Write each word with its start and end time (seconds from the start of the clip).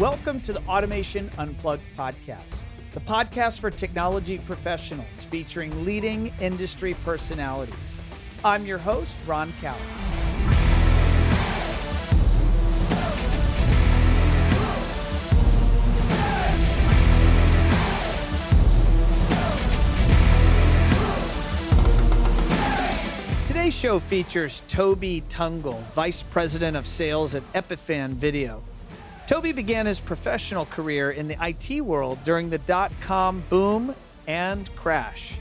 Welcome 0.00 0.40
to 0.40 0.54
the 0.54 0.62
Automation 0.66 1.30
Unplugged 1.36 1.82
podcast, 1.94 2.64
the 2.92 3.00
podcast 3.00 3.60
for 3.60 3.70
technology 3.70 4.38
professionals 4.38 5.26
featuring 5.26 5.84
leading 5.84 6.32
industry 6.40 6.94
personalities. 7.04 7.98
I'm 8.42 8.64
your 8.64 8.78
host, 8.78 9.14
Ron 9.26 9.52
Callis. 9.60 9.78
Today's 23.46 23.74
show 23.74 24.00
features 24.00 24.62
Toby 24.66 25.22
Tungate, 25.28 25.84
Vice 25.92 26.22
President 26.22 26.74
of 26.74 26.86
Sales 26.86 27.34
at 27.34 27.42
Epiphan 27.52 28.12
Video. 28.14 28.62
Toby 29.30 29.52
began 29.52 29.86
his 29.86 30.00
professional 30.00 30.66
career 30.66 31.12
in 31.12 31.28
the 31.28 31.36
IT 31.40 31.82
world 31.82 32.18
during 32.24 32.50
the 32.50 32.58
dot 32.58 32.90
com 33.00 33.44
boom 33.48 33.94
and 34.26 34.74
crash. 34.74 35.34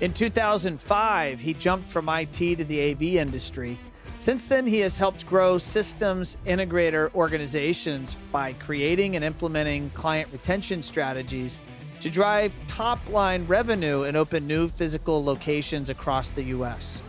In 0.00 0.12
2005, 0.12 1.40
he 1.40 1.52
jumped 1.52 1.88
from 1.88 2.08
IT 2.08 2.30
to 2.36 2.64
the 2.64 2.92
AV 2.92 3.02
industry. 3.16 3.80
Since 4.16 4.46
then, 4.46 4.64
he 4.64 4.78
has 4.78 4.96
helped 4.96 5.26
grow 5.26 5.58
systems 5.58 6.36
integrator 6.46 7.12
organizations 7.16 8.16
by 8.30 8.52
creating 8.52 9.16
and 9.16 9.24
implementing 9.24 9.90
client 9.90 10.28
retention 10.32 10.80
strategies 10.80 11.58
to 11.98 12.08
drive 12.08 12.52
top 12.68 13.00
line 13.08 13.44
revenue 13.48 14.04
and 14.04 14.16
open 14.16 14.46
new 14.46 14.68
physical 14.68 15.24
locations 15.24 15.88
across 15.88 16.30
the 16.30 16.44
U.S. 16.44 17.02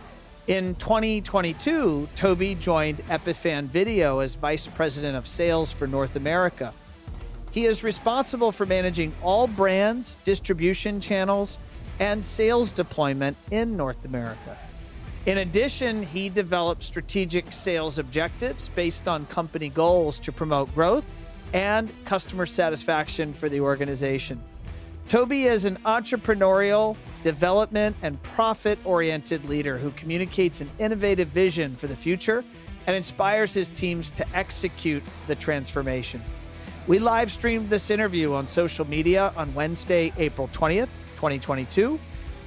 In 0.48 0.76
2022, 0.76 2.08
Toby 2.14 2.54
joined 2.54 3.06
Epiphan 3.08 3.66
Video 3.66 4.20
as 4.20 4.34
Vice 4.34 4.66
President 4.66 5.14
of 5.14 5.26
Sales 5.26 5.70
for 5.70 5.86
North 5.86 6.16
America. 6.16 6.72
He 7.50 7.66
is 7.66 7.84
responsible 7.84 8.50
for 8.50 8.64
managing 8.64 9.14
all 9.22 9.46
brands, 9.46 10.16
distribution 10.24 11.02
channels, 11.02 11.58
and 12.00 12.24
sales 12.24 12.72
deployment 12.72 13.36
in 13.50 13.76
North 13.76 14.02
America. 14.06 14.56
In 15.26 15.36
addition, 15.36 16.02
he 16.02 16.30
developed 16.30 16.82
strategic 16.82 17.52
sales 17.52 17.98
objectives 17.98 18.70
based 18.70 19.06
on 19.06 19.26
company 19.26 19.68
goals 19.68 20.18
to 20.20 20.32
promote 20.32 20.74
growth 20.74 21.04
and 21.52 21.92
customer 22.06 22.46
satisfaction 22.46 23.34
for 23.34 23.50
the 23.50 23.60
organization. 23.60 24.42
Toby 25.08 25.44
is 25.44 25.64
an 25.64 25.78
entrepreneurial, 25.86 26.94
development, 27.22 27.96
and 28.02 28.22
profit 28.22 28.78
oriented 28.84 29.48
leader 29.48 29.78
who 29.78 29.90
communicates 29.92 30.60
an 30.60 30.70
innovative 30.78 31.28
vision 31.28 31.74
for 31.74 31.86
the 31.86 31.96
future 31.96 32.44
and 32.86 32.94
inspires 32.94 33.54
his 33.54 33.70
teams 33.70 34.10
to 34.10 34.36
execute 34.36 35.02
the 35.26 35.34
transformation. 35.34 36.22
We 36.86 36.98
live 36.98 37.30
streamed 37.30 37.70
this 37.70 37.88
interview 37.88 38.34
on 38.34 38.46
social 38.46 38.86
media 38.86 39.32
on 39.34 39.54
Wednesday, 39.54 40.12
April 40.18 40.48
20th, 40.48 40.90
2022 41.16 41.98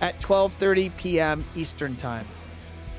at 0.02 0.20
12:30 0.22 0.96
p.m. 0.98 1.44
Eastern 1.56 1.96
Time. 1.96 2.28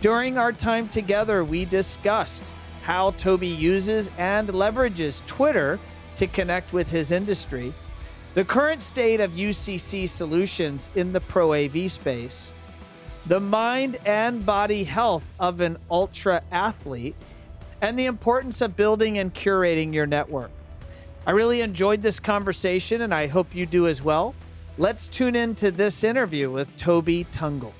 During 0.00 0.38
our 0.38 0.52
time 0.52 0.88
together, 0.88 1.44
we 1.44 1.66
discussed 1.66 2.52
how 2.82 3.12
Toby 3.12 3.46
uses 3.46 4.10
and 4.18 4.48
leverages 4.48 5.24
Twitter 5.26 5.78
to 6.16 6.26
connect 6.26 6.72
with 6.72 6.90
his 6.90 7.12
industry 7.12 7.72
the 8.34 8.44
current 8.44 8.80
state 8.80 9.20
of 9.20 9.32
UCC 9.32 10.08
solutions 10.08 10.88
in 10.94 11.12
the 11.12 11.20
pro 11.20 11.52
AV 11.52 11.90
space, 11.90 12.52
the 13.26 13.40
mind 13.40 13.98
and 14.06 14.44
body 14.44 14.84
health 14.84 15.22
of 15.38 15.60
an 15.60 15.76
ultra 15.90 16.42
athlete, 16.50 17.14
and 17.82 17.98
the 17.98 18.06
importance 18.06 18.60
of 18.60 18.74
building 18.74 19.18
and 19.18 19.34
curating 19.34 19.92
your 19.92 20.06
network. 20.06 20.50
I 21.26 21.32
really 21.32 21.60
enjoyed 21.60 22.02
this 22.02 22.18
conversation, 22.18 23.02
and 23.02 23.14
I 23.14 23.26
hope 23.26 23.54
you 23.54 23.66
do 23.66 23.86
as 23.86 24.02
well. 24.02 24.34
Let's 24.78 25.08
tune 25.08 25.36
into 25.36 25.70
this 25.70 26.02
interview 26.02 26.50
with 26.50 26.74
Toby 26.76 27.26
Tungate. 27.26 27.72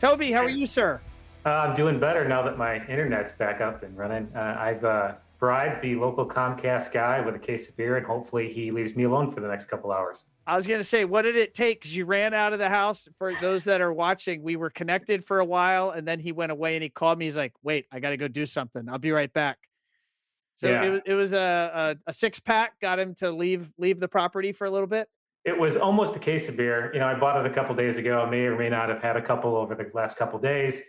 Toby, 0.00 0.32
how 0.32 0.44
are 0.44 0.50
you, 0.50 0.66
sir? 0.66 1.00
Uh, 1.46 1.50
I'm 1.50 1.76
doing 1.76 2.00
better 2.00 2.26
now 2.26 2.42
that 2.42 2.58
my 2.58 2.84
internet's 2.88 3.32
back 3.32 3.60
up 3.60 3.84
and 3.84 3.96
running. 3.96 4.28
Uh, 4.34 4.56
I've 4.58 4.84
uh, 4.84 5.12
bribe 5.38 5.80
the 5.80 5.94
local 5.94 6.26
Comcast 6.26 6.92
guy 6.92 7.20
with 7.20 7.34
a 7.34 7.38
case 7.38 7.68
of 7.68 7.76
beer, 7.76 7.96
and 7.96 8.04
hopefully 8.04 8.52
he 8.52 8.70
leaves 8.70 8.96
me 8.96 9.04
alone 9.04 9.30
for 9.30 9.40
the 9.40 9.48
next 9.48 9.66
couple 9.66 9.92
hours. 9.92 10.26
I 10.46 10.56
was 10.56 10.66
going 10.66 10.80
to 10.80 10.84
say, 10.84 11.04
what 11.04 11.22
did 11.22 11.36
it 11.36 11.54
take? 11.54 11.80
Because 11.80 11.94
you 11.94 12.06
ran 12.06 12.34
out 12.34 12.52
of 12.52 12.58
the 12.58 12.68
house. 12.68 13.08
For 13.18 13.34
those 13.34 13.64
that 13.64 13.80
are 13.80 13.92
watching, 13.92 14.42
we 14.42 14.56
were 14.56 14.70
connected 14.70 15.24
for 15.24 15.38
a 15.40 15.44
while, 15.44 15.90
and 15.90 16.06
then 16.08 16.18
he 16.18 16.32
went 16.32 16.52
away 16.52 16.74
and 16.74 16.82
he 16.82 16.88
called 16.88 17.18
me. 17.18 17.26
He's 17.26 17.36
like, 17.36 17.52
"Wait, 17.62 17.86
I 17.92 18.00
got 18.00 18.10
to 18.10 18.16
go 18.16 18.28
do 18.28 18.46
something. 18.46 18.88
I'll 18.88 18.98
be 18.98 19.12
right 19.12 19.32
back." 19.32 19.58
So 20.56 20.68
yeah. 20.68 20.84
it 20.84 20.90
was 20.90 21.00
it 21.06 21.14
was 21.14 21.32
a, 21.34 21.96
a, 22.06 22.10
a 22.10 22.12
six 22.12 22.40
pack. 22.40 22.80
Got 22.80 22.98
him 22.98 23.14
to 23.16 23.30
leave 23.30 23.70
leave 23.78 24.00
the 24.00 24.08
property 24.08 24.52
for 24.52 24.66
a 24.66 24.70
little 24.70 24.88
bit. 24.88 25.08
It 25.44 25.56
was 25.56 25.76
almost 25.76 26.16
a 26.16 26.18
case 26.18 26.48
of 26.48 26.56
beer. 26.56 26.90
You 26.92 27.00
know, 27.00 27.06
I 27.06 27.14
bought 27.14 27.44
it 27.44 27.50
a 27.50 27.54
couple 27.54 27.74
days 27.74 27.96
ago. 27.96 28.20
I 28.20 28.28
may 28.28 28.44
or 28.44 28.56
may 28.56 28.68
not 28.68 28.88
have 28.88 29.00
had 29.00 29.16
a 29.16 29.22
couple 29.22 29.54
over 29.54 29.74
the 29.74 29.88
last 29.94 30.16
couple 30.16 30.38
days 30.38 30.82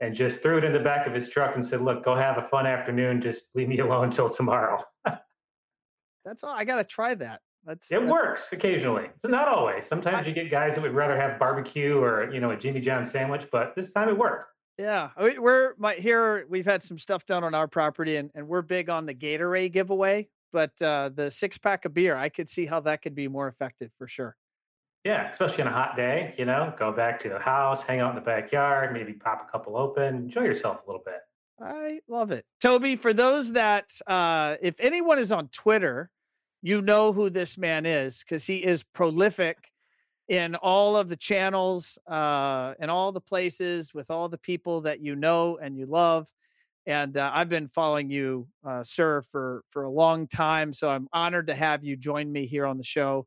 and 0.00 0.14
just 0.14 0.42
threw 0.42 0.58
it 0.58 0.64
in 0.64 0.72
the 0.72 0.80
back 0.80 1.06
of 1.06 1.14
his 1.14 1.28
truck 1.28 1.54
and 1.54 1.64
said, 1.64 1.80
"Look, 1.80 2.04
go 2.04 2.14
have 2.14 2.38
a 2.38 2.42
fun 2.42 2.66
afternoon. 2.66 3.20
Just 3.20 3.54
leave 3.54 3.68
me 3.68 3.78
alone 3.80 4.04
until 4.04 4.28
tomorrow." 4.28 4.82
that's 6.24 6.42
all. 6.42 6.50
I 6.50 6.64
got 6.64 6.76
to 6.76 6.84
try 6.84 7.14
that. 7.16 7.40
That's 7.64 7.90
it 7.90 8.00
that's... 8.00 8.10
works 8.10 8.52
occasionally. 8.52 9.06
It's 9.14 9.24
not 9.24 9.48
always. 9.48 9.86
Sometimes 9.86 10.26
I... 10.26 10.28
you 10.28 10.34
get 10.34 10.50
guys 10.50 10.74
that 10.74 10.82
would 10.82 10.94
rather 10.94 11.16
have 11.16 11.38
barbecue 11.38 11.98
or 11.98 12.32
you 12.32 12.40
know 12.40 12.50
a 12.50 12.56
Jimmy 12.56 12.80
John 12.80 13.04
sandwich, 13.04 13.48
but 13.50 13.74
this 13.74 13.92
time 13.92 14.08
it 14.08 14.16
worked. 14.16 14.52
Yeah, 14.78 15.10
we're 15.18 15.74
my 15.76 15.94
here. 15.94 16.46
We've 16.48 16.64
had 16.64 16.84
some 16.84 17.00
stuff 17.00 17.26
done 17.26 17.42
on 17.42 17.54
our 17.54 17.66
property, 17.66 18.16
and 18.16 18.30
and 18.34 18.46
we're 18.46 18.62
big 18.62 18.88
on 18.88 19.06
the 19.06 19.14
Gatorade 19.14 19.72
giveaway. 19.72 20.28
But 20.52 20.80
uh, 20.80 21.10
the 21.14 21.30
six 21.30 21.58
pack 21.58 21.84
of 21.84 21.92
beer, 21.92 22.16
I 22.16 22.28
could 22.28 22.48
see 22.48 22.64
how 22.64 22.80
that 22.80 23.02
could 23.02 23.14
be 23.14 23.28
more 23.28 23.48
effective 23.48 23.90
for 23.98 24.08
sure. 24.08 24.36
Yeah, 25.04 25.30
especially 25.30 25.62
on 25.62 25.68
a 25.68 25.72
hot 25.72 25.96
day, 25.96 26.34
you 26.36 26.44
know, 26.44 26.74
go 26.76 26.92
back 26.92 27.20
to 27.20 27.28
the 27.28 27.38
house, 27.38 27.82
hang 27.82 28.00
out 28.00 28.10
in 28.10 28.14
the 28.16 28.20
backyard, 28.20 28.92
maybe 28.92 29.12
pop 29.12 29.46
a 29.48 29.50
couple 29.50 29.76
open, 29.76 30.16
enjoy 30.16 30.42
yourself 30.42 30.80
a 30.84 30.90
little 30.90 31.02
bit. 31.04 31.20
I 31.60 32.00
love 32.08 32.30
it. 32.30 32.44
Toby, 32.60 32.96
for 32.96 33.12
those 33.12 33.52
that, 33.52 33.90
uh, 34.06 34.56
if 34.60 34.78
anyone 34.80 35.18
is 35.18 35.32
on 35.32 35.48
Twitter, 35.48 36.10
you 36.62 36.82
know 36.82 37.12
who 37.12 37.30
this 37.30 37.56
man 37.56 37.86
is 37.86 38.18
because 38.18 38.44
he 38.44 38.56
is 38.56 38.82
prolific 38.82 39.56
in 40.28 40.54
all 40.56 40.96
of 40.96 41.08
the 41.08 41.16
channels 41.16 41.98
uh, 42.10 42.74
and 42.78 42.90
all 42.90 43.12
the 43.12 43.20
places 43.20 43.94
with 43.94 44.10
all 44.10 44.28
the 44.28 44.38
people 44.38 44.82
that 44.82 45.00
you 45.00 45.16
know 45.16 45.58
and 45.58 45.76
you 45.76 45.86
love. 45.86 46.28
And 46.86 47.16
uh, 47.16 47.30
I've 47.32 47.48
been 47.48 47.68
following 47.68 48.10
you, 48.10 48.48
uh, 48.66 48.82
sir, 48.82 49.22
for 49.30 49.62
for 49.70 49.84
a 49.84 49.90
long 49.90 50.26
time. 50.26 50.72
So 50.72 50.88
I'm 50.90 51.08
honored 51.12 51.48
to 51.48 51.54
have 51.54 51.84
you 51.84 51.96
join 51.96 52.30
me 52.32 52.46
here 52.46 52.66
on 52.66 52.78
the 52.78 52.84
show 52.84 53.26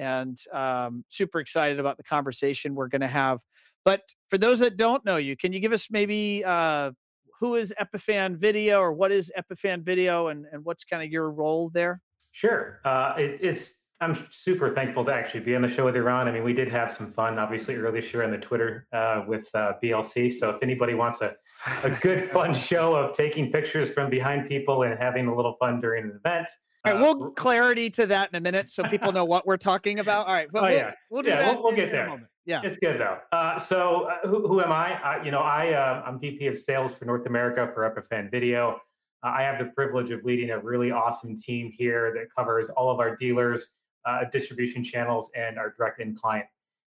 and 0.00 0.38
um, 0.52 1.04
super 1.08 1.40
excited 1.40 1.78
about 1.78 1.98
the 1.98 2.02
conversation 2.02 2.74
we're 2.74 2.88
going 2.88 3.02
to 3.02 3.08
have. 3.08 3.38
But 3.84 4.02
for 4.28 4.38
those 4.38 4.58
that 4.60 4.76
don't 4.76 5.04
know 5.04 5.16
you, 5.16 5.36
can 5.36 5.52
you 5.52 5.60
give 5.60 5.72
us 5.72 5.88
maybe 5.90 6.42
uh, 6.44 6.92
who 7.38 7.54
is 7.54 7.72
Epiphan 7.80 8.36
Video 8.36 8.80
or 8.80 8.92
what 8.92 9.12
is 9.12 9.30
Epiphan 9.38 9.82
Video 9.82 10.28
and, 10.28 10.46
and 10.52 10.64
what's 10.64 10.84
kind 10.84 11.02
of 11.02 11.10
your 11.10 11.30
role 11.30 11.70
there? 11.72 12.00
Sure. 12.32 12.80
Uh, 12.84 13.14
it, 13.18 13.38
it's 13.42 13.86
I'm 14.02 14.16
super 14.30 14.70
thankful 14.70 15.04
to 15.04 15.12
actually 15.12 15.40
be 15.40 15.54
on 15.54 15.60
the 15.60 15.68
show 15.68 15.84
with 15.84 15.94
you, 15.94 16.02
Ron. 16.02 16.26
I 16.26 16.30
mean, 16.30 16.42
we 16.42 16.54
did 16.54 16.68
have 16.68 16.90
some 16.90 17.12
fun, 17.12 17.38
obviously, 17.38 17.74
earlier 17.76 18.00
this 18.00 18.14
year 18.14 18.22
on 18.22 18.30
the 18.30 18.38
Twitter 18.38 18.86
uh, 18.94 19.24
with 19.28 19.50
uh, 19.54 19.74
BLC. 19.82 20.32
So 20.32 20.48
if 20.48 20.62
anybody 20.62 20.94
wants 20.94 21.20
a, 21.20 21.36
a 21.82 21.90
good, 22.00 22.30
fun 22.30 22.54
show 22.70 22.94
of 22.94 23.14
taking 23.14 23.52
pictures 23.52 23.90
from 23.90 24.08
behind 24.08 24.48
people 24.48 24.84
and 24.84 24.98
having 24.98 25.26
a 25.26 25.36
little 25.36 25.54
fun 25.60 25.82
during 25.82 26.04
an 26.04 26.18
event, 26.24 26.48
all 26.84 26.92
right, 26.92 27.00
we'll 27.00 27.30
clarity 27.32 27.90
to 27.90 28.06
that 28.06 28.30
in 28.30 28.36
a 28.36 28.40
minute 28.40 28.70
so 28.70 28.82
people 28.84 29.12
know 29.12 29.24
what 29.24 29.46
we're 29.46 29.58
talking 29.58 29.98
about. 29.98 30.26
All 30.26 30.32
right, 30.32 30.48
oh, 30.54 30.62
we'll, 30.62 30.70
yeah, 30.70 30.92
we'll 31.10 31.22
do 31.22 31.28
yeah, 31.28 31.38
that. 31.38 31.54
We'll, 31.54 31.64
we'll 31.64 31.76
get 31.76 31.92
there. 31.92 32.26
Yeah, 32.46 32.62
it's 32.64 32.78
good 32.78 32.98
though. 32.98 33.18
Uh, 33.32 33.58
so, 33.58 34.04
uh, 34.04 34.26
who, 34.26 34.48
who, 34.48 34.62
am 34.62 34.72
I? 34.72 34.94
I? 35.02 35.22
You 35.22 35.30
know, 35.30 35.40
I 35.40 35.74
uh, 35.74 36.02
I'm 36.06 36.18
VP 36.18 36.46
of 36.46 36.58
Sales 36.58 36.94
for 36.94 37.04
North 37.04 37.26
America 37.26 37.70
for 37.74 37.88
Epiphan 37.88 38.30
Video. 38.30 38.80
Uh, 39.22 39.28
I 39.28 39.42
have 39.42 39.58
the 39.58 39.66
privilege 39.66 40.10
of 40.10 40.24
leading 40.24 40.50
a 40.50 40.58
really 40.58 40.90
awesome 40.90 41.36
team 41.36 41.70
here 41.70 42.14
that 42.14 42.34
covers 42.34 42.70
all 42.70 42.90
of 42.90 42.98
our 42.98 43.14
dealers, 43.16 43.74
uh, 44.06 44.24
distribution 44.32 44.82
channels, 44.82 45.30
and 45.36 45.58
our 45.58 45.74
direct 45.76 46.00
end 46.00 46.18
client. 46.18 46.46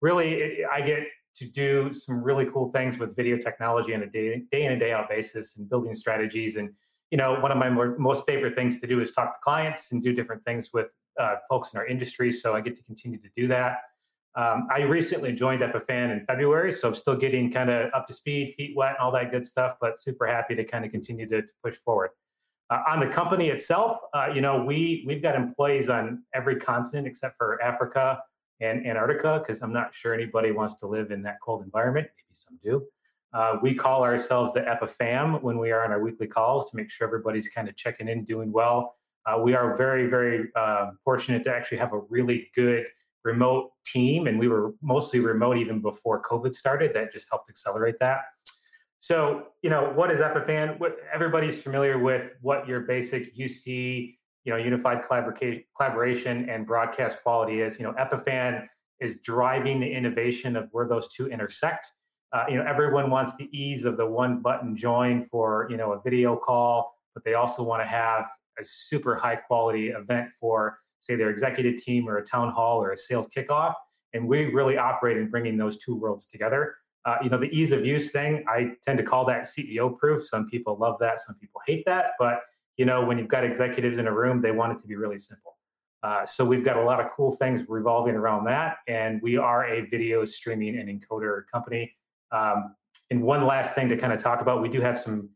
Really, 0.02 0.34
it, 0.34 0.68
I 0.72 0.82
get 0.82 1.08
to 1.34 1.46
do 1.46 1.92
some 1.92 2.24
really 2.24 2.46
cool 2.46 2.70
things 2.70 3.00
with 3.00 3.16
video 3.16 3.38
technology 3.38 3.96
on 3.96 4.04
a 4.04 4.08
day, 4.08 4.44
day 4.52 4.66
in 4.66 4.74
and 4.74 4.80
day 4.80 4.92
out 4.94 5.10
basis, 5.10 5.58
and 5.58 5.68
building 5.68 5.96
strategies 5.96 6.58
and 6.58 6.70
you 7.12 7.18
know, 7.18 7.40
one 7.40 7.52
of 7.52 7.58
my 7.58 7.70
more, 7.70 7.98
most 7.98 8.26
favorite 8.26 8.56
things 8.56 8.80
to 8.80 8.88
do 8.88 9.02
is 9.02 9.12
talk 9.12 9.34
to 9.34 9.40
clients 9.44 9.92
and 9.92 10.02
do 10.02 10.14
different 10.14 10.44
things 10.44 10.72
with 10.74 10.88
uh, 11.20 11.36
folks 11.50 11.74
in 11.74 11.80
our 11.80 11.86
industry. 11.86 12.32
So 12.32 12.56
I 12.56 12.62
get 12.62 12.76
to 12.78 12.84
continue 12.84 13.20
to 13.20 13.30
do 13.36 13.48
that. 13.50 13.82
Um, 14.36 14.70
I 14.74 14.84
recently 14.84 15.34
joined 15.34 15.62
Epiphan 15.62 16.12
in 16.12 16.26
February, 16.26 16.72
so 16.72 16.88
I'm 16.88 16.96
still 16.96 17.18
getting 17.18 17.52
kind 17.52 17.70
of 17.70 17.92
up 17.94 18.08
to 18.08 18.14
speed, 18.14 18.56
feet 18.56 18.74
wet, 18.78 18.92
and 18.92 19.00
all 19.00 19.12
that 19.12 19.30
good 19.30 19.46
stuff. 19.46 19.76
But 19.82 20.00
super 20.00 20.26
happy 20.26 20.56
to 20.56 20.64
kind 20.64 20.86
of 20.86 20.92
continue 20.92 21.28
to, 21.28 21.42
to 21.42 21.54
push 21.62 21.76
forward. 21.76 22.12
Uh, 22.70 22.82
on 22.88 23.02
the 23.02 23.08
company 23.08 23.50
itself, 23.50 23.98
uh, 24.14 24.30
you 24.34 24.40
know, 24.40 24.64
we 24.64 25.04
we've 25.06 25.22
got 25.22 25.36
employees 25.36 25.90
on 25.90 26.24
every 26.34 26.56
continent 26.56 27.06
except 27.06 27.36
for 27.38 27.62
Africa 27.62 28.24
and 28.62 28.88
Antarctica, 28.88 29.40
because 29.40 29.62
I'm 29.62 29.74
not 29.74 29.94
sure 29.94 30.14
anybody 30.14 30.52
wants 30.52 30.76
to 30.76 30.88
live 30.88 31.12
in 31.12 31.22
that 31.24 31.38
cold 31.44 31.62
environment. 31.66 32.08
Maybe 32.16 32.34
some 32.34 32.58
do. 32.64 32.88
Uh, 33.34 33.58
we 33.62 33.74
call 33.74 34.04
ourselves 34.04 34.54
the 34.54 34.62
EpiFam 34.62 35.42
when 35.42 35.58
we 35.58 35.72
are 35.72 35.84
on 35.86 35.92
our 35.92 36.02
weekly 36.02 36.28
calls 36.28 36.70
to 36.70 36.78
make 36.78 36.90
sure 36.90 37.08
everybody's 37.08 37.48
kind 37.48 37.70
of 37.70 37.76
checking 37.76 38.10
in, 38.10 38.26
doing 38.26 38.52
well. 38.52 38.96
Uh, 39.26 39.40
we 39.40 39.54
are 39.54 39.76
very, 39.76 40.08
very 40.08 40.50
uh, 40.56 40.92
fortunate 41.04 41.44
to 41.44 41.54
actually 41.54 41.78
have 41.78 41.94
a 41.94 42.00
really 42.10 42.50
good 42.56 42.88
remote 43.24 43.72
team, 43.86 44.28
and 44.28 44.40
we 44.40 44.48
were 44.48 44.74
mostly 44.82 45.20
remote 45.20 45.58
even 45.58 45.80
before 45.80 46.22
COVID 46.24 46.56
started. 46.56 46.94
That 46.94 47.14
just 47.14 47.28
helped 47.30 47.50
accelerate 47.50 48.00
that. 48.00 48.22
So, 49.00 49.48
you 49.62 49.70
know, 49.70 49.92
what 49.96 50.12
is 50.12 50.20
Epiphan? 50.20 50.80
What, 50.80 50.98
everybody's 51.12 51.62
familiar 51.62 51.98
with 51.98 52.32
what 52.42 52.68
your 52.68 52.82
basic 52.82 53.36
UC, 53.36 54.16
you 54.44 54.52
know, 54.52 54.58
unified 54.58 55.04
collaboration, 55.06 55.64
collaboration 55.76 56.50
and 56.50 56.68
broadcast 56.68 57.22
quality 57.24 57.62
is. 57.62 57.80
You 57.80 57.86
know, 57.86 57.94
Epiphan 57.94 58.68
is 59.00 59.18
driving 59.18 59.80
the 59.80 59.92
innovation 59.92 60.56
of 60.56 60.70
where 60.72 60.88
those 60.88 61.08
two 61.08 61.28
intersect. 61.28 61.92
Uh, 62.34 62.46
you 62.48 62.56
know, 62.56 62.64
everyone 62.66 63.10
wants 63.10 63.36
the 63.36 63.50
ease 63.58 63.84
of 63.86 63.98
the 63.98 64.06
one 64.06 64.42
button 64.42 64.76
join 64.76 65.26
for 65.26 65.68
you 65.70 65.78
know 65.78 65.94
a 65.94 66.02
video 66.02 66.36
call, 66.36 66.96
but 67.14 67.24
they 67.24 67.34
also 67.34 67.62
want 67.64 67.82
to 67.82 67.88
have 67.88 68.26
a 68.60 68.64
super 68.64 69.16
high 69.16 69.36
quality 69.36 69.90
event 69.90 70.30
for 70.40 70.80
say 71.00 71.16
their 71.16 71.30
executive 71.30 71.82
team 71.82 72.08
or 72.08 72.18
a 72.18 72.26
town 72.26 72.52
hall 72.52 72.82
or 72.82 72.92
a 72.92 72.98
sales 72.98 73.28
kickoff. 73.28 73.74
And 74.14 74.28
we 74.28 74.46
really 74.46 74.78
operate 74.78 75.18
in 75.18 75.30
bringing 75.30 75.58
those 75.58 75.78
two 75.78 75.96
worlds 75.96 76.26
together. 76.26 76.76
Uh, 77.06 77.18
you 77.24 77.30
know, 77.30 77.40
the 77.40 77.50
ease 77.50 77.72
of 77.72 77.86
use 77.86 78.12
thing, 78.12 78.44
I 78.48 78.74
tend 78.86 78.98
to 79.00 79.04
call 79.04 79.26
that 79.26 79.44
CEO 79.44 79.98
proof. 79.98 80.26
Some 80.26 80.48
people 80.48 80.78
love 80.78 80.98
that, 81.00 81.20
some 81.20 81.36
people 81.36 81.62
hate 81.66 81.84
that. 81.88 82.12
But, 82.20 82.42
you 82.78 82.86
know, 82.86 83.04
when 83.04 83.18
you've 83.18 83.28
got 83.28 83.44
executives 83.44 83.98
in 83.98 84.08
a 84.08 84.14
room, 84.14 84.42
they 84.42 84.52
want 84.52 84.74
it 84.74 84.82
to 84.82 84.88
be 84.88 84.96
really 84.96 85.18
simple. 85.18 85.58
Uh, 86.04 86.26
so 86.26 86.46
we've 86.46 86.64
got 86.64 86.78
a 86.78 86.84
lot 86.84 87.00
of 87.00 87.10
cool 87.12 87.32
things 87.32 87.68
revolving 87.68 88.16
around 88.16 88.46
that. 88.46 88.78
And 88.88 89.22
we 89.22 89.38
are 89.38 89.66
a 89.66 89.82
video 89.88 90.24
streaming 90.26 90.78
and 90.78 90.90
encoder 90.90 91.44
company. 91.52 91.92
Um, 92.32 92.76
and 93.10 93.22
one 93.22 93.46
last 93.46 93.76
thing 93.76 93.90
to 93.90 93.98
kind 93.98 94.14
of 94.14 94.22
talk 94.22 94.42
about, 94.42 94.62
we 94.62 94.70
do 94.70 94.82
have 94.82 94.98
some 94.98 95.30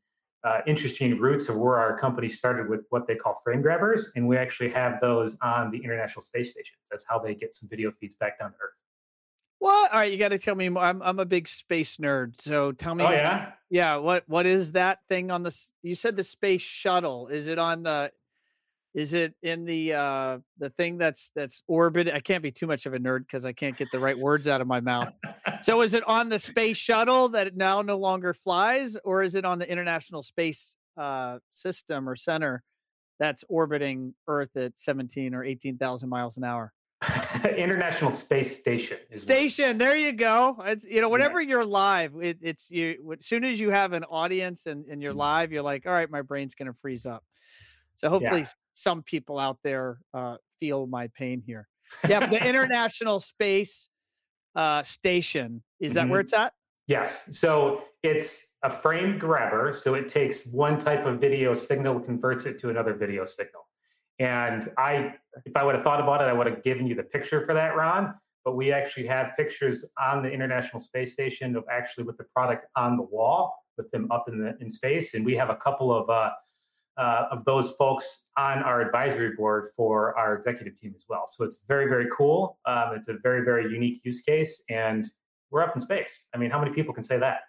uh, 0.45 0.61
interesting 0.67 1.17
roots 1.19 1.49
of 1.49 1.57
where 1.57 1.77
our 1.77 1.97
company 1.97 2.27
started 2.27 2.69
with 2.69 2.81
what 2.89 3.07
they 3.07 3.15
call 3.15 3.39
frame 3.43 3.61
grabbers, 3.61 4.11
and 4.15 4.27
we 4.27 4.37
actually 4.37 4.69
have 4.69 5.01
those 5.01 5.37
on 5.41 5.71
the 5.71 5.77
International 5.77 6.21
Space 6.21 6.51
Station. 6.51 6.77
That's 6.89 7.05
how 7.07 7.19
they 7.19 7.33
get 7.33 7.53
some 7.53 7.67
video 7.67 7.91
feeds 7.91 8.15
back 8.15 8.39
down 8.39 8.51
to 8.51 8.57
Earth. 8.57 8.73
What? 9.59 9.91
All 9.91 9.99
right, 9.99 10.11
you 10.11 10.19
got 10.19 10.29
to 10.29 10.37
tell 10.37 10.53
me 10.53 10.69
more. 10.69 10.83
I'm 10.83 11.01
I'm 11.01 11.19
a 11.19 11.25
big 11.25 11.47
space 11.47 11.97
nerd, 11.97 12.39
so 12.39 12.71
tell 12.73 12.93
me. 12.93 13.03
Oh 13.03 13.11
yeah. 13.11 13.53
Yeah. 13.69 13.95
What 13.95 14.23
What 14.27 14.45
is 14.45 14.73
that 14.73 14.99
thing 15.09 15.31
on 15.31 15.43
the? 15.43 15.57
You 15.81 15.95
said 15.95 16.15
the 16.15 16.23
space 16.23 16.61
shuttle. 16.61 17.27
Is 17.29 17.47
it 17.47 17.57
on 17.57 17.83
the? 17.83 18.11
Is 18.95 19.13
it 19.13 19.33
in 19.43 19.65
the 19.65 19.93
uh 19.93 20.37
the 20.57 20.69
thing 20.71 20.97
that's 20.97 21.29
that's 21.35 21.61
orbit? 21.67 22.09
I 22.13 22.21
can't 22.21 22.41
be 22.41 22.51
too 22.51 22.65
much 22.65 22.85
of 22.85 22.93
a 22.93 22.97
nerd 22.97 23.19
because 23.19 23.43
I 23.43 23.51
can't 23.51 23.77
get 23.77 23.91
the 23.91 23.99
right 23.99 24.17
words 24.17 24.47
out 24.47 24.61
of 24.61 24.67
my 24.67 24.79
mouth. 24.79 25.13
So 25.61 25.81
is 25.81 25.93
it 25.93 26.07
on 26.07 26.29
the 26.29 26.39
space 26.39 26.77
shuttle 26.77 27.27
that 27.29 27.47
it 27.47 27.57
now 27.57 27.81
no 27.81 27.97
longer 27.97 28.33
flies, 28.33 28.95
or 29.03 29.21
is 29.21 29.35
it 29.35 29.43
on 29.43 29.59
the 29.59 29.69
International 29.69 30.23
Space 30.23 30.77
uh, 30.97 31.39
System 31.49 32.07
or 32.07 32.15
Center 32.15 32.63
that's 33.19 33.43
orbiting 33.49 34.13
Earth 34.29 34.55
at 34.55 34.73
seventeen 34.77 35.35
or 35.35 35.43
eighteen 35.43 35.77
thousand 35.77 36.07
miles 36.07 36.37
an 36.37 36.45
hour? 36.45 36.71
International 37.57 38.11
Space 38.11 38.57
Station. 38.57 38.97
Station. 39.17 39.77
There 39.77 39.97
you 39.97 40.13
go. 40.13 40.55
It's 40.65 40.85
you 40.85 41.01
know 41.01 41.09
whenever 41.09 41.41
yeah. 41.41 41.49
you're 41.49 41.65
live, 41.65 42.13
it, 42.21 42.37
it's 42.41 42.71
you. 42.71 43.15
As 43.19 43.25
soon 43.25 43.43
as 43.43 43.59
you 43.59 43.71
have 43.71 43.91
an 43.91 44.05
audience 44.05 44.67
and, 44.67 44.85
and 44.85 45.01
you're 45.01 45.11
mm-hmm. 45.11 45.19
live, 45.19 45.51
you're 45.51 45.63
like, 45.63 45.85
all 45.85 45.91
right, 45.91 46.09
my 46.09 46.21
brain's 46.21 46.55
gonna 46.55 46.73
freeze 46.81 47.05
up. 47.05 47.25
So 47.97 48.09
hopefully, 48.09 48.41
yeah. 48.41 48.47
some 48.73 49.03
people 49.03 49.39
out 49.39 49.57
there 49.63 49.99
uh, 50.13 50.37
feel 50.59 50.87
my 50.87 51.07
pain 51.17 51.41
here. 51.45 51.67
Yeah, 52.07 52.25
the 52.25 52.43
International 52.47 53.19
Space 53.19 53.89
uh, 54.55 54.83
Station 54.83 55.63
is 55.79 55.93
that 55.93 56.01
mm-hmm. 56.01 56.11
where 56.11 56.19
it's 56.21 56.33
at? 56.33 56.53
Yes. 56.87 57.37
So 57.37 57.83
it's 58.03 58.53
a 58.63 58.69
frame 58.69 59.17
grabber. 59.17 59.73
So 59.73 59.95
it 59.95 60.07
takes 60.07 60.45
one 60.45 60.79
type 60.79 61.05
of 61.05 61.19
video 61.19 61.55
signal, 61.55 61.99
converts 61.99 62.45
it 62.45 62.59
to 62.59 62.69
another 62.69 62.93
video 62.93 63.25
signal. 63.25 63.67
And 64.19 64.71
I, 64.77 65.13
if 65.45 65.55
I 65.55 65.63
would 65.63 65.75
have 65.75 65.83
thought 65.83 65.99
about 65.99 66.21
it, 66.21 66.25
I 66.25 66.33
would 66.33 66.47
have 66.47 66.63
given 66.63 66.87
you 66.87 66.95
the 66.95 67.03
picture 67.03 67.45
for 67.45 67.53
that, 67.53 67.75
Ron. 67.75 68.13
But 68.45 68.55
we 68.55 68.71
actually 68.71 69.07
have 69.07 69.31
pictures 69.35 69.83
on 69.99 70.21
the 70.21 70.29
International 70.29 70.79
Space 70.79 71.13
Station 71.13 71.55
of 71.55 71.63
actually 71.71 72.03
with 72.03 72.17
the 72.17 72.25
product 72.25 72.67
on 72.75 72.95
the 72.95 73.03
wall, 73.03 73.57
with 73.75 73.89
them 73.89 74.07
up 74.11 74.25
in 74.29 74.39
the 74.39 74.55
in 74.61 74.69
space. 74.69 75.15
And 75.15 75.25
we 75.25 75.35
have 75.35 75.49
a 75.49 75.55
couple 75.55 75.91
of 75.91 76.07
uh, 76.09 76.29
uh, 76.97 77.25
of 77.31 77.43
those 77.45 77.71
folks 77.73 78.27
on 78.37 78.59
our 78.59 78.81
advisory 78.81 79.35
board 79.35 79.69
for 79.75 80.17
our 80.17 80.35
executive 80.35 80.75
team 80.75 80.93
as 80.95 81.05
well. 81.09 81.25
So 81.27 81.43
it's 81.43 81.61
very, 81.67 81.87
very 81.87 82.07
cool. 82.15 82.59
Um, 82.65 82.93
it's 82.95 83.09
a 83.09 83.15
very, 83.21 83.43
very 83.43 83.71
unique 83.71 84.01
use 84.03 84.21
case, 84.21 84.63
and 84.69 85.05
we're 85.51 85.61
up 85.61 85.75
in 85.75 85.81
space. 85.81 86.27
I 86.33 86.37
mean, 86.37 86.49
how 86.51 86.59
many 86.59 86.73
people 86.73 86.93
can 86.93 87.03
say 87.03 87.17
that? 87.19 87.41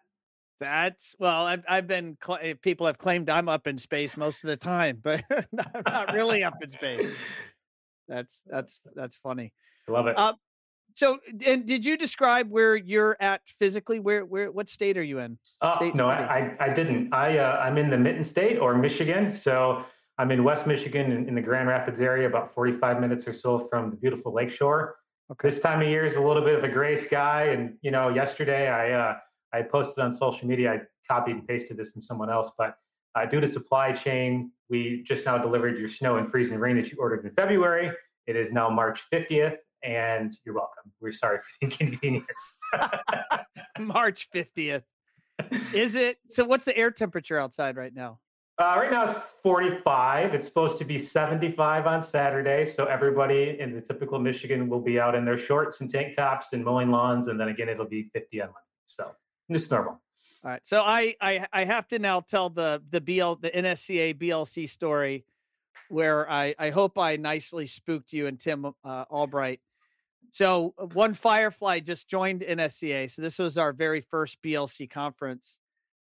That's 0.59 1.15
well, 1.19 1.47
I've 1.47 1.65
I've 1.69 1.87
been 1.87 2.17
cl- 2.25 2.55
people 2.63 2.87
have 2.87 2.97
claimed 2.97 3.29
I'm 3.29 3.49
up 3.49 3.67
in 3.67 3.77
space 3.77 4.17
most 4.17 4.43
of 4.43 4.49
the 4.49 4.57
time, 4.57 4.99
but 5.03 5.23
I'm 5.31 5.83
not 5.87 6.15
really 6.15 6.43
up 6.45 6.55
in 6.63 6.71
space. 6.71 7.11
That's 8.09 8.41
that's 8.47 8.79
that's 8.95 9.17
funny. 9.17 9.53
I 9.89 9.91
love 9.91 10.07
it. 10.07 10.17
Uh, 10.17 10.35
so, 10.97 11.19
and 11.45 11.67
did 11.67 11.85
you 11.85 11.99
describe 11.99 12.51
where 12.51 12.75
you're 12.75 13.19
at 13.21 13.43
physically? 13.59 14.01
Where, 14.01 14.25
where, 14.25 14.51
what 14.51 14.71
state 14.71 14.97
are 14.97 15.03
you 15.03 15.19
in? 15.19 15.37
Uh, 15.61 15.91
no, 15.95 16.09
I, 16.09 16.57
I 16.59 16.71
didn't. 16.71 17.13
I, 17.13 17.37
uh, 17.37 17.61
I'm 17.63 17.77
in 17.77 17.91
the 17.91 17.99
Mitten 17.99 18.25
State 18.25 18.57
or 18.57 18.75
Michigan. 18.75 19.37
So 19.37 19.85
I'm 20.17 20.31
in 20.31 20.43
West 20.43 20.67
Michigan 20.67 21.13
in, 21.13 21.29
in, 21.29 21.35
the 21.35 21.43
Grand 21.43 21.69
Rapids 21.69 22.01
area, 22.01 22.27
about 22.27 22.55
45 22.55 22.99
minutes 22.99 23.29
or 23.29 23.35
so 23.35 23.59
from 23.59 23.91
the 23.91 23.97
beautiful 23.97 24.33
lakeshore. 24.33 24.97
Okay. 25.31 25.49
This 25.49 25.61
time 25.61 25.83
of 25.83 25.89
year 25.89 26.07
is 26.07 26.17
a 26.17 26.21
little 26.23 26.43
bit 26.43 26.55
of 26.55 26.65
a 26.65 26.69
gray 26.69 26.97
sky, 26.97 27.49
and 27.49 27.77
you 27.83 27.91
know, 27.91 28.09
yesterday 28.09 28.69
I, 28.69 28.93
uh, 28.93 29.17
I 29.53 29.63
posted 29.63 30.03
on 30.03 30.15
social 30.15 30.49
media. 30.49 30.73
I 30.73 30.81
copied 31.13 31.37
and 31.37 31.47
pasted 31.47 31.77
this 31.77 31.91
from 31.91 32.01
someone 32.01 32.31
else, 32.31 32.53
but 32.57 32.79
uh, 33.15 33.27
due 33.27 33.41
to 33.41 33.49
supply 33.49 33.93
chain, 33.93 34.51
we 34.71 35.03
just 35.03 35.27
now 35.27 35.37
delivered 35.37 35.77
your 35.77 35.89
snow 35.89 36.17
and 36.17 36.31
freezing 36.31 36.59
rain 36.59 36.77
that 36.77 36.91
you 36.91 36.97
ordered 36.99 37.23
in 37.27 37.33
February. 37.33 37.91
It 38.27 38.35
is 38.35 38.51
now 38.51 38.71
March 38.71 39.03
50th, 39.13 39.59
and 39.87 40.37
you're 40.45 40.55
welcome. 40.55 40.93
We're 41.01 41.13
sorry 41.13 41.39
for 41.39 41.45
the 41.61 41.67
inconvenience. 41.67 42.59
March 43.79 44.29
50th. 44.35 44.83
Is 45.73 45.95
it? 45.95 46.19
So, 46.31 46.45
what's 46.45 46.65
the 46.65 46.77
air 46.77 46.91
temperature 46.91 47.39
outside 47.39 47.77
right 47.77 47.95
now? 47.95 48.19
Uh, 48.59 48.75
right 48.79 48.91
now 48.91 49.05
it's 49.05 49.15
45. 49.43 50.33
It's 50.33 50.47
supposed 50.47 50.79
to 50.79 50.85
be 50.85 50.99
75 50.99 51.87
on 51.87 52.03
Saturday. 52.03 52.65
So 52.65 52.87
everybody 52.87 53.59
in 53.61 53.75
the 53.75 53.83
typical 53.83 54.19
Michigan 54.19 54.67
will 54.71 54.81
be 54.81 54.99
out 54.99 55.15
in 55.15 55.27
their 55.27 55.37
shorts 55.37 55.83
and 55.83 55.91
tank 55.91 56.17
tops 56.17 56.55
and 56.55 56.65
mowing 56.65 56.91
lawns. 56.91 57.29
And 57.29 57.39
then 57.39 57.49
again, 57.49 57.69
it'll 57.69 57.85
be 57.85 58.05
50 58.15 58.41
on 58.41 58.47
Monday. 58.47 58.61
So 58.87 59.15
it's 59.51 59.71
normal. 59.71 60.01
All 60.43 60.51
right. 60.51 60.63
So 60.65 60.81
I, 60.81 61.15
I 61.21 61.47
I 61.53 61.65
have 61.65 61.87
to 61.89 61.99
now 61.99 62.21
tell 62.21 62.49
the 62.49 62.81
the 62.91 63.01
BL 63.01 63.35
the 63.35 63.51
NSCA 63.51 64.15
BLC 64.19 64.71
story 64.71 65.27
where 65.91 66.31
I 66.31 66.55
I 66.59 66.71
hope 66.71 66.99
I 66.99 67.17
nicely 67.17 67.67
spooked 67.67 68.13
you 68.15 68.27
and 68.27 68.41
Tim 68.41 68.65
uh, 68.65 69.05
Albright 69.11 69.61
so 70.37 70.75
uh, 70.77 70.85
one 70.89 71.15
Firefly 71.15 71.81
just 71.81 72.11
joined 72.11 72.43
NSCA. 72.43 73.11
So 73.11 73.23
this 73.23 73.39
was 73.39 73.57
our 73.57 73.73
very 73.73 74.03
first 74.03 74.37
BLC 74.45 74.91
conference. 74.91 75.57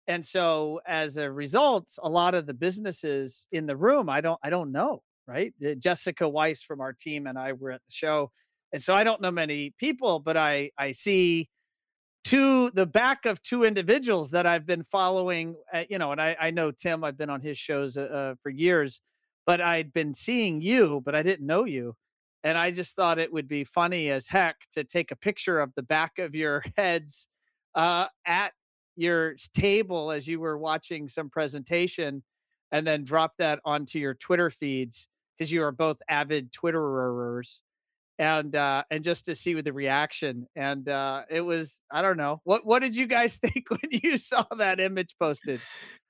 And 0.08 0.26
so 0.26 0.80
as 0.88 1.18
a 1.18 1.30
result, 1.30 1.90
a 2.02 2.08
lot 2.08 2.34
of 2.34 2.46
the 2.46 2.54
businesses 2.54 3.50
in 3.52 3.66
the 3.66 3.76
room, 3.76 4.10
I 4.10 4.22
don't 4.22 4.40
I 4.42 4.50
don't 4.50 4.72
know, 4.72 5.04
right? 5.28 5.54
Uh, 5.62 5.74
Jessica 5.74 6.28
Weiss 6.30 6.62
from 6.62 6.80
our 6.80 6.94
team 6.94 7.28
and 7.28 7.38
I 7.38 7.52
were 7.52 7.72
at 7.72 7.82
the 7.86 7.92
show. 7.94 8.32
And 8.72 8.82
so 8.82 8.94
I 8.94 9.04
don't 9.04 9.20
know 9.20 9.30
many 9.30 9.74
people, 9.78 10.20
but 10.20 10.38
I 10.38 10.72
I 10.78 10.94
see 10.94 11.50
two 12.24 12.72
the 12.72 12.86
back 12.86 13.26
of 13.26 13.42
two 13.42 13.66
individuals 13.66 14.32
that 14.32 14.46
I've 14.46 14.66
been 14.66 14.86
following, 14.86 15.58
uh, 15.74 15.84
you 15.90 15.98
know, 15.98 16.14
and 16.14 16.22
I 16.22 16.38
I 16.40 16.52
know 16.52 16.72
Tim, 16.72 17.04
I've 17.04 17.18
been 17.18 17.30
on 17.30 17.42
his 17.42 17.58
shows 17.58 17.98
uh, 17.98 18.04
uh 18.04 18.36
for 18.42 18.52
years, 18.52 19.02
but 19.46 19.60
I'd 19.60 19.92
been 19.92 20.14
seeing 20.14 20.62
you, 20.62 21.02
but 21.04 21.14
I 21.14 21.24
didn't 21.24 21.46
know 21.46 21.66
you 21.66 21.98
and 22.44 22.58
I 22.58 22.72
just 22.72 22.96
thought 22.96 23.20
it 23.20 23.32
would 23.32 23.48
be 23.48 23.64
funny 23.64 24.10
as 24.10 24.28
heck 24.28 24.58
to 24.74 24.84
take 24.84 25.12
a 25.12 25.16
picture 25.16 25.60
of 25.60 25.72
the 25.76 25.84
back 25.84 26.20
of 26.20 26.36
your 26.36 26.64
heads 26.78 27.28
uh, 27.76 28.08
at 28.26 28.52
your 28.96 29.36
table 29.54 30.12
as 30.12 30.28
you 30.28 30.40
were 30.40 30.58
watching 30.58 31.10
some 31.10 31.30
presentation 31.30 32.24
and 32.72 32.86
then 32.86 33.04
drop 33.04 33.34
that 33.38 33.60
onto 33.66 34.00
your 34.00 34.14
Twitter 34.14 34.50
feeds 34.50 35.08
because 35.38 35.52
you 35.52 35.64
are 35.64 35.72
both 35.72 35.98
avid 36.10 36.52
Twitterers 36.52 37.60
and 38.20 38.56
uh 38.56 38.84
and 38.92 39.04
just 39.04 39.26
to 39.26 39.34
see 39.34 39.56
with 39.56 39.66
the 39.66 39.74
reaction 39.74 40.48
and 40.56 40.88
uh 40.88 41.24
it 41.32 41.42
was 41.42 41.82
i 41.92 42.00
don't 42.00 42.18
know 42.18 42.40
what 42.44 42.64
what 42.64 42.80
did 42.80 42.96
you 42.96 43.08
guys 43.08 43.38
think 43.42 43.66
when 43.70 43.80
you 43.90 44.18
saw 44.18 44.46
that 44.58 44.80
image 44.80 45.16
posted? 45.20 45.60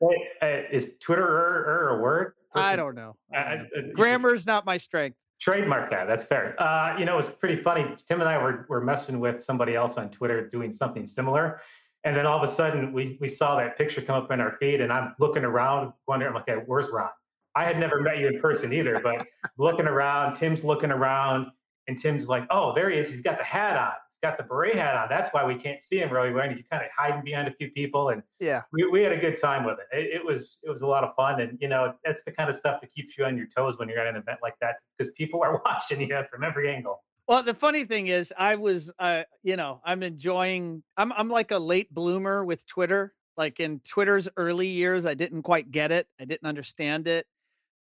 Wait, 0.02 0.18
uh, 0.42 0.64
is 0.72 0.98
twitter 1.00 1.90
a 1.90 2.02
word? 2.02 2.34
I 2.54 2.76
don't 2.76 2.96
know, 2.96 3.16
I 3.34 3.56
don't 3.56 3.88
know. 3.88 3.94
grammar's 3.94 4.46
not 4.46 4.66
my 4.66 4.78
strength 4.78 5.18
Trademark 5.44 5.90
that. 5.90 6.08
That's 6.08 6.24
fair. 6.24 6.56
Uh, 6.58 6.96
you 6.98 7.04
know, 7.04 7.16
it 7.16 7.18
was 7.18 7.28
pretty 7.28 7.62
funny. 7.62 7.86
Tim 8.08 8.22
and 8.22 8.30
I 8.30 8.38
were, 8.38 8.66
were 8.70 8.80
messing 8.80 9.20
with 9.20 9.44
somebody 9.44 9.76
else 9.76 9.98
on 9.98 10.10
Twitter 10.10 10.48
doing 10.48 10.72
something 10.72 11.06
similar. 11.06 11.60
And 12.06 12.16
then 12.16 12.26
all 12.26 12.38
of 12.38 12.44
a 12.44 12.48
sudden, 12.48 12.94
we, 12.94 13.18
we 13.20 13.28
saw 13.28 13.58
that 13.58 13.78
picture 13.78 14.02
come 14.02 14.24
up 14.24 14.32
in 14.32 14.40
our 14.40 14.56
feed, 14.62 14.80
and 14.80 14.90
I'm 14.90 15.14
looking 15.20 15.44
around, 15.44 15.92
wondering, 16.08 16.34
okay, 16.38 16.64
where's 16.66 16.88
Ron? 16.88 17.10
I 17.58 17.66
had 17.66 17.78
never 17.78 18.00
met 18.00 18.20
you 18.20 18.28
in 18.28 18.40
person 18.40 18.72
either, 18.72 19.02
but 19.04 19.28
looking 19.58 19.86
around, 19.86 20.36
Tim's 20.36 20.64
looking 20.64 20.92
around, 20.92 21.48
and 21.90 22.00
Tim's 22.00 22.30
like, 22.30 22.48
oh, 22.50 22.74
there 22.74 22.90
he 22.90 22.98
is. 22.98 23.10
He's 23.10 23.22
got 23.22 23.38
the 23.38 23.44
hat 23.44 23.76
on. 23.76 23.92
He's 24.24 24.30
got 24.30 24.38
the 24.38 24.44
beret 24.44 24.76
hat 24.76 24.96
on. 24.96 25.08
That's 25.10 25.34
why 25.34 25.44
we 25.44 25.56
can't 25.56 25.84
see 25.84 25.98
him 25.98 26.10
really 26.10 26.32
well. 26.32 26.50
You 26.50 26.64
kind 26.72 26.84
of 26.84 26.90
hiding 26.96 27.24
behind 27.24 27.48
a 27.50 27.52
few 27.52 27.72
people, 27.72 28.10
and 28.10 28.24
yeah, 28.40 28.62
we, 28.72 28.88
we 28.88 29.02
had 29.02 29.12
a 29.12 29.18
good 29.18 29.38
time 29.38 29.66
with 29.66 29.80
it. 29.80 29.98
it. 29.98 30.16
It 30.16 30.26
was 30.26 30.60
it 30.64 30.70
was 30.70 30.82
a 30.82 30.88
lot 30.88 31.04
of 31.04 31.14
fun, 31.16 31.42
and 31.42 31.58
you 31.60 31.68
know 31.68 31.94
that's 32.06 32.24
the 32.24 32.32
kind 32.32 32.50
of 32.50 32.56
stuff 32.56 32.80
that 32.82 32.92
keeps 32.92 33.18
you 33.18 33.26
on 33.26 33.36
your 33.36 33.48
toes 33.48 33.78
when 33.78 33.90
you're 33.90 34.00
at 34.00 34.08
an 34.08 34.16
event 34.16 34.40
like 34.42 34.56
that 34.62 34.76
because 34.98 35.12
people 35.14 35.44
are 35.44 35.62
watching 35.66 36.00
you 36.00 36.24
from 36.32 36.44
every 36.44 36.74
angle. 36.74 37.04
Well, 37.28 37.44
the 37.44 37.54
funny 37.54 37.86
thing 37.86 38.08
is, 38.08 38.34
I 38.38 38.56
was, 38.56 38.92
uh, 39.00 39.24
you 39.44 39.58
know, 39.58 39.82
I'm 39.84 40.04
enjoying. 40.04 40.84
I'm 40.96 41.12
I'm 41.12 41.30
like 41.30 41.52
a 41.52 41.60
late 41.60 41.94
bloomer 41.94 42.46
with 42.46 42.66
Twitter. 42.66 43.14
Like 43.36 43.60
in 43.60 43.80
Twitter's 43.80 44.30
early 44.38 44.68
years, 44.68 45.06
I 45.06 45.16
didn't 45.16 45.42
quite 45.42 45.72
get 45.72 45.92
it. 45.92 46.08
I 46.20 46.26
didn't 46.26 46.48
understand 46.48 47.08
it, 47.08 47.26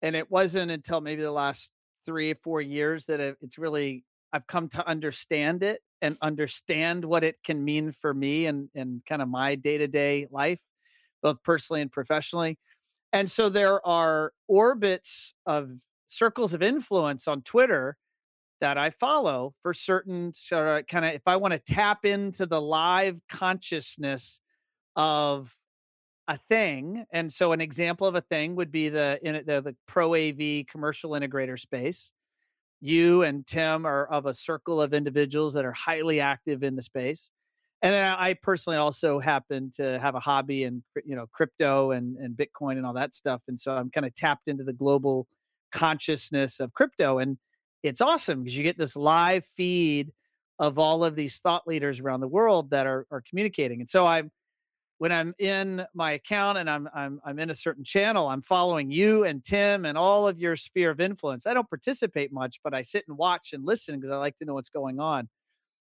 and 0.01 0.15
it 0.15 0.31
wasn't 0.31 0.71
until 0.71 1.01
maybe 1.01 1.21
the 1.21 1.31
last 1.31 1.71
three 2.05 2.31
or 2.31 2.35
four 2.43 2.61
years 2.61 3.05
that 3.07 3.19
it's 3.19 3.57
really 3.57 4.03
I've 4.33 4.47
come 4.47 4.69
to 4.69 4.87
understand 4.87 5.63
it 5.63 5.81
and 6.01 6.17
understand 6.21 7.03
what 7.03 7.23
it 7.23 7.37
can 7.43 7.63
mean 7.63 7.91
for 7.91 8.13
me 8.13 8.45
and 8.45 8.69
and 8.75 9.03
kind 9.05 9.21
of 9.21 9.27
my 9.27 9.55
day 9.55 9.77
to 9.77 9.87
day 9.87 10.27
life, 10.31 10.61
both 11.21 11.41
personally 11.43 11.81
and 11.81 11.91
professionally. 11.91 12.57
And 13.11 13.29
so 13.29 13.49
there 13.49 13.85
are 13.85 14.31
orbits 14.47 15.33
of 15.45 15.71
circles 16.07 16.53
of 16.53 16.61
influence 16.61 17.27
on 17.27 17.41
Twitter 17.41 17.97
that 18.61 18.77
I 18.77 18.89
follow 18.89 19.53
for 19.61 19.73
certain 19.73 20.33
sort 20.33 20.67
of 20.67 20.87
kind 20.87 21.05
of 21.05 21.13
if 21.13 21.27
I 21.27 21.37
want 21.37 21.53
to 21.53 21.59
tap 21.59 22.05
into 22.05 22.45
the 22.45 22.61
live 22.61 23.19
consciousness 23.29 24.41
of 24.95 25.53
a 26.27 26.37
thing. 26.49 27.05
And 27.11 27.31
so 27.33 27.53
an 27.53 27.61
example 27.61 28.05
of 28.05 28.15
a 28.15 28.21
thing 28.21 28.55
would 28.55 28.71
be 28.71 28.89
the 28.89 29.19
in 29.23 29.43
the, 29.45 29.61
the 29.61 29.75
pro 29.87 30.13
AV 30.13 30.67
commercial 30.67 31.11
integrator 31.11 31.59
space. 31.59 32.11
You 32.81 33.23
and 33.23 33.45
Tim 33.45 33.85
are 33.85 34.05
of 34.07 34.25
a 34.25 34.33
circle 34.33 34.81
of 34.81 34.93
individuals 34.93 35.53
that 35.53 35.65
are 35.65 35.73
highly 35.73 36.19
active 36.21 36.63
in 36.63 36.75
the 36.75 36.81
space. 36.81 37.29
And 37.81 37.93
then 37.93 38.15
I 38.17 38.33
personally 38.33 38.77
also 38.77 39.19
happen 39.19 39.71
to 39.75 39.99
have 39.99 40.15
a 40.15 40.19
hobby 40.19 40.63
in 40.63 40.83
you 41.05 41.15
know 41.15 41.27
crypto 41.31 41.91
and, 41.91 42.17
and 42.17 42.35
Bitcoin 42.35 42.73
and 42.73 42.85
all 42.85 42.93
that 42.93 43.13
stuff. 43.13 43.41
And 43.47 43.59
so 43.59 43.71
I'm 43.71 43.89
kind 43.89 44.05
of 44.05 44.15
tapped 44.15 44.47
into 44.47 44.63
the 44.63 44.73
global 44.73 45.27
consciousness 45.71 46.59
of 46.59 46.73
crypto. 46.73 47.19
And 47.19 47.37
it's 47.83 48.01
awesome 48.01 48.43
because 48.43 48.57
you 48.57 48.63
get 48.63 48.77
this 48.77 48.95
live 48.95 49.45
feed 49.57 50.11
of 50.57 50.77
all 50.77 51.05
of 51.05 51.15
these 51.15 51.37
thought 51.37 51.65
leaders 51.67 52.01
around 52.01 52.19
the 52.19 52.27
world 52.27 52.71
that 52.71 52.85
are 52.85 53.05
are 53.11 53.23
communicating. 53.29 53.79
And 53.79 53.89
so 53.89 54.05
I'm 54.05 54.31
when 54.99 55.11
I'm 55.11 55.33
in 55.39 55.85
my 55.93 56.11
account 56.11 56.57
and 56.57 56.69
I'm 56.69 56.87
I'm 56.93 57.19
I'm 57.25 57.39
in 57.39 57.49
a 57.49 57.55
certain 57.55 57.83
channel, 57.83 58.27
I'm 58.27 58.41
following 58.41 58.91
you 58.91 59.23
and 59.23 59.43
Tim 59.43 59.85
and 59.85 59.97
all 59.97 60.27
of 60.27 60.39
your 60.39 60.55
sphere 60.55 60.91
of 60.91 60.99
influence. 60.99 61.47
I 61.47 61.53
don't 61.53 61.69
participate 61.69 62.31
much, 62.31 62.59
but 62.63 62.73
I 62.73 62.83
sit 62.83 63.05
and 63.07 63.17
watch 63.17 63.53
and 63.53 63.65
listen 63.65 63.95
because 63.95 64.11
I 64.11 64.17
like 64.17 64.37
to 64.37 64.45
know 64.45 64.53
what's 64.53 64.69
going 64.69 64.99
on. 64.99 65.27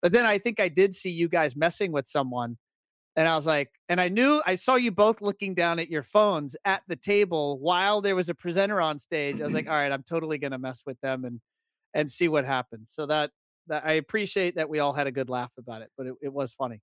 But 0.02 0.12
then 0.12 0.26
I 0.26 0.38
think 0.38 0.60
I 0.60 0.68
did 0.68 0.94
see 0.94 1.12
you 1.12 1.30
guys 1.30 1.56
messing 1.56 1.92
with 1.92 2.08
someone 2.08 2.58
and 3.16 3.28
I 3.28 3.36
was 3.36 3.46
like, 3.46 3.70
and 3.90 4.02
I 4.02 4.10
knew 4.10 4.42
I 4.46 4.56
saw 4.56 4.76
you 4.76 4.92
both 4.92 5.22
looking 5.22 5.54
down 5.54 5.78
at 5.78 5.90
your 5.90 6.02
phones 6.02 6.56
at 6.66 6.82
the 6.88 6.96
table 6.96 7.60
while 7.60 8.02
there 8.02 8.16
was 8.16 8.30
a 8.30 8.34
presenter 8.34 8.82
on 8.82 8.98
stage. 8.98 9.40
I 9.40 9.44
was 9.44 9.54
like, 9.54 9.68
all 9.70 9.76
right, 9.76 9.92
I'm 9.92 10.04
totally 10.04 10.40
gonna 10.40 10.58
mess 10.58 10.82
with 10.86 11.00
them 11.02 11.26
and 11.26 11.40
and 11.94 12.12
see 12.12 12.28
what 12.28 12.46
happens. 12.46 12.92
So 12.96 13.06
that 13.06 13.30
that 13.68 13.86
I 13.86 13.94
appreciate 13.94 14.56
that 14.56 14.70
we 14.70 14.80
all 14.80 14.94
had 14.94 15.08
a 15.08 15.12
good 15.12 15.30
laugh 15.30 15.52
about 15.58 15.84
it, 15.84 15.92
but 15.98 16.08
it, 16.08 16.16
it 16.24 16.34
was 16.34 16.54
funny. 16.54 16.82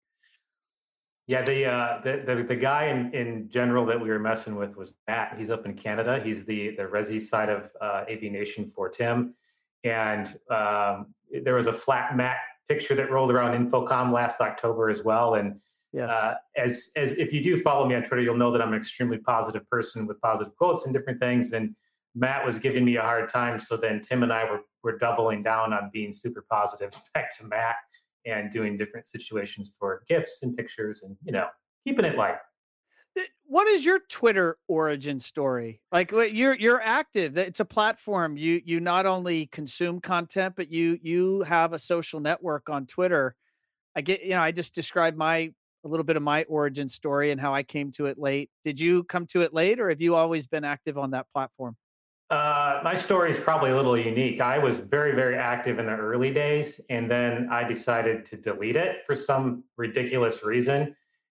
Yeah, 1.30 1.42
the, 1.42 1.64
uh, 1.64 2.00
the, 2.02 2.22
the 2.26 2.42
the 2.42 2.56
guy 2.56 2.86
in, 2.86 3.14
in 3.14 3.48
general 3.48 3.86
that 3.86 4.00
we 4.00 4.08
were 4.08 4.18
messing 4.18 4.56
with 4.56 4.76
was 4.76 4.94
Matt. 5.06 5.38
He's 5.38 5.48
up 5.48 5.64
in 5.64 5.74
Canada. 5.74 6.20
He's 6.24 6.44
the 6.44 6.74
the 6.74 6.82
Resi 6.82 7.20
side 7.20 7.48
of 7.48 7.70
uh, 7.80 8.02
AV 8.10 8.22
Nation 8.22 8.66
for 8.66 8.88
Tim, 8.88 9.36
and 9.84 10.26
um, 10.50 11.14
there 11.44 11.54
was 11.54 11.68
a 11.68 11.72
flat 11.72 12.16
Matt 12.16 12.38
picture 12.68 12.96
that 12.96 13.12
rolled 13.12 13.30
around 13.30 13.52
InfoComm 13.54 14.12
last 14.12 14.40
October 14.40 14.90
as 14.90 15.04
well. 15.04 15.36
And 15.36 15.60
yes. 15.92 16.10
uh, 16.10 16.34
as 16.56 16.90
as 16.96 17.12
if 17.12 17.32
you 17.32 17.44
do 17.44 17.56
follow 17.56 17.86
me 17.86 17.94
on 17.94 18.02
Twitter, 18.02 18.22
you'll 18.22 18.36
know 18.36 18.50
that 18.50 18.60
I'm 18.60 18.72
an 18.72 18.78
extremely 18.78 19.18
positive 19.18 19.64
person 19.70 20.08
with 20.08 20.20
positive 20.20 20.56
quotes 20.56 20.86
and 20.86 20.92
different 20.92 21.20
things. 21.20 21.52
And 21.52 21.76
Matt 22.16 22.44
was 22.44 22.58
giving 22.58 22.84
me 22.84 22.96
a 22.96 23.02
hard 23.02 23.28
time. 23.28 23.60
So 23.60 23.76
then 23.76 24.00
Tim 24.00 24.24
and 24.24 24.32
I 24.32 24.50
were, 24.50 24.62
were 24.82 24.98
doubling 24.98 25.44
down 25.44 25.72
on 25.72 25.90
being 25.92 26.10
super 26.10 26.44
positive 26.50 26.90
back 27.14 27.30
to 27.36 27.46
Matt 27.46 27.76
and 28.26 28.50
doing 28.50 28.76
different 28.76 29.06
situations 29.06 29.72
for 29.78 30.02
gifts 30.08 30.42
and 30.42 30.56
pictures 30.56 31.02
and, 31.02 31.16
you 31.24 31.32
know, 31.32 31.46
keeping 31.86 32.04
it 32.04 32.16
light. 32.16 32.36
Eh, 33.16 33.24
what 33.44 33.66
is 33.68 33.84
your 33.84 34.00
Twitter 34.08 34.58
origin 34.68 35.20
story? 35.20 35.82
Like 35.92 36.12
you're 36.12 36.54
you're 36.54 36.80
active. 36.80 37.36
It's 37.36 37.60
a 37.60 37.64
platform. 37.64 38.36
You 38.36 38.60
you 38.64 38.80
not 38.80 39.06
only 39.06 39.46
consume 39.46 40.00
content, 40.00 40.54
but 40.56 40.70
you 40.70 40.98
you 41.02 41.42
have 41.42 41.72
a 41.72 41.78
social 41.78 42.20
network 42.20 42.68
on 42.68 42.86
Twitter. 42.86 43.34
I 43.96 44.02
get 44.02 44.22
you 44.22 44.30
know 44.30 44.42
I 44.42 44.52
just 44.52 44.74
described 44.74 45.16
my 45.16 45.52
a 45.84 45.88
little 45.88 46.04
bit 46.04 46.16
of 46.16 46.22
my 46.22 46.44
origin 46.44 46.88
story 46.88 47.30
and 47.30 47.40
how 47.40 47.54
I 47.54 47.62
came 47.62 47.90
to 47.92 48.06
it 48.06 48.18
late. 48.18 48.50
Did 48.64 48.78
you 48.78 49.04
come 49.04 49.26
to 49.28 49.42
it 49.42 49.54
late, 49.54 49.80
or 49.80 49.88
have 49.88 50.00
you 50.00 50.14
always 50.14 50.46
been 50.46 50.64
active 50.64 50.98
on 50.98 51.12
that 51.12 51.26
platform? 51.32 51.76
Uh, 52.30 52.80
my 52.84 52.94
story 52.94 53.28
is 53.28 53.36
probably 53.36 53.72
a 53.72 53.76
little 53.76 53.98
unique. 53.98 54.40
I 54.40 54.56
was 54.56 54.76
very, 54.76 55.16
very 55.16 55.36
active 55.36 55.80
in 55.80 55.86
the 55.86 55.96
early 55.96 56.32
days, 56.32 56.80
and 56.88 57.10
then 57.10 57.48
I 57.50 57.64
decided 57.64 58.24
to 58.26 58.36
delete 58.36 58.76
it 58.76 59.04
for 59.04 59.16
some 59.16 59.64
ridiculous 59.76 60.44
reason. 60.44 60.94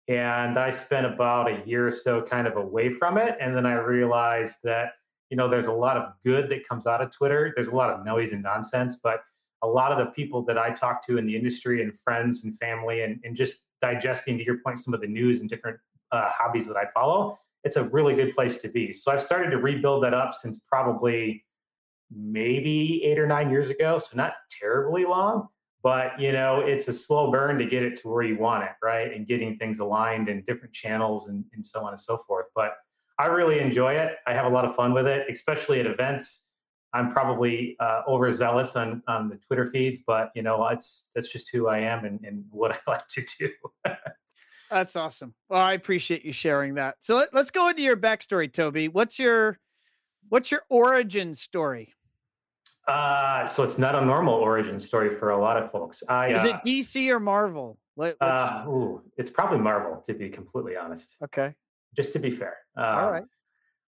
And 0.09 0.59
I 0.59 0.71
spent 0.71 1.07
about 1.07 1.49
a 1.49 1.65
year 1.65 1.87
or 1.87 1.93
so 1.93 2.21
kind 2.21 2.49
of 2.49 2.57
away 2.57 2.91
from 2.91 3.19
it. 3.19 3.37
And 3.41 3.57
then 3.57 3.67
I 3.67 3.75
realized 3.75 4.59
that, 4.65 4.95
you 5.31 5.37
know, 5.37 5.49
there's 5.49 5.67
a 5.67 5.73
lot 5.73 5.97
of 5.97 6.13
good 6.27 6.49
that 6.51 6.67
comes 6.67 6.89
out 6.89 7.01
of 7.01 7.13
Twitter. 7.13 7.53
There's 7.55 7.69
a 7.69 7.77
lot 7.77 7.91
of 7.91 8.05
noise 8.05 8.33
and 8.33 8.43
nonsense, 8.43 8.97
but 9.01 9.21
a 9.63 9.69
lot 9.69 9.93
of 9.93 9.99
the 9.99 10.07
people 10.07 10.43
that 10.47 10.59
I 10.59 10.71
talk 10.71 11.07
to 11.07 11.19
in 11.19 11.27
the 11.27 11.37
industry 11.37 11.85
and 11.85 11.97
friends 11.97 12.43
and 12.43 12.59
family 12.59 13.03
and, 13.03 13.21
and 13.23 13.37
just 13.37 13.67
digesting, 13.81 14.39
to 14.39 14.45
your 14.45 14.59
point, 14.59 14.81
some 14.81 14.93
of 14.93 15.01
the 15.01 15.07
news 15.07 15.41
and 15.41 15.49
different 15.49 15.79
uh, 16.11 16.29
hobbies 16.31 16.67
that 16.67 16.77
I 16.77 16.87
follow, 16.93 17.39
it's 17.65 17.77
a 17.77 17.85
really 17.91 18.15
good 18.15 18.35
place 18.35 18.59
to 18.59 18.69
be. 18.69 18.93
So 18.93 19.13
I've 19.13 19.23
started 19.23 19.51
to 19.51 19.59
rebuild 19.59 20.03
that 20.05 20.15
up 20.15 20.35
since 20.35 20.61
probably 20.67 21.45
maybe 22.11 23.03
eight 23.05 23.19
or 23.19 23.27
nine 23.27 23.51
years 23.51 23.71
ago. 23.71 23.99
So 23.99 24.17
not 24.17 24.33
terribly 24.51 25.05
long, 25.05 25.49
but 25.83 26.19
you 26.19 26.33
know, 26.33 26.61
it's 26.61 26.89
a 26.89 26.93
slow 26.93 27.31
burn 27.31 27.59
to 27.59 27.67
get 27.67 27.83
it 27.83 27.97
to 27.99 28.09
where 28.09 28.23
you 28.23 28.39
want 28.39 28.65
it, 28.65 28.71
right? 28.83 29.13
And 29.13 29.27
getting 29.27 29.57
things 29.57 29.79
aligned 29.79 30.29
in 30.29 30.43
different 30.47 30.75
channels 30.75 31.29
and, 31.29 31.45
and 31.53 31.65
so 31.65 31.83
on 31.85 31.91
and 31.91 32.01
so 32.01 32.19
forth. 32.19 32.47
But 32.55 32.75
I 33.19 33.27
really 33.27 33.61
enjoy 33.61 33.95
it. 33.95 34.17
I 34.27 34.33
have 34.33 34.47
a 34.47 34.49
lot 34.49 34.65
of 34.65 34.75
fun 34.75 34.95
with 34.95 35.07
it, 35.07 35.27
especially 35.31 35.81
at 35.81 35.87
events. 35.87 36.49
I'm 36.93 37.13
probably 37.13 37.77
uh, 37.79 38.03
overzealous 38.09 38.75
on 38.75 39.03
on 39.07 39.29
the 39.29 39.37
Twitter 39.37 39.67
feeds, 39.67 40.01
but 40.05 40.31
you 40.35 40.43
know, 40.43 40.67
it's 40.69 41.11
that's 41.15 41.29
just 41.29 41.51
who 41.53 41.69
I 41.69 41.79
am 41.79 42.05
and, 42.05 42.19
and 42.25 42.45
what 42.51 42.73
I 42.87 42.91
like 42.91 43.07
to 43.09 43.25
do. 43.39 43.51
That's 44.71 44.95
awesome. 44.95 45.35
Well, 45.49 45.61
I 45.61 45.73
appreciate 45.73 46.25
you 46.25 46.33
sharing 46.33 46.75
that. 46.75 46.97
So 47.01 47.17
let, 47.17 47.35
us 47.35 47.51
go 47.51 47.69
into 47.69 47.83
your 47.83 47.97
backstory, 47.97 48.53
Toby. 48.53 48.89
What's 48.89 49.19
your 49.19 49.59
what's 50.29 50.51
your 50.51 50.63
origin 50.69 51.35
story? 51.35 51.95
Uh, 52.87 53.47
so 53.47 53.63
it's 53.63 53.79
not 53.79 53.95
a 53.95 54.05
normal 54.05 54.35
origin 54.35 54.79
story 54.79 55.15
for 55.15 55.31
a 55.31 55.39
lot 55.39 55.61
of 55.61 55.71
folks. 55.71 56.03
I, 56.09 56.33
Is 56.33 56.45
uh, 56.45 56.49
it 56.49 56.57
DC 56.67 57.11
or 57.11 57.21
Marvel? 57.21 57.79
What, 57.95 58.17
uh, 58.21 58.65
ooh, 58.67 59.03
it's 59.17 59.31
probably 59.31 59.59
Marvel, 59.59 60.03
to 60.07 60.15
be 60.15 60.29
completely 60.29 60.77
honest. 60.77 61.17
Okay. 61.23 61.55
Just 61.97 62.13
to 62.15 62.19
be 62.19 62.31
fair. 62.31 62.57
Um, 62.77 62.85
All 62.85 63.13
right. 63.13 63.25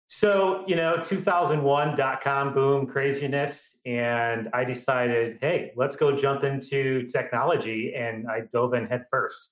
So, 0.08 0.66
you 0.68 0.76
know, 0.76 0.98
2001 0.98 1.96
dot 1.96 2.22
com 2.22 2.54
boom 2.54 2.86
craziness. 2.86 3.80
And 3.86 4.50
I 4.54 4.66
decided, 4.66 5.38
hey, 5.40 5.72
let's 5.78 5.96
go 5.96 6.16
jump 6.16 6.44
into 6.44 7.08
technology. 7.08 7.94
And 7.96 8.28
I 8.28 8.42
dove 8.52 8.74
in 8.74 8.88
head 8.88 9.06
first 9.10 9.52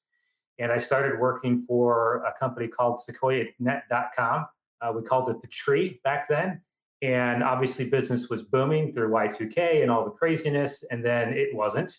and 0.60 0.72
I 0.72 0.78
started 0.78 1.20
working 1.20 1.62
for 1.62 2.24
a 2.26 2.38
company 2.38 2.68
called 2.68 3.00
SequoiaNet.com. 3.00 4.46
Uh, 4.82 4.94
we 4.94 5.02
called 5.02 5.30
it 5.30 5.42
the 5.42 5.48
Tree 5.48 6.00
back 6.04 6.28
then, 6.28 6.62
and 7.02 7.44
obviously 7.44 7.90
business 7.90 8.30
was 8.30 8.44
booming 8.44 8.92
through 8.92 9.10
Y2K 9.10 9.82
and 9.82 9.90
all 9.90 10.04
the 10.04 10.12
craziness, 10.12 10.84
and 10.92 11.04
then 11.04 11.34
it 11.34 11.56
wasn't. 11.56 11.98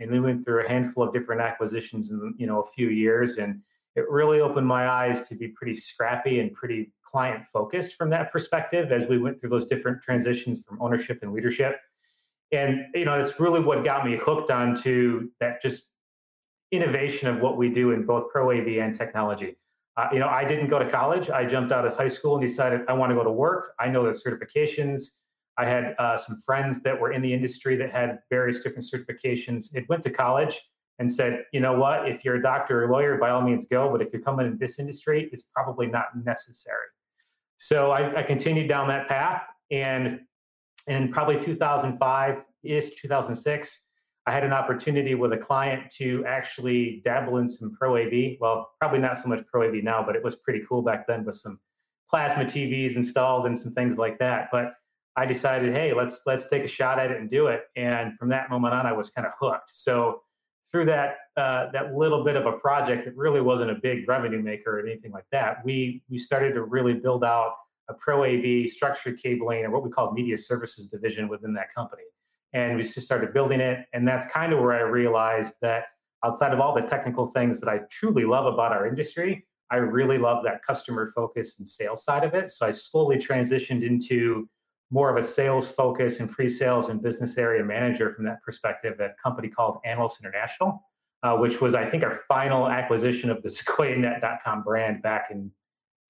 And 0.00 0.10
we 0.10 0.20
went 0.20 0.44
through 0.44 0.64
a 0.64 0.68
handful 0.68 1.02
of 1.04 1.12
different 1.12 1.40
acquisitions 1.40 2.10
in 2.10 2.34
you 2.36 2.46
know 2.46 2.60
a 2.62 2.66
few 2.72 2.88
years, 2.88 3.38
and 3.38 3.60
it 3.96 4.08
really 4.08 4.40
opened 4.40 4.66
my 4.66 4.88
eyes 4.88 5.28
to 5.28 5.34
be 5.34 5.48
pretty 5.48 5.74
scrappy 5.74 6.40
and 6.40 6.52
pretty 6.52 6.92
client 7.04 7.44
focused 7.52 7.96
from 7.96 8.10
that 8.10 8.32
perspective 8.32 8.92
as 8.92 9.06
we 9.06 9.18
went 9.18 9.40
through 9.40 9.50
those 9.50 9.66
different 9.66 10.02
transitions 10.02 10.62
from 10.62 10.80
ownership 10.80 11.20
and 11.22 11.32
leadership. 11.32 11.76
And 12.52 12.86
you 12.94 13.04
know, 13.04 13.18
it's 13.18 13.38
really 13.38 13.60
what 13.60 13.84
got 13.84 14.04
me 14.04 14.16
hooked 14.16 14.50
onto 14.50 15.30
that 15.40 15.62
just 15.62 15.92
innovation 16.72 17.28
of 17.28 17.40
what 17.40 17.56
we 17.56 17.68
do 17.68 17.90
in 17.90 18.04
both 18.04 18.30
pro 18.30 18.50
AV 18.52 18.78
and 18.78 18.94
technology. 18.94 19.56
Uh, 19.96 20.08
you 20.12 20.18
know, 20.18 20.28
I 20.28 20.44
didn't 20.44 20.68
go 20.68 20.78
to 20.78 20.88
college. 20.88 21.30
I 21.30 21.44
jumped 21.44 21.72
out 21.72 21.86
of 21.86 21.96
high 21.96 22.08
school 22.08 22.36
and 22.36 22.46
decided 22.46 22.82
I 22.88 22.92
want 22.92 23.10
to 23.10 23.16
go 23.16 23.24
to 23.24 23.30
work. 23.30 23.74
I 23.78 23.88
know 23.88 24.04
the 24.04 24.10
certifications. 24.10 25.18
I 25.58 25.66
had 25.66 25.94
uh, 25.98 26.16
some 26.16 26.40
friends 26.40 26.80
that 26.82 26.98
were 26.98 27.12
in 27.12 27.20
the 27.20 27.32
industry 27.32 27.76
that 27.76 27.90
had 27.90 28.20
various 28.30 28.60
different 28.60 28.84
certifications. 28.84 29.74
It 29.74 29.88
went 29.88 30.02
to 30.04 30.10
college 30.10 30.60
and 31.00 31.10
said, 31.10 31.44
you 31.52 31.60
know 31.60 31.72
what, 31.74 32.08
if 32.08 32.24
you're 32.24 32.36
a 32.36 32.42
doctor 32.42 32.84
or 32.84 32.90
lawyer, 32.90 33.16
by 33.16 33.30
all 33.30 33.42
means 33.42 33.66
go. 33.66 33.90
But 33.90 34.02
if 34.02 34.12
you're 34.12 34.22
coming 34.22 34.46
in 34.46 34.58
this 34.58 34.78
industry, 34.78 35.28
it's 35.32 35.42
probably 35.42 35.86
not 35.86 36.06
necessary. 36.24 36.86
So 37.56 37.90
I, 37.90 38.20
I 38.20 38.22
continued 38.22 38.68
down 38.68 38.88
that 38.88 39.08
path. 39.08 39.42
And 39.70 40.20
in 40.86 41.10
probably 41.10 41.38
2005 41.38 42.42
ish, 42.62 42.90
2006, 43.00 43.86
I 44.26 44.32
had 44.32 44.44
an 44.44 44.52
opportunity 44.52 45.14
with 45.14 45.32
a 45.32 45.38
client 45.38 45.90
to 45.96 46.24
actually 46.26 47.00
dabble 47.04 47.38
in 47.38 47.48
some 47.48 47.74
Pro 47.74 47.96
AV. 47.96 48.36
Well, 48.38 48.70
probably 48.78 48.98
not 48.98 49.18
so 49.18 49.28
much 49.28 49.44
Pro 49.46 49.66
AV 49.68 49.82
now, 49.82 50.04
but 50.04 50.14
it 50.14 50.22
was 50.22 50.36
pretty 50.36 50.62
cool 50.68 50.82
back 50.82 51.06
then 51.06 51.24
with 51.24 51.36
some 51.36 51.58
plasma 52.08 52.44
TVs 52.44 52.96
installed 52.96 53.46
and 53.46 53.58
some 53.58 53.72
things 53.72 53.96
like 53.96 54.18
that. 54.18 54.48
But 54.52 54.74
I 55.16 55.26
decided, 55.26 55.72
hey, 55.72 55.92
let's 55.92 56.22
let's 56.26 56.48
take 56.48 56.64
a 56.64 56.68
shot 56.68 56.98
at 56.98 57.10
it 57.10 57.18
and 57.18 57.30
do 57.30 57.46
it. 57.48 57.62
And 57.76 58.16
from 58.18 58.28
that 58.28 58.50
moment 58.50 58.74
on, 58.74 58.86
I 58.86 58.92
was 58.92 59.10
kind 59.10 59.26
of 59.26 59.32
hooked. 59.40 59.70
So 59.70 60.22
through 60.70 60.84
that 60.86 61.16
uh, 61.36 61.70
that 61.72 61.94
little 61.94 62.22
bit 62.22 62.36
of 62.36 62.46
a 62.46 62.52
project, 62.52 63.06
it 63.06 63.16
really 63.16 63.40
wasn't 63.40 63.70
a 63.70 63.74
big 63.74 64.08
revenue 64.08 64.42
maker 64.42 64.78
or 64.78 64.86
anything 64.86 65.12
like 65.12 65.26
that. 65.32 65.64
We 65.64 66.02
we 66.08 66.18
started 66.18 66.54
to 66.54 66.62
really 66.62 66.94
build 66.94 67.24
out 67.24 67.54
a 67.88 67.94
Pro 67.94 68.24
AV 68.24 68.70
structured 68.70 69.20
cabling 69.20 69.64
or 69.64 69.70
what 69.70 69.82
we 69.82 69.90
call 69.90 70.12
media 70.12 70.38
services 70.38 70.88
division 70.88 71.28
within 71.28 71.52
that 71.54 71.74
company. 71.74 72.04
And 72.52 72.76
we 72.76 72.82
just 72.82 73.02
started 73.02 73.32
building 73.32 73.60
it. 73.60 73.86
And 73.92 74.06
that's 74.06 74.26
kind 74.26 74.52
of 74.52 74.60
where 74.60 74.72
I 74.72 74.80
realized 74.80 75.54
that 75.62 75.84
outside 76.24 76.52
of 76.52 76.60
all 76.60 76.74
the 76.74 76.82
technical 76.82 77.26
things 77.26 77.60
that 77.60 77.68
I 77.68 77.80
truly 77.90 78.24
love 78.24 78.46
about 78.52 78.72
our 78.72 78.86
industry, 78.86 79.46
I 79.70 79.76
really 79.76 80.18
love 80.18 80.42
that 80.44 80.62
customer 80.64 81.12
focus 81.14 81.58
and 81.58 81.66
sales 81.66 82.04
side 82.04 82.24
of 82.24 82.34
it. 82.34 82.50
So 82.50 82.66
I 82.66 82.72
slowly 82.72 83.16
transitioned 83.16 83.86
into 83.86 84.48
more 84.90 85.08
of 85.08 85.16
a 85.16 85.26
sales 85.26 85.70
focus 85.70 86.18
and 86.18 86.30
pre-sales 86.30 86.88
and 86.88 87.00
business 87.00 87.38
area 87.38 87.64
manager 87.64 88.12
from 88.12 88.24
that 88.24 88.42
perspective 88.42 89.00
at 89.00 89.10
a 89.10 89.14
company 89.22 89.48
called 89.48 89.78
Analyst 89.84 90.20
International, 90.20 90.84
uh, 91.22 91.36
which 91.36 91.60
was 91.60 91.76
I 91.76 91.88
think 91.88 92.02
our 92.02 92.20
final 92.28 92.68
acquisition 92.68 93.30
of 93.30 93.42
the 93.42 93.48
SequoiaNet.com 93.48 94.64
brand 94.64 95.02
back 95.02 95.28
in 95.30 95.52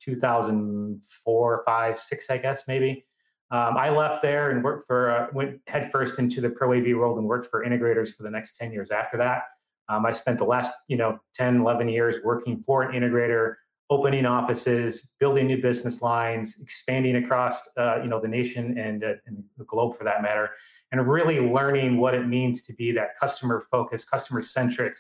2004, 0.03 1.63
five, 1.67 1.99
six, 1.99 2.31
I 2.31 2.39
guess 2.39 2.67
maybe. 2.67 3.05
Um, 3.53 3.77
I 3.77 3.91
left 3.91 4.23
there 4.23 4.51
and 4.51 4.63
worked 4.63 4.87
for 4.87 5.11
uh, 5.11 5.27
went 5.33 5.61
headfirst 5.67 6.19
into 6.19 6.41
the 6.41 6.51
Pro 6.51 6.73
AV 6.73 6.97
world 6.97 7.19
and 7.19 7.27
worked 7.27 7.51
for 7.51 7.65
integrators 7.65 8.15
for 8.15 8.23
the 8.23 8.31
next 8.31 8.57
10 8.57 8.73
years 8.73 8.91
after 8.91 9.17
that. 9.19 9.45
Um, 9.89 10.07
I 10.07 10.13
spent 10.13 10.39
the 10.39 10.45
last, 10.45 10.73
you 10.87 10.97
know, 10.97 11.19
10, 11.35 11.63
11 11.63 11.89
years 11.89 12.19
working 12.23 12.63
for 12.65 12.83
an 12.83 12.93
integrator, 12.93 13.57
opening 13.91 14.25
offices, 14.25 15.15
building 15.19 15.49
new 15.49 15.61
business 15.61 16.01
lines, 16.01 16.61
expanding 16.61 17.17
across, 17.17 17.69
uh, 17.77 18.01
you 18.01 18.09
know, 18.09 18.21
the 18.21 18.29
nation 18.29 18.79
and, 18.79 19.03
uh, 19.03 19.15
and, 19.27 19.43
the 19.59 19.65
globe 19.65 19.99
for 19.99 20.05
that 20.05 20.23
matter, 20.23 20.51
and 20.93 21.09
really 21.09 21.41
learning 21.41 21.99
what 21.99 22.15
it 22.15 22.29
means 22.29 22.63
to 22.63 22.73
be 22.75 22.93
that 22.93 23.19
customer 23.19 23.67
focused, 23.69 24.09
customer 24.09 24.43
centric, 24.43 24.95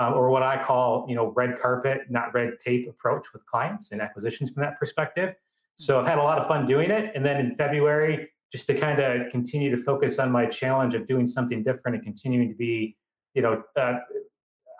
uh, 0.00 0.10
or 0.10 0.28
what 0.30 0.42
I 0.42 0.60
call, 0.60 1.06
you 1.08 1.14
know, 1.14 1.28
red 1.36 1.60
carpet, 1.60 2.10
not 2.10 2.34
red 2.34 2.58
tape 2.58 2.88
approach 2.88 3.32
with 3.32 3.46
clients 3.46 3.92
and 3.92 4.02
acquisitions 4.02 4.50
from 4.50 4.62
that 4.64 4.76
perspective. 4.76 5.36
So 5.76 6.00
I've 6.00 6.06
had 6.06 6.18
a 6.18 6.22
lot 6.22 6.38
of 6.38 6.46
fun 6.46 6.66
doing 6.66 6.90
it. 6.90 7.12
And 7.14 7.24
then 7.24 7.38
in 7.38 7.56
February, 7.56 8.28
just 8.52 8.66
to 8.66 8.74
kind 8.74 9.00
of 9.00 9.30
continue 9.30 9.74
to 9.74 9.82
focus 9.82 10.18
on 10.18 10.30
my 10.30 10.46
challenge 10.46 10.94
of 10.94 11.06
doing 11.06 11.26
something 11.26 11.62
different 11.62 11.96
and 11.96 12.04
continuing 12.04 12.48
to 12.50 12.54
be, 12.54 12.96
you 13.34 13.42
know, 13.42 13.62
uh, 13.80 13.94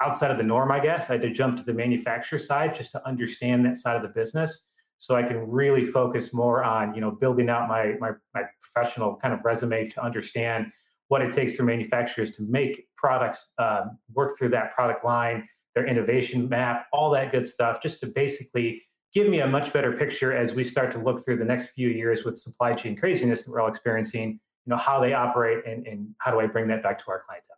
outside 0.02 0.30
of 0.30 0.36
the 0.36 0.42
norm, 0.42 0.70
I 0.70 0.80
guess. 0.80 1.08
I 1.08 1.14
had 1.14 1.22
to 1.22 1.30
jump 1.30 1.56
to 1.58 1.62
the 1.62 1.72
manufacturer 1.72 2.38
side 2.38 2.74
just 2.74 2.92
to 2.92 3.06
understand 3.06 3.64
that 3.66 3.76
side 3.76 3.96
of 3.96 4.02
the 4.02 4.08
business, 4.08 4.68
so 4.98 5.14
I 5.16 5.22
can 5.22 5.38
really 5.48 5.84
focus 5.84 6.32
more 6.32 6.62
on 6.64 6.94
you 6.94 7.00
know 7.00 7.10
building 7.10 7.48
out 7.48 7.68
my 7.68 7.94
my, 8.00 8.10
my 8.34 8.42
professional 8.60 9.16
kind 9.16 9.32
of 9.32 9.40
resume 9.44 9.88
to 9.88 10.02
understand 10.02 10.66
what 11.08 11.22
it 11.22 11.32
takes 11.32 11.54
for 11.54 11.62
manufacturers 11.62 12.30
to 12.32 12.42
make 12.42 12.86
products 12.96 13.50
um, 13.58 13.98
work 14.14 14.32
through 14.38 14.48
that 14.48 14.74
product 14.74 15.04
line, 15.04 15.46
their 15.74 15.86
innovation 15.86 16.48
map, 16.48 16.86
all 16.92 17.10
that 17.10 17.30
good 17.32 17.46
stuff, 17.46 17.82
just 17.82 18.00
to 18.00 18.06
basically 18.06 18.82
give 19.14 19.28
me 19.28 19.40
a 19.40 19.46
much 19.46 19.72
better 19.72 19.92
picture 19.92 20.32
as 20.32 20.54
we 20.54 20.64
start 20.64 20.90
to 20.92 20.98
look 20.98 21.24
through 21.24 21.36
the 21.36 21.44
next 21.44 21.70
few 21.70 21.88
years 21.88 22.24
with 22.24 22.38
supply 22.38 22.74
chain 22.74 22.96
craziness 22.96 23.44
that 23.44 23.52
we're 23.52 23.60
all 23.60 23.68
experiencing. 23.68 24.40
You 24.64 24.70
know 24.70 24.76
how 24.76 25.00
they 25.00 25.12
operate 25.12 25.66
and, 25.66 25.86
and 25.86 26.14
how 26.18 26.30
do 26.30 26.40
I 26.40 26.46
bring 26.46 26.68
that 26.68 26.82
back 26.82 26.98
to 26.98 27.04
our 27.08 27.22
clientele. 27.26 27.56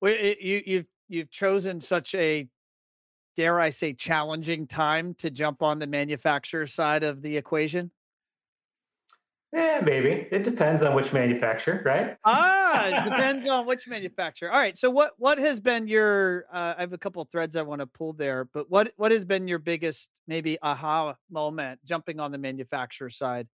Well, 0.00 0.14
it, 0.18 0.38
you, 0.40 0.62
you've 0.66 0.86
you've 1.08 1.30
chosen 1.30 1.80
such 1.80 2.14
a 2.14 2.48
dare 3.36 3.60
I 3.60 3.70
say 3.70 3.92
challenging 3.92 4.66
time 4.66 5.14
to 5.14 5.30
jump 5.30 5.62
on 5.62 5.78
the 5.78 5.86
manufacturer 5.86 6.66
side 6.66 7.02
of 7.02 7.22
the 7.22 7.36
equation? 7.36 7.90
Yeah, 9.54 9.80
maybe. 9.84 10.26
It 10.32 10.42
depends 10.42 10.82
on 10.82 10.96
which 10.96 11.12
manufacturer, 11.12 11.80
right? 11.84 12.16
ah, 12.24 12.86
it 12.86 13.04
depends 13.04 13.46
on 13.46 13.66
which 13.66 13.86
manufacturer. 13.86 14.50
All 14.50 14.58
right. 14.58 14.76
So 14.76 14.90
what 14.90 15.12
what 15.16 15.38
has 15.38 15.60
been 15.60 15.86
your 15.86 16.46
uh, 16.52 16.74
I 16.76 16.80
have 16.80 16.92
a 16.92 16.98
couple 16.98 17.22
of 17.22 17.30
threads 17.30 17.54
I 17.54 17.62
want 17.62 17.80
to 17.80 17.86
pull 17.86 18.14
there, 18.14 18.46
but 18.52 18.68
what 18.68 18.92
what 18.96 19.12
has 19.12 19.24
been 19.24 19.46
your 19.46 19.60
biggest 19.60 20.08
maybe 20.26 20.58
aha 20.60 21.14
moment 21.30 21.78
jumping 21.84 22.18
on 22.18 22.32
the 22.32 22.38
manufacturer 22.38 23.10
side? 23.10 23.46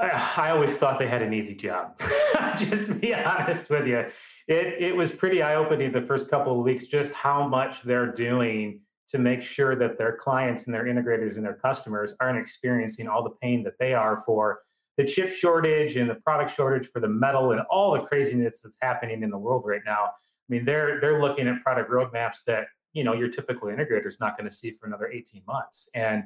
I 0.00 0.50
always 0.50 0.78
thought 0.78 0.98
they 0.98 1.06
had 1.06 1.20
an 1.20 1.34
easy 1.34 1.54
job. 1.54 2.00
just 2.56 2.86
to 2.86 2.94
be 2.94 3.14
honest 3.14 3.68
with 3.68 3.86
you, 3.86 4.06
it 4.48 4.66
it 4.80 4.96
was 4.96 5.12
pretty 5.12 5.42
eye 5.42 5.56
opening 5.56 5.92
the 5.92 6.00
first 6.00 6.30
couple 6.30 6.58
of 6.58 6.64
weeks 6.64 6.86
just 6.86 7.12
how 7.12 7.46
much 7.46 7.82
they're 7.82 8.10
doing 8.10 8.80
to 9.08 9.18
make 9.18 9.42
sure 9.42 9.76
that 9.76 9.98
their 9.98 10.16
clients 10.16 10.66
and 10.66 10.74
their 10.74 10.84
integrators 10.84 11.36
and 11.36 11.44
their 11.44 11.54
customers 11.54 12.14
aren't 12.20 12.38
experiencing 12.38 13.08
all 13.08 13.22
the 13.22 13.34
pain 13.42 13.62
that 13.62 13.78
they 13.78 13.92
are 13.94 14.22
for 14.24 14.60
the 14.96 15.04
chip 15.04 15.30
shortage 15.30 15.96
and 15.96 16.08
the 16.08 16.14
product 16.16 16.54
shortage 16.54 16.88
for 16.88 17.00
the 17.00 17.08
metal 17.08 17.52
and 17.52 17.60
all 17.70 17.92
the 17.92 18.00
craziness 18.00 18.60
that's 18.60 18.76
happening 18.80 19.22
in 19.22 19.30
the 19.30 19.38
world 19.38 19.62
right 19.64 19.80
now. 19.86 20.04
I 20.04 20.48
mean, 20.48 20.64
they're 20.64 21.00
they're 21.00 21.20
looking 21.20 21.48
at 21.48 21.62
product 21.62 21.90
roadmaps 21.90 22.44
that 22.46 22.66
you 22.92 23.04
know 23.04 23.14
your 23.14 23.28
typical 23.28 23.68
integrator 23.68 24.06
is 24.06 24.20
not 24.20 24.36
going 24.36 24.48
to 24.48 24.54
see 24.54 24.70
for 24.70 24.86
another 24.86 25.08
18 25.08 25.42
months. 25.46 25.88
And 25.94 26.24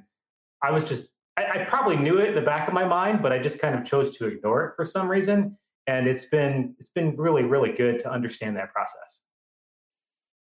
I 0.62 0.70
was 0.70 0.84
just 0.84 1.08
I, 1.36 1.44
I, 1.44 1.64
probably 1.64 1.96
knew 1.96 2.18
it 2.18 2.30
in 2.30 2.34
the 2.34 2.40
back 2.40 2.66
of 2.66 2.72
my 2.72 2.84
mind, 2.84 3.22
but 3.22 3.30
I 3.30 3.38
just 3.38 3.58
kind 3.58 3.74
of 3.74 3.84
chose 3.84 4.16
to 4.16 4.26
ignore 4.26 4.64
it 4.64 4.72
for 4.74 4.84
some 4.84 5.06
reason. 5.06 5.56
And 5.86 6.08
it's 6.08 6.24
been 6.24 6.74
it's 6.78 6.90
been 6.90 7.16
really 7.16 7.44
really 7.44 7.72
good 7.72 8.00
to 8.00 8.10
understand 8.10 8.56
that 8.56 8.72
process. 8.72 9.20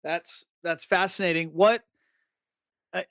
That's 0.02 0.44
that's 0.62 0.84
fascinating. 0.84 1.48
What 1.48 1.82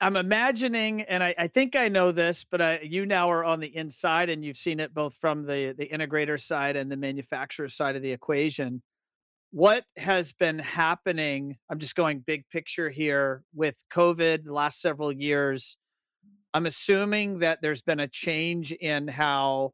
I'm 0.00 0.16
imagining, 0.16 1.02
and 1.02 1.22
I, 1.22 1.34
I, 1.38 1.46
think 1.48 1.74
I 1.74 1.88
know 1.88 2.12
this, 2.12 2.44
but 2.50 2.60
I, 2.60 2.80
you 2.82 3.06
now 3.06 3.30
are 3.30 3.44
on 3.44 3.60
the 3.60 3.74
inside, 3.74 4.28
and 4.28 4.44
you've 4.44 4.58
seen 4.58 4.78
it 4.78 4.92
both 4.92 5.14
from 5.14 5.46
the 5.46 5.74
the 5.76 5.88
integrator 5.88 6.40
side 6.40 6.76
and 6.76 6.92
the 6.92 6.96
manufacturer 6.96 7.68
side 7.68 7.96
of 7.96 8.02
the 8.02 8.12
equation. 8.12 8.82
What 9.52 9.84
has 9.96 10.32
been 10.32 10.58
happening? 10.58 11.56
I'm 11.70 11.78
just 11.78 11.94
going 11.94 12.20
big 12.20 12.44
picture 12.50 12.90
here 12.90 13.42
with 13.54 13.82
COVID 13.92 14.44
the 14.44 14.52
last 14.52 14.80
several 14.82 15.10
years 15.10 15.76
I'm 16.52 16.66
assuming 16.66 17.38
that 17.40 17.60
there's 17.62 17.82
been 17.82 18.00
a 18.00 18.08
change 18.08 18.72
in 18.72 19.06
how 19.06 19.72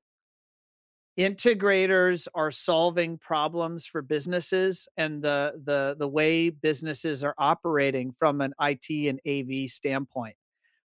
integrators 1.19 2.29
are 2.35 2.51
solving 2.51 3.19
problems 3.19 3.87
for 3.87 4.03
businesses 4.03 4.87
and 4.97 5.23
the 5.23 5.53
the 5.65 5.97
the 5.99 6.09
way 6.09 6.51
businesses 6.51 7.25
are 7.25 7.35
operating 7.39 8.13
from 8.19 8.41
an 8.41 8.53
IT 8.61 8.91
and 8.91 9.21
AV 9.27 9.71
standpoint. 9.71 10.37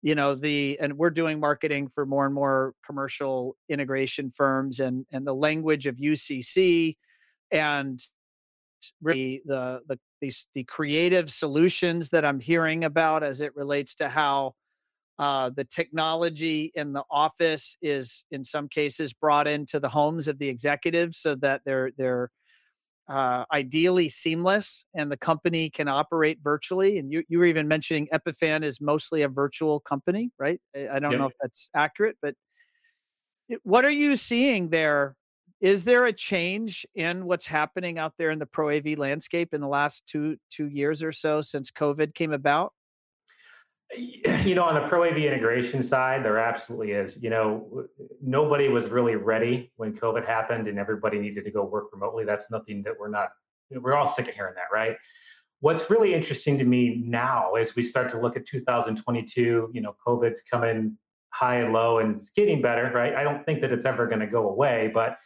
You 0.02 0.16
know, 0.16 0.36
the 0.36 0.78
and 0.82 0.98
we're 0.98 1.10
doing 1.10 1.40
marketing 1.40 1.90
for 1.94 2.06
more 2.06 2.26
and 2.26 2.36
more 2.36 2.74
commercial 2.86 3.56
integration 3.70 4.32
firms 4.36 4.80
and 4.80 5.06
and 5.12 5.26
the 5.26 5.36
language 5.36 5.88
of 5.88 5.96
UCC 5.96 6.96
and 7.52 8.00
really 9.02 9.42
the 9.46 9.82
the 9.88 10.00
the 10.54 10.64
creative 10.66 11.32
solutions 11.32 12.10
that 12.10 12.26
I'm 12.26 12.40
hearing 12.40 12.84
about 12.84 13.24
as 13.24 13.42
it 13.42 13.56
relates 13.56 13.96
to 13.96 14.10
how 14.10 14.56
uh, 15.20 15.50
the 15.54 15.66
technology 15.66 16.72
in 16.76 16.94
the 16.94 17.04
office 17.12 17.76
is, 17.82 18.24
in 18.32 18.44
some 18.44 18.70
cases, 18.70 19.12
brought 19.12 19.48
into 19.48 19.80
the 19.80 19.90
homes 19.90 20.30
of 20.30 20.40
the 20.40 20.48
executives 20.48 21.18
so 21.18 21.36
that 21.36 21.62
they're 21.66 21.92
they're 21.98 22.32
uh, 23.10 23.44
ideally 23.52 24.08
seamless 24.08 24.86
and 24.94 25.12
the 25.12 25.18
company 25.18 25.70
can 25.70 25.88
operate 25.88 26.38
virtually. 26.44 27.00
And 27.00 27.12
you, 27.12 27.24
you 27.28 27.40
were 27.40 27.46
even 27.46 27.68
mentioning 27.68 28.08
Epiphan 28.14 28.64
is 28.64 28.80
mostly 28.80 29.24
a 29.24 29.28
virtual 29.28 29.80
company, 29.80 30.32
right? 30.38 30.62
I, 30.76 31.00
don't 31.00 31.18
know 31.18 31.26
if 31.26 31.34
that's 31.42 31.72
accurate, 31.76 32.18
but 32.22 32.36
what 33.64 33.84
are 33.84 33.92
you 33.92 34.16
seeing 34.16 34.70
there? 34.70 35.16
Is 35.60 35.84
there 35.84 36.06
a 36.06 36.14
change 36.14 36.86
in 36.94 37.26
what's 37.26 37.48
happening 37.48 37.98
out 37.98 38.14
there 38.18 38.30
in 38.30 38.38
the 38.40 38.46
pro 38.46 38.78
AV 38.78 38.98
landscape 38.98 39.54
in 39.54 39.60
the 39.60 39.68
last 39.68 40.06
two 40.06 40.38
two 40.50 40.68
years 40.68 41.04
or 41.04 41.12
so 41.12 41.42
since 41.42 41.72
COVID 41.72 42.14
came 42.14 42.32
about? 42.32 42.74
you 43.98 44.56
know 44.56 44.64
on 44.64 44.76
the 44.76 44.82
pro 44.82 45.10
av 45.10 45.18
integration 45.18 45.82
side 45.82 46.24
there 46.24 46.38
absolutely 46.38 46.92
is. 46.92 47.22
You 47.22 47.30
know 47.30 47.86
nobody 48.22 48.70
was 48.70 48.88
really 48.88 49.16
ready 49.16 49.72
when 49.78 49.94
covid 49.94 50.26
happened 50.26 50.68
and 50.68 50.78
everybody 50.78 51.20
needed 51.20 51.44
to 51.46 51.52
go 51.52 51.64
work 51.64 51.92
remotely. 51.94 52.26
That's 52.26 52.52
nothing 52.52 52.84
that 52.84 52.94
we're 53.00 53.10
not 53.10 53.30
we're 53.72 53.96
all 53.96 54.08
sick 54.08 54.28
of 54.28 54.34
hearing 54.34 54.56
that 54.56 54.74
right? 54.74 54.96
What's 55.62 55.90
really 55.90 56.14
interesting 56.14 56.58
to 56.58 56.64
me 56.64 57.02
now 57.06 57.54
as 57.56 57.76
we 57.76 57.84
start 57.84 58.10
to 58.12 58.20
look 58.20 58.38
at 58.38 58.46
2022 58.46 59.72
you 59.74 59.82
know 59.82 59.96
covid's 60.06 60.42
coming 60.42 60.98
high 61.32 61.58
and 61.58 61.74
low 61.74 62.00
and 62.00 62.16
it's 62.16 62.30
getting 62.30 62.62
better 62.62 62.92
right? 62.94 63.16
I 63.16 63.24
don't 63.24 63.46
think 63.46 63.62
that 63.62 63.72
it's 63.72 63.86
ever 63.86 64.08
going 64.08 64.22
to 64.22 64.28
go 64.28 64.50
away 64.50 64.92
but 64.94 65.18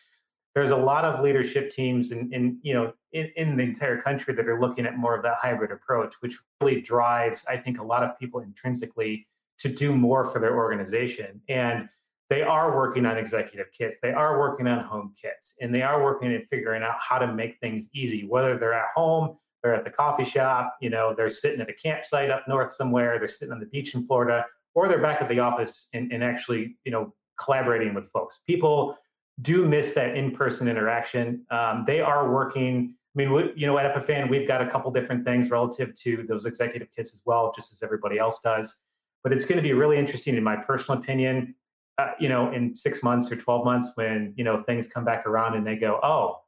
there's 0.55 0.71
a 0.71 0.77
lot 0.77 1.03
of 1.03 1.23
leadership 1.23 1.71
teams 1.71 2.11
in, 2.11 2.31
in 2.33 2.59
you 2.61 2.73
know 2.73 2.93
in, 3.11 3.31
in, 3.35 3.57
the 3.57 3.63
entire 3.63 4.01
country 4.01 4.33
that 4.33 4.47
are 4.47 4.59
looking 4.59 4.85
at 4.85 4.97
more 4.97 5.15
of 5.15 5.23
that 5.23 5.35
hybrid 5.41 5.71
approach 5.71 6.15
which 6.21 6.37
really 6.61 6.81
drives 6.81 7.45
i 7.47 7.57
think 7.57 7.79
a 7.79 7.83
lot 7.83 8.03
of 8.03 8.17
people 8.19 8.39
intrinsically 8.39 9.27
to 9.63 9.69
do 9.69 9.95
more 9.95 10.25
for 10.25 10.39
their 10.39 10.57
organization. 10.57 11.41
And 11.47 11.87
they 12.29 12.41
are 12.41 12.75
working 12.75 13.05
on 13.05 13.17
executive 13.17 13.67
kits, 13.71 13.97
they 14.01 14.11
are 14.11 14.39
working 14.39 14.67
on 14.67 14.83
home 14.83 15.13
kits, 15.19 15.55
and 15.61 15.73
they 15.73 15.81
are 15.81 16.03
working 16.03 16.33
at 16.33 16.47
figuring 16.49 16.83
out 16.83 16.95
how 16.99 17.17
to 17.17 17.33
make 17.33 17.59
things 17.59 17.89
easy, 17.93 18.25
whether 18.25 18.57
they're 18.57 18.73
at 18.73 18.89
home, 18.93 19.37
they're 19.61 19.73
at 19.73 19.85
the 19.85 19.89
coffee 19.89 20.25
shop, 20.25 20.75
you 20.81 20.89
know, 20.89 21.13
they're 21.15 21.29
sitting 21.29 21.61
at 21.61 21.69
a 21.69 21.73
campsite 21.73 22.29
up 22.29 22.45
north 22.47 22.73
somewhere, 22.73 23.19
they're 23.19 23.27
sitting 23.27 23.53
on 23.53 23.59
the 23.59 23.67
beach 23.67 23.95
in 23.95 24.05
Florida, 24.05 24.45
or 24.73 24.89
they're 24.89 25.01
back 25.01 25.21
at 25.21 25.29
the 25.29 25.39
office 25.39 25.87
and, 25.93 26.11
and 26.11 26.23
actually, 26.23 26.75
you 26.83 26.91
know, 26.91 27.13
collaborating 27.39 27.93
with 27.93 28.09
folks. 28.11 28.41
People 28.45 28.97
do 29.41 29.65
miss 29.65 29.93
that 29.93 30.15
in-person 30.15 30.67
interaction. 30.67 31.45
Um, 31.49 31.83
they 31.87 32.01
are 32.01 32.31
working. 32.31 32.95
I 33.15 33.17
mean, 33.17 33.31
we, 33.31 33.51
you 33.55 33.67
know, 33.67 33.77
at 33.77 33.93
Epiphan, 33.93 34.29
we've 34.29 34.47
got 34.47 34.61
a 34.61 34.69
couple 34.69 34.91
different 34.91 35.25
things 35.25 35.49
relative 35.49 35.93
to 35.95 36.25
those 36.27 36.45
executive 36.45 36.89
kits 36.95 37.13
as 37.13 37.21
well, 37.25 37.51
just 37.55 37.71
as 37.71 37.83
everybody 37.83 38.17
else 38.17 38.39
does. 38.41 38.81
But 39.23 39.33
it's 39.33 39.45
going 39.45 39.57
to 39.57 39.63
be 39.63 39.73
really 39.73 39.97
interesting, 39.97 40.35
in 40.35 40.43
my 40.43 40.55
personal 40.55 40.99
opinion. 40.99 41.55
Uh, 41.97 42.11
you 42.19 42.27
know, 42.27 42.51
in 42.51 42.75
six 42.75 43.03
months 43.03 43.31
or 43.31 43.35
twelve 43.35 43.65
months, 43.65 43.91
when 43.95 44.33
you 44.35 44.43
know 44.43 44.61
things 44.61 44.87
come 44.87 45.05
back 45.05 45.25
around 45.27 45.55
and 45.55 45.65
they 45.65 45.75
go, 45.75 45.99
"Oh, 46.01 46.43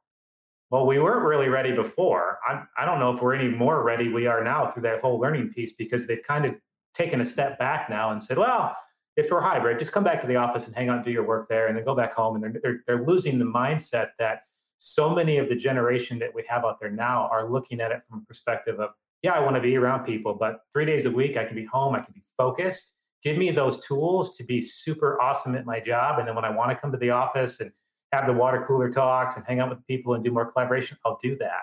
well, 0.70 0.86
we 0.86 0.98
weren't 0.98 1.24
really 1.24 1.48
ready 1.48 1.72
before. 1.72 2.38
I, 2.46 2.62
I 2.76 2.84
don't 2.84 2.98
know 2.98 3.12
if 3.12 3.22
we're 3.22 3.34
any 3.34 3.48
more 3.48 3.82
ready 3.82 4.08
we 4.08 4.26
are 4.26 4.42
now 4.42 4.68
through 4.68 4.82
that 4.82 5.00
whole 5.00 5.20
learning 5.20 5.50
piece 5.50 5.72
because 5.72 6.06
they've 6.06 6.22
kind 6.22 6.44
of 6.44 6.56
taken 6.94 7.20
a 7.20 7.24
step 7.24 7.58
back 7.58 7.88
now 7.88 8.10
and 8.10 8.22
said, 8.22 8.38
well, 8.38 8.76
if 9.16 9.30
we're 9.30 9.40
hybrid, 9.40 9.78
just 9.78 9.92
come 9.92 10.04
back 10.04 10.20
to 10.20 10.26
the 10.26 10.36
office 10.36 10.66
and 10.66 10.76
hang 10.76 10.88
out 10.90 10.96
and 10.96 11.04
do 11.04 11.10
your 11.10 11.26
work 11.26 11.48
there 11.48 11.68
and 11.68 11.76
then 11.76 11.84
go 11.84 11.94
back 11.94 12.14
home. 12.14 12.34
And 12.34 12.44
they're, 12.44 12.60
they're, 12.62 12.80
they're 12.86 13.06
losing 13.06 13.38
the 13.38 13.46
mindset 13.46 14.10
that 14.18 14.42
so 14.78 15.08
many 15.08 15.38
of 15.38 15.48
the 15.48 15.56
generation 15.56 16.18
that 16.18 16.34
we 16.34 16.44
have 16.48 16.64
out 16.64 16.78
there 16.80 16.90
now 16.90 17.28
are 17.32 17.50
looking 17.50 17.80
at 17.80 17.90
it 17.92 18.02
from 18.08 18.20
a 18.22 18.26
perspective 18.26 18.78
of, 18.78 18.90
yeah, 19.22 19.32
I 19.32 19.40
want 19.40 19.56
to 19.56 19.62
be 19.62 19.76
around 19.76 20.04
people, 20.04 20.34
but 20.34 20.60
three 20.70 20.84
days 20.84 21.06
a 21.06 21.10
week, 21.10 21.38
I 21.38 21.44
can 21.44 21.56
be 21.56 21.64
home, 21.64 21.94
I 21.94 22.00
can 22.00 22.12
be 22.12 22.22
focused. 22.36 22.96
Give 23.22 23.38
me 23.38 23.50
those 23.50 23.80
tools 23.84 24.36
to 24.36 24.44
be 24.44 24.60
super 24.60 25.20
awesome 25.20 25.54
at 25.56 25.64
my 25.64 25.80
job. 25.80 26.18
And 26.18 26.28
then 26.28 26.34
when 26.34 26.44
I 26.44 26.50
want 26.50 26.70
to 26.70 26.76
come 26.76 26.92
to 26.92 26.98
the 26.98 27.10
office 27.10 27.60
and 27.60 27.72
have 28.12 28.26
the 28.26 28.34
water 28.34 28.64
cooler 28.68 28.90
talks 28.90 29.36
and 29.36 29.44
hang 29.46 29.60
out 29.60 29.70
with 29.70 29.84
people 29.86 30.14
and 30.14 30.22
do 30.22 30.30
more 30.30 30.50
collaboration, 30.52 30.98
I'll 31.04 31.18
do 31.22 31.36
that. 31.38 31.62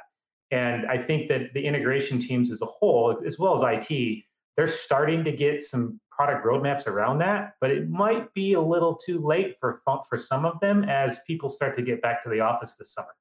And 0.49 0.85
I 0.87 0.97
think 0.97 1.29
that 1.29 1.53
the 1.53 1.63
integration 1.63 2.19
teams 2.19 2.51
as 2.51 2.61
a 2.61 2.65
whole, 2.65 3.17
as 3.25 3.39
well 3.39 3.53
as 3.53 3.87
IT, 3.89 4.23
they're 4.57 4.67
starting 4.67 5.23
to 5.23 5.31
get 5.31 5.63
some 5.63 5.99
product 6.15 6.45
roadmaps 6.45 6.87
around 6.87 7.19
that, 7.19 7.53
but 7.61 7.71
it 7.71 7.89
might 7.89 8.33
be 8.33 8.53
a 8.53 8.61
little 8.61 8.95
too 8.95 9.19
late 9.19 9.55
for 9.59 9.81
for 10.07 10.17
some 10.17 10.45
of 10.45 10.59
them 10.59 10.83
as 10.83 11.19
people 11.25 11.49
start 11.49 11.75
to 11.75 11.81
get 11.81 12.01
back 12.01 12.23
to 12.23 12.29
the 12.29 12.39
office 12.39 12.75
this 12.75 12.93
summer. 12.93 13.13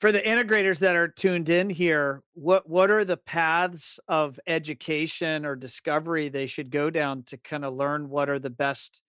For 0.00 0.10
the 0.10 0.20
integrators 0.20 0.80
that 0.80 0.96
are 0.96 1.06
tuned 1.06 1.48
in 1.48 1.70
here, 1.70 2.22
what 2.34 2.68
what 2.68 2.90
are 2.90 3.04
the 3.04 3.16
paths 3.16 4.00
of 4.08 4.38
education 4.46 5.46
or 5.46 5.54
discovery 5.54 6.28
they 6.28 6.46
should 6.46 6.70
go 6.70 6.90
down 6.90 7.22
to 7.24 7.36
kind 7.38 7.64
of 7.64 7.74
learn 7.74 8.08
what 8.08 8.28
are 8.28 8.40
the 8.40 8.50
best 8.50 9.00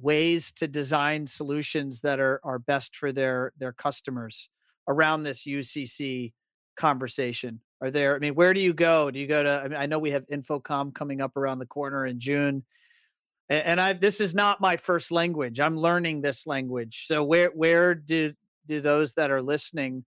ways 0.00 0.52
to 0.52 0.68
design 0.68 1.26
solutions 1.26 2.00
that 2.00 2.18
are 2.18 2.40
are 2.44 2.58
best 2.58 2.96
for 2.96 3.12
their 3.12 3.52
their 3.58 3.72
customers 3.72 4.48
around 4.88 5.22
this 5.22 5.44
UCC 5.44 6.32
conversation? 6.76 7.60
Are 7.80 7.90
there? 7.90 8.16
I 8.16 8.18
mean, 8.18 8.34
where 8.34 8.52
do 8.54 8.60
you 8.60 8.72
go? 8.72 9.10
Do 9.10 9.20
you 9.20 9.26
go 9.26 9.42
to? 9.42 9.50
I 9.50 9.68
mean, 9.68 9.78
I 9.78 9.86
know 9.86 9.98
we 9.98 10.10
have 10.10 10.26
InfoComm 10.26 10.94
coming 10.94 11.20
up 11.20 11.36
around 11.36 11.60
the 11.60 11.66
corner 11.66 12.06
in 12.06 12.18
June, 12.18 12.64
and, 13.48 13.64
and 13.64 13.80
I 13.80 13.92
this 13.92 14.20
is 14.20 14.34
not 14.34 14.60
my 14.60 14.76
first 14.76 15.12
language. 15.12 15.60
I'm 15.60 15.76
learning 15.76 16.20
this 16.20 16.46
language. 16.46 17.04
So 17.06 17.22
where 17.22 17.50
where 17.54 17.94
do 17.94 18.32
do 18.66 18.80
those 18.80 19.14
that 19.14 19.30
are 19.30 19.42
listening? 19.42 20.04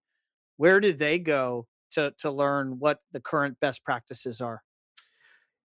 Where 0.57 0.81
do 0.81 0.91
they 0.91 1.17
go 1.17 1.65
to 1.91 2.13
to 2.19 2.31
learn 2.31 2.77
what 2.79 2.99
the 3.13 3.21
current 3.21 3.57
best 3.61 3.85
practices 3.85 4.41
are? 4.41 4.61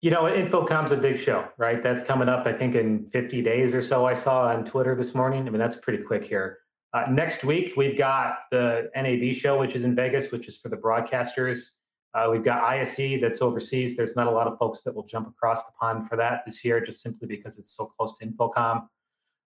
You 0.03 0.11
know, 0.11 0.25
InfoComm's 0.25 0.93
a 0.93 0.97
big 0.97 1.19
show, 1.19 1.49
right? 1.57 1.83
That's 1.83 2.03
coming 2.03 2.29
up, 2.29 2.47
I 2.47 2.53
think, 2.53 2.75
in 2.75 3.09
50 3.09 3.41
days 3.41 3.73
or 3.73 3.81
so. 3.81 4.05
I 4.05 4.13
saw 4.13 4.49
on 4.49 4.65
Twitter 4.65 4.95
this 4.95 5.15
morning. 5.15 5.47
I 5.47 5.51
mean, 5.51 5.59
that's 5.59 5.77
pretty 5.77 6.05
quick 6.05 6.25
here. 6.25 6.59
Uh, 6.93 7.07
next 7.11 7.45
week, 7.45 7.73
we've 7.77 7.97
got 7.97 8.41
the 8.51 8.91
NAB 8.95 9.35
show, 9.35 9.59
which 9.59 9.75
is 9.75 9.85
in 9.85 9.95
Vegas, 9.95 10.31
which 10.31 10.49
is 10.49 10.59
for 10.59 10.69
the 10.69 10.77
broadcasters. 10.77 11.71
Uh, 12.17 12.31
we've 12.31 12.45
got 12.45 12.65
ISE 12.65 13.21
that's 13.21 13.43
overseas. 13.43 13.95
There's 13.95 14.17
not 14.17 14.27
a 14.27 14.31
lot 14.31 14.47
of 14.47 14.57
folks 14.59 14.81
that 14.83 14.95
will 14.95 15.05
jump 15.05 15.29
across 15.29 15.67
the 15.67 15.73
pond 15.79 16.09
for 16.09 16.17
that 16.17 16.43
this 16.47 16.65
year, 16.65 16.81
just 16.81 17.03
simply 17.03 17.29
because 17.29 17.59
it's 17.59 17.77
so 17.77 17.85
close 17.85 18.17
to 18.19 18.27
InfoComm. 18.27 18.89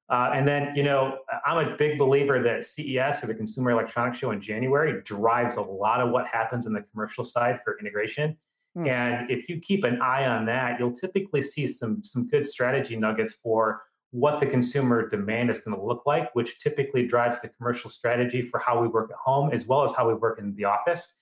Uh, 0.09 0.31
and 0.35 0.47
then, 0.47 0.73
you 0.77 0.85
know, 0.85 1.19
I'm 1.45 1.67
a 1.67 1.77
big 1.77 1.99
believer 1.99 2.41
that 2.43 2.65
CES 2.65 3.25
or 3.25 3.27
the 3.27 3.35
Consumer 3.35 3.73
Electronics 3.73 4.19
Show 4.19 4.31
in 4.31 4.41
January 4.41 5.03
drives 5.03 5.57
a 5.57 5.63
lot 5.63 6.01
of 6.01 6.11
what 6.11 6.29
happens 6.29 6.67
in 6.67 6.73
the 6.73 6.83
commercial 6.93 7.25
side 7.25 7.61
for 7.65 7.77
integration. 7.81 8.37
Mm. 8.77 8.89
And 8.89 9.31
if 9.31 9.49
you 9.49 9.59
keep 9.61 9.83
an 9.83 10.01
eye 10.01 10.27
on 10.27 10.47
that, 10.47 10.79
you'll 10.79 10.93
typically 10.93 11.43
see 11.43 11.67
some 11.67 12.03
some 12.05 12.29
good 12.29 12.47
strategy 12.47 12.97
nuggets 12.97 13.35
for 13.35 13.83
what 14.13 14.41
the 14.41 14.47
consumer 14.47 15.09
demand 15.09 15.51
is 15.51 15.61
going 15.61 15.77
to 15.77 15.83
look 15.83 16.03
like, 16.07 16.33
which 16.35 16.59
typically 16.59 17.07
drives 17.07 17.41
the 17.41 17.49
commercial 17.49 17.91
strategy 17.91 18.43
for 18.43 18.59
how 18.59 18.81
we 18.81 18.89
work 18.89 19.11
at 19.11 19.17
home 19.17 19.51
as 19.53 19.67
well 19.67 19.83
as 19.83 19.93
how 19.93 20.07
we 20.07 20.15
work 20.15 20.39
in 20.39 20.55
the 20.55 20.65
office. 20.65 21.17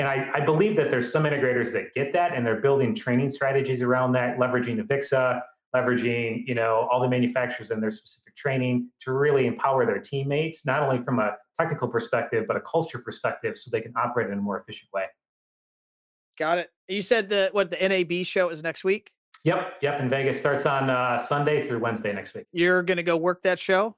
And 0.00 0.08
I, 0.08 0.30
I 0.32 0.40
believe 0.40 0.76
that 0.76 0.90
there's 0.90 1.12
some 1.12 1.24
integrators 1.24 1.74
that 1.74 1.92
get 1.94 2.10
that 2.14 2.34
and 2.34 2.44
they're 2.44 2.62
building 2.62 2.94
training 2.94 3.30
strategies 3.30 3.82
around 3.82 4.12
that, 4.12 4.38
leveraging 4.38 4.78
the 4.78 4.82
VIXA, 4.82 5.42
leveraging 5.76 6.46
you 6.46 6.54
know 6.54 6.88
all 6.90 7.02
the 7.02 7.08
manufacturers 7.08 7.70
and 7.70 7.82
their 7.82 7.90
specific 7.90 8.34
training 8.34 8.88
to 9.00 9.12
really 9.12 9.46
empower 9.46 9.84
their 9.84 9.98
teammates, 9.98 10.64
not 10.64 10.82
only 10.82 11.04
from 11.04 11.18
a 11.18 11.32
technical 11.58 11.86
perspective 11.86 12.46
but 12.48 12.56
a 12.56 12.60
culture 12.62 12.98
perspective, 12.98 13.58
so 13.58 13.70
they 13.70 13.82
can 13.82 13.92
operate 13.94 14.30
in 14.30 14.38
a 14.38 14.40
more 14.40 14.58
efficient 14.58 14.90
way. 14.94 15.04
Got 16.38 16.56
it. 16.56 16.70
You 16.88 17.02
said 17.02 17.28
the 17.28 17.50
what 17.52 17.70
the 17.70 17.76
NAB 17.76 18.24
show 18.24 18.48
is 18.48 18.62
next 18.62 18.84
week. 18.84 19.10
Yep, 19.44 19.74
yep. 19.82 20.00
In 20.00 20.08
Vegas 20.08 20.38
starts 20.38 20.64
on 20.64 20.88
uh, 20.88 21.18
Sunday 21.18 21.66
through 21.68 21.80
Wednesday 21.80 22.14
next 22.14 22.32
week. 22.32 22.46
You're 22.52 22.82
going 22.82 22.96
to 22.96 23.02
go 23.02 23.18
work 23.18 23.42
that 23.42 23.58
show. 23.58 23.96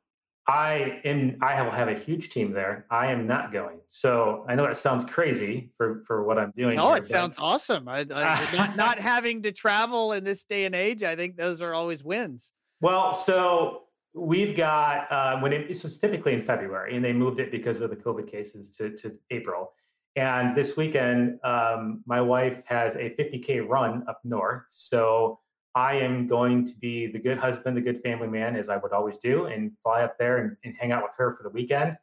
I 0.49 1.01
am. 1.05 1.37
I 1.41 1.63
will 1.63 1.71
have 1.71 1.89
a 1.89 1.95
huge 1.95 2.31
team 2.31 2.53
there. 2.53 2.87
I 2.91 3.13
am 3.13 3.27
not 3.27 3.53
going. 3.53 3.79
So 3.91 4.45
I 4.49 4.57
know 4.57 4.67
that 4.67 4.77
sounds 4.77 5.05
crazy 5.05 5.71
for 5.77 6.03
for 6.05 6.25
what 6.25 6.39
I'm 6.39 6.53
doing. 6.57 6.77
No, 6.77 6.95
it 6.95 7.07
sounds 7.07 7.37
awesome. 7.39 7.89
I, 7.89 8.01
I 8.13 8.49
not 8.57 8.77
not 8.77 8.99
having 8.99 9.43
to 9.43 9.53
travel 9.53 10.13
in 10.13 10.25
this 10.25 10.43
day 10.43 10.65
and 10.65 10.75
age. 10.75 11.05
I 11.05 11.15
think 11.15 11.37
those 11.37 11.61
are 11.61 11.75
always 11.75 12.03
wins. 12.03 12.51
Well, 12.81 13.13
so 13.13 13.83
we've 14.15 14.57
got 14.57 15.11
uh, 15.13 15.39
when 15.39 15.53
it, 15.53 15.69
was 15.69 15.99
typically 15.99 16.33
in 16.35 16.43
February, 16.43 16.97
and 16.97 17.05
they 17.05 17.13
moved 17.13 17.39
it 17.39 17.53
because 17.53 17.81
of 17.81 17.91
the 17.91 17.97
COVID 17.97 18.29
cases 18.29 18.71
to 18.77 18.91
to 18.97 19.17
April. 19.31 19.73
And 20.17 20.55
this 20.57 20.77
weekend, 20.77 21.39
um, 21.43 22.03
my 22.05 22.21
wife 22.21 22.61
has 22.67 22.97
a 22.97 23.15
50K 23.19 23.67
run 23.67 24.05
up 24.09 24.21
north. 24.25 24.65
So 24.69 25.39
I 25.75 25.95
am 25.95 26.27
going 26.27 26.67
to 26.67 26.75
be 26.77 27.07
the 27.07 27.19
good 27.19 27.39
husband, 27.39 27.77
the 27.77 27.81
good 27.81 28.03
family 28.03 28.29
man, 28.29 28.57
as 28.57 28.69
I 28.69 28.77
would 28.77 28.93
always 28.93 29.19
do, 29.19 29.47
and 29.47 29.73
fly 29.83 30.03
up 30.03 30.19
there 30.19 30.39
and, 30.39 30.57
and 30.65 30.75
hang 30.79 30.93
out 30.93 31.03
with 31.03 31.15
her 31.17 31.35
for 31.37 31.43
the 31.43 31.49
weekend. 31.49 31.97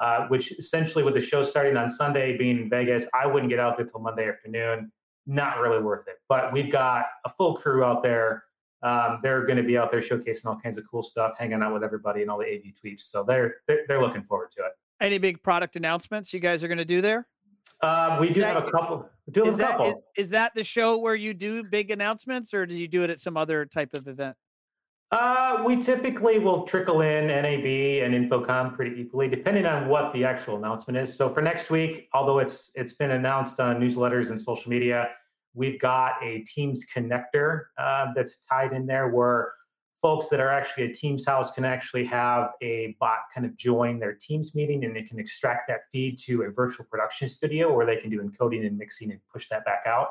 Uh, 0.00 0.26
which 0.26 0.50
essentially, 0.58 1.04
with 1.04 1.14
the 1.14 1.20
show 1.20 1.42
starting 1.42 1.76
on 1.76 1.88
Sunday, 1.88 2.36
being 2.36 2.58
in 2.58 2.68
Vegas, 2.68 3.06
I 3.14 3.26
wouldn't 3.26 3.48
get 3.48 3.60
out 3.60 3.76
there 3.76 3.86
till 3.86 4.00
Monday 4.00 4.28
afternoon. 4.28 4.90
Not 5.26 5.60
really 5.60 5.80
worth 5.80 6.08
it. 6.08 6.16
But 6.28 6.52
we've 6.52 6.70
got 6.70 7.06
a 7.24 7.30
full 7.30 7.54
crew 7.54 7.84
out 7.84 8.02
there. 8.02 8.44
Um, 8.82 9.20
they're 9.22 9.46
going 9.46 9.56
to 9.56 9.62
be 9.62 9.78
out 9.78 9.92
there 9.92 10.00
showcasing 10.00 10.46
all 10.46 10.58
kinds 10.60 10.76
of 10.76 10.84
cool 10.90 11.02
stuff, 11.02 11.34
hanging 11.38 11.62
out 11.62 11.72
with 11.72 11.84
everybody 11.84 12.22
and 12.22 12.30
all 12.30 12.38
the 12.38 12.44
AV 12.44 12.74
tweets. 12.74 13.02
So 13.02 13.22
they're, 13.22 13.54
they're, 13.68 13.84
they're 13.86 14.00
looking 14.00 14.24
forward 14.24 14.50
to 14.56 14.64
it. 14.64 14.72
Any 15.00 15.18
big 15.18 15.42
product 15.42 15.76
announcements 15.76 16.34
you 16.34 16.40
guys 16.40 16.64
are 16.64 16.68
going 16.68 16.78
to 16.78 16.84
do 16.84 17.00
there? 17.00 17.26
Uh, 17.80 18.16
we 18.20 18.28
is 18.28 18.36
do 18.36 18.40
that, 18.42 18.54
have 18.54 18.66
a 18.66 18.70
couple. 18.70 19.08
Do 19.30 19.46
is, 19.46 19.58
a 19.58 19.62
couple. 19.62 19.86
That, 19.86 19.90
is, 19.92 20.02
is 20.16 20.30
that 20.30 20.52
the 20.54 20.64
show 20.64 20.98
where 20.98 21.14
you 21.14 21.34
do 21.34 21.62
big 21.62 21.90
announcements, 21.90 22.54
or 22.54 22.66
do 22.66 22.74
you 22.74 22.88
do 22.88 23.02
it 23.02 23.10
at 23.10 23.20
some 23.20 23.36
other 23.36 23.66
type 23.66 23.94
of 23.94 24.06
event? 24.08 24.36
Uh, 25.10 25.62
we 25.64 25.76
typically 25.76 26.38
will 26.38 26.64
trickle 26.64 27.02
in 27.02 27.28
NAB 27.28 28.02
and 28.02 28.30
InfoComm 28.30 28.74
pretty 28.74 29.00
equally, 29.00 29.28
depending 29.28 29.64
on 29.66 29.86
what 29.86 30.12
the 30.12 30.24
actual 30.24 30.56
announcement 30.56 30.96
is. 30.96 31.16
So 31.16 31.32
for 31.32 31.40
next 31.40 31.70
week, 31.70 32.08
although 32.12 32.38
it's 32.40 32.72
it's 32.74 32.94
been 32.94 33.12
announced 33.12 33.60
on 33.60 33.78
newsletters 33.78 34.30
and 34.30 34.40
social 34.40 34.70
media, 34.70 35.10
we've 35.52 35.80
got 35.80 36.14
a 36.22 36.40
Teams 36.40 36.84
connector 36.92 37.66
uh, 37.78 38.06
that's 38.16 38.38
tied 38.40 38.72
in 38.72 38.86
there 38.86 39.08
where 39.08 39.52
folks 40.00 40.28
that 40.28 40.40
are 40.40 40.50
actually 40.50 40.88
at 40.88 40.94
Teams 40.94 41.24
House 41.24 41.50
can 41.50 41.64
actually 41.64 42.04
have 42.04 42.50
a 42.62 42.96
bot 43.00 43.18
kind 43.32 43.46
of 43.46 43.56
join 43.56 43.98
their 43.98 44.12
Teams 44.14 44.54
meeting 44.54 44.84
and 44.84 44.94
they 44.94 45.02
can 45.02 45.18
extract 45.18 45.68
that 45.68 45.80
feed 45.90 46.18
to 46.18 46.42
a 46.42 46.50
virtual 46.50 46.84
production 46.90 47.28
studio 47.28 47.74
where 47.74 47.86
they 47.86 47.96
can 47.96 48.10
do 48.10 48.20
encoding 48.20 48.66
and 48.66 48.76
mixing 48.76 49.10
and 49.10 49.20
push 49.32 49.48
that 49.48 49.64
back 49.64 49.84
out. 49.86 50.08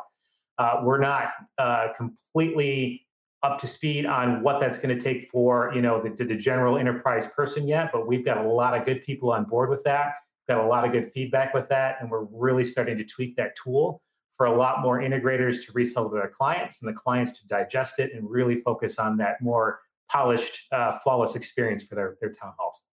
Uh, 0.57 0.81
we're 0.83 0.99
not 0.99 1.33
uh, 1.57 1.89
completely 1.95 3.05
up 3.43 3.59
to 3.59 3.67
speed 3.67 4.05
on 4.05 4.41
what 4.41 4.59
that's 4.59 4.77
going 4.77 4.97
to 4.97 5.03
take 5.03 5.29
for 5.29 5.71
you 5.75 5.81
know 5.81 6.01
the, 6.01 6.23
the 6.23 6.35
general 6.35 6.77
enterprise 6.77 7.27
person 7.27 7.67
yet, 7.67 7.89
but 7.91 8.07
we've 8.07 8.23
got 8.23 8.37
a 8.37 8.47
lot 8.47 8.77
of 8.77 8.85
good 8.85 9.03
people 9.03 9.31
on 9.31 9.43
board 9.43 9.69
with 9.69 9.83
that. 9.83 10.15
Got 10.47 10.63
a 10.63 10.67
lot 10.67 10.85
of 10.85 10.91
good 10.91 11.11
feedback 11.11 11.53
with 11.53 11.67
that, 11.69 11.97
and 11.99 12.09
we're 12.09 12.25
really 12.31 12.63
starting 12.63 12.97
to 12.97 13.03
tweak 13.03 13.35
that 13.35 13.55
tool 13.61 14.01
for 14.35 14.47
a 14.47 14.55
lot 14.55 14.81
more 14.81 14.99
integrators 14.99 15.65
to 15.65 15.71
resell 15.73 16.09
to 16.09 16.15
their 16.15 16.29
clients 16.29 16.81
and 16.81 16.89
the 16.89 16.97
clients 16.97 17.39
to 17.39 17.47
digest 17.47 17.99
it 17.99 18.13
and 18.13 18.29
really 18.29 18.61
focus 18.61 18.97
on 18.97 19.17
that 19.17 19.41
more 19.41 19.79
polished, 20.09 20.67
uh, 20.71 20.97
flawless 20.99 21.35
experience 21.35 21.83
for 21.83 21.95
their, 21.95 22.17
their 22.19 22.31
town 22.31 22.53
halls. 22.57 22.83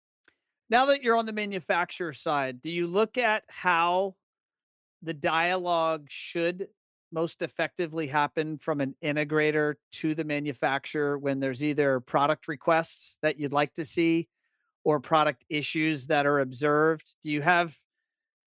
Now 0.68 0.86
that 0.86 1.02
you're 1.02 1.16
on 1.16 1.26
the 1.26 1.32
manufacturer 1.32 2.12
side, 2.12 2.62
do 2.62 2.70
you 2.70 2.86
look 2.86 3.18
at 3.18 3.42
how 3.48 4.14
the 5.02 5.14
dialogue 5.14 6.06
should 6.08 6.68
most 7.12 7.42
effectively 7.42 8.06
happen 8.06 8.58
from 8.58 8.80
an 8.80 8.94
integrator 9.02 9.74
to 9.92 10.14
the 10.14 10.24
manufacturer 10.24 11.18
when 11.18 11.40
there's 11.40 11.64
either 11.64 12.00
product 12.00 12.46
requests 12.46 13.18
that 13.22 13.38
you'd 13.38 13.52
like 13.52 13.74
to 13.74 13.84
see 13.84 14.28
or 14.84 15.00
product 15.00 15.44
issues 15.48 16.06
that 16.06 16.26
are 16.26 16.40
observed? 16.40 17.16
Do 17.22 17.30
you 17.30 17.42
have 17.42 17.76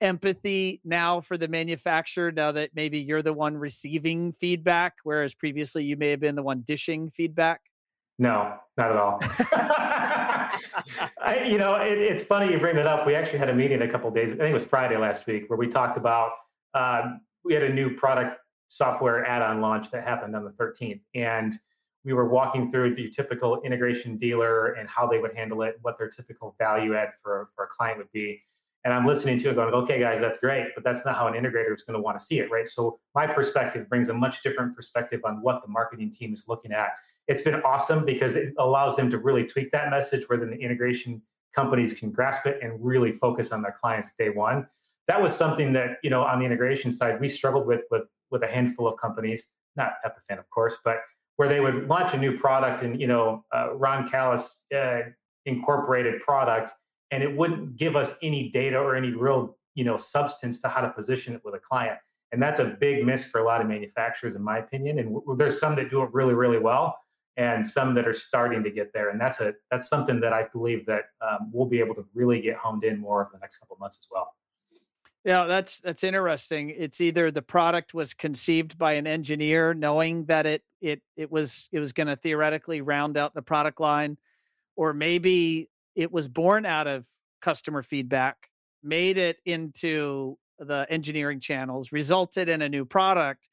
empathy 0.03 0.81
now 0.83 1.21
for 1.21 1.37
the 1.37 1.47
manufacturer 1.47 2.31
now 2.31 2.51
that 2.51 2.71
maybe 2.75 2.99
you're 2.99 3.21
the 3.21 3.33
one 3.33 3.57
receiving 3.57 4.33
feedback, 4.33 4.95
whereas 5.03 5.33
previously 5.33 5.83
you 5.83 5.97
may 5.97 6.09
have 6.09 6.19
been 6.19 6.35
the 6.35 6.43
one 6.43 6.61
dishing 6.61 7.09
feedback? 7.09 7.61
No, 8.19 8.57
not 8.77 8.91
at 8.91 8.97
all. 8.97 9.19
I, 11.21 11.47
you 11.47 11.57
know, 11.57 11.75
it, 11.75 11.97
it's 11.97 12.23
funny 12.23 12.51
you 12.51 12.59
bring 12.59 12.75
that 12.75 12.85
up. 12.85 13.07
We 13.07 13.15
actually 13.15 13.39
had 13.39 13.49
a 13.49 13.55
meeting 13.55 13.81
a 13.81 13.87
couple 13.87 14.11
days, 14.11 14.33
I 14.33 14.37
think 14.37 14.49
it 14.49 14.53
was 14.53 14.65
Friday 14.65 14.97
last 14.97 15.25
week, 15.25 15.49
where 15.49 15.57
we 15.57 15.67
talked 15.67 15.97
about 15.97 16.31
um, 16.73 17.21
we 17.43 17.53
had 17.53 17.63
a 17.63 17.73
new 17.73 17.95
product 17.95 18.39
software 18.67 19.25
add-on 19.25 19.61
launch 19.61 19.91
that 19.91 20.03
happened 20.03 20.35
on 20.35 20.43
the 20.43 20.51
13th, 20.51 21.01
and 21.15 21.53
we 22.03 22.13
were 22.13 22.27
walking 22.27 22.69
through 22.69 22.95
the 22.95 23.09
typical 23.09 23.61
integration 23.61 24.17
dealer 24.17 24.73
and 24.73 24.89
how 24.89 25.07
they 25.07 25.19
would 25.19 25.33
handle 25.33 25.61
it, 25.61 25.77
what 25.81 25.97
their 25.97 26.09
typical 26.09 26.55
value 26.57 26.95
add 26.95 27.09
for, 27.21 27.49
for 27.55 27.65
a 27.65 27.67
client 27.67 27.97
would 27.97 28.11
be. 28.11 28.41
And 28.85 28.93
I'm 28.93 29.05
listening 29.05 29.39
to 29.39 29.49
it 29.49 29.55
going, 29.55 29.73
okay, 29.73 29.99
guys, 29.99 30.19
that's 30.19 30.39
great, 30.39 30.67
but 30.75 30.83
that's 30.83 31.05
not 31.05 31.15
how 31.15 31.27
an 31.27 31.33
integrator 31.33 31.73
is 31.75 31.83
going 31.83 31.95
to 31.95 32.01
want 32.01 32.19
to 32.19 32.25
see 32.25 32.39
it, 32.39 32.51
right? 32.51 32.67
So 32.67 32.99
my 33.15 33.25
perspective 33.25 33.87
brings 33.87 34.09
a 34.09 34.13
much 34.13 34.43
different 34.43 34.75
perspective 34.75 35.21
on 35.23 35.41
what 35.41 35.61
the 35.61 35.69
marketing 35.71 36.11
team 36.11 36.33
is 36.33 36.45
looking 36.47 36.73
at. 36.73 36.89
It's 37.27 37.41
been 37.41 37.61
awesome 37.61 38.03
because 38.05 38.35
it 38.35 38.53
allows 38.57 38.97
them 38.97 39.09
to 39.11 39.17
really 39.17 39.45
tweak 39.45 39.71
that 39.71 39.89
message 39.89 40.27
where 40.27 40.37
then 40.37 40.49
the 40.49 40.57
integration 40.57 41.21
companies 41.55 41.93
can 41.93 42.11
grasp 42.11 42.45
it 42.45 42.59
and 42.61 42.83
really 42.83 43.13
focus 43.13 43.51
on 43.53 43.61
their 43.61 43.75
clients 43.79 44.13
day 44.17 44.29
one. 44.29 44.67
That 45.07 45.21
was 45.21 45.35
something 45.35 45.71
that, 45.73 45.97
you 46.03 46.09
know, 46.09 46.23
on 46.23 46.39
the 46.39 46.45
integration 46.45 46.91
side, 46.91 47.21
we 47.21 47.27
struggled 47.27 47.65
with 47.65 47.83
with 47.91 48.03
with 48.31 48.43
a 48.43 48.47
handful 48.47 48.87
of 48.87 48.99
companies, 48.99 49.49
not 49.75 49.93
Epiphan, 50.05 50.39
of 50.39 50.49
course, 50.49 50.77
but 50.83 51.01
where 51.35 51.47
they 51.47 51.59
would 51.59 51.87
launch 51.87 52.13
a 52.13 52.17
new 52.17 52.37
product 52.37 52.83
and, 52.83 52.99
you 52.99 53.07
know, 53.07 53.45
uh, 53.53 53.73
Ron 53.75 54.09
Callis 54.09 54.63
uh, 54.75 55.01
incorporated 55.45 56.21
product 56.21 56.73
and 57.13 57.21
it 57.21 57.37
wouldn't 57.37 57.75
give 57.77 57.95
us 57.95 58.15
any 58.23 58.49
data 58.49 58.75
or 58.75 58.95
any 58.95 59.11
real 59.11 59.55
you 59.75 59.83
know 59.83 59.95
substance 59.97 60.59
to 60.61 60.67
how 60.67 60.81
to 60.81 60.89
position 60.89 61.35
it 61.35 61.41
with 61.45 61.53
a 61.53 61.59
client. 61.59 61.99
And 62.31 62.41
that's 62.41 62.57
a 62.57 62.75
big 62.79 63.05
miss 63.05 63.25
for 63.25 63.39
a 63.39 63.45
lot 63.45 63.61
of 63.61 63.67
manufacturers 63.67 64.33
in 64.33 64.41
my 64.41 64.57
opinion. 64.57 64.97
And 64.97 65.13
w- 65.13 65.37
there's 65.37 65.59
some 65.59 65.75
that 65.75 65.91
do 65.91 66.01
it 66.01 66.09
really 66.11 66.33
really 66.33 66.57
well 66.57 66.97
and 67.37 67.65
some 67.67 67.93
that 67.93 68.07
are 68.07 68.13
starting 68.13 68.63
to 68.63 68.71
get 68.71 68.91
there. 68.93 69.11
And 69.11 69.21
that's 69.21 69.39
a 69.41 69.53
that's 69.69 69.87
something 69.87 70.19
that 70.21 70.33
i 70.33 70.45
believe 70.51 70.85
that 70.87 71.03
um, 71.21 71.51
we'll 71.51 71.67
be 71.67 71.79
able 71.79 71.93
to 71.95 72.05
really 72.15 72.41
get 72.41 72.55
honed 72.57 72.83
in 72.83 72.99
more 72.99 73.21
over 73.21 73.29
the 73.31 73.39
next 73.39 73.57
couple 73.57 73.77
months 73.79 73.99
as 73.99 74.07
well. 74.09 74.33
Yeah 75.23 75.45
that's 75.45 75.79
that's 75.81 76.03
interesting. 76.03 76.71
It's 76.75 76.99
either 76.99 77.29
the 77.29 77.43
product 77.43 77.93
was 77.93 78.15
conceived 78.15 78.75
by 78.79 78.93
an 78.93 79.05
engineer 79.05 79.75
knowing 79.75 80.25
that 80.25 80.47
it 80.47 80.63
it 80.81 81.03
it 81.15 81.31
was 81.31 81.69
it 81.71 81.79
was 81.79 81.93
going 81.93 82.07
to 82.07 82.15
theoretically 82.15 82.81
round 82.81 83.17
out 83.17 83.35
the 83.35 83.43
product 83.43 83.79
line 83.79 84.17
or 84.75 84.93
maybe 84.93 85.69
it 85.95 86.11
was 86.11 86.27
born 86.27 86.65
out 86.65 86.87
of 86.87 87.05
customer 87.41 87.83
feedback, 87.83 88.37
made 88.83 89.17
it 89.17 89.37
into 89.45 90.37
the 90.59 90.85
engineering 90.89 91.39
channels, 91.39 91.91
resulted 91.91 92.49
in 92.49 92.61
a 92.61 92.69
new 92.69 92.85
product, 92.85 93.47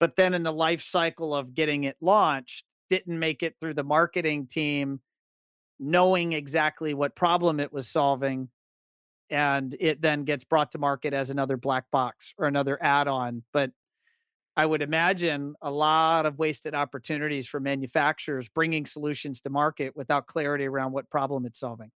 but 0.00 0.16
then 0.16 0.34
in 0.34 0.42
the 0.42 0.52
life 0.52 0.82
cycle 0.82 1.34
of 1.34 1.54
getting 1.54 1.84
it 1.84 1.96
launched, 2.00 2.64
didn't 2.88 3.18
make 3.18 3.42
it 3.42 3.56
through 3.60 3.74
the 3.74 3.84
marketing 3.84 4.46
team 4.46 5.00
knowing 5.80 6.32
exactly 6.32 6.94
what 6.94 7.14
problem 7.14 7.60
it 7.60 7.72
was 7.72 7.88
solving 7.88 8.48
and 9.30 9.76
it 9.78 10.00
then 10.00 10.24
gets 10.24 10.42
brought 10.42 10.72
to 10.72 10.78
market 10.78 11.12
as 11.12 11.30
another 11.30 11.56
black 11.56 11.84
box 11.92 12.32
or 12.38 12.46
another 12.46 12.82
add-on 12.82 13.42
but 13.52 13.70
i 14.58 14.66
would 14.66 14.82
imagine 14.82 15.54
a 15.62 15.70
lot 15.70 16.26
of 16.26 16.38
wasted 16.38 16.74
opportunities 16.74 17.46
for 17.46 17.60
manufacturers 17.60 18.46
bringing 18.50 18.84
solutions 18.84 19.40
to 19.40 19.48
market 19.48 19.96
without 19.96 20.26
clarity 20.26 20.66
around 20.66 20.92
what 20.92 21.08
problem 21.08 21.46
it's 21.46 21.60
solving 21.60 21.90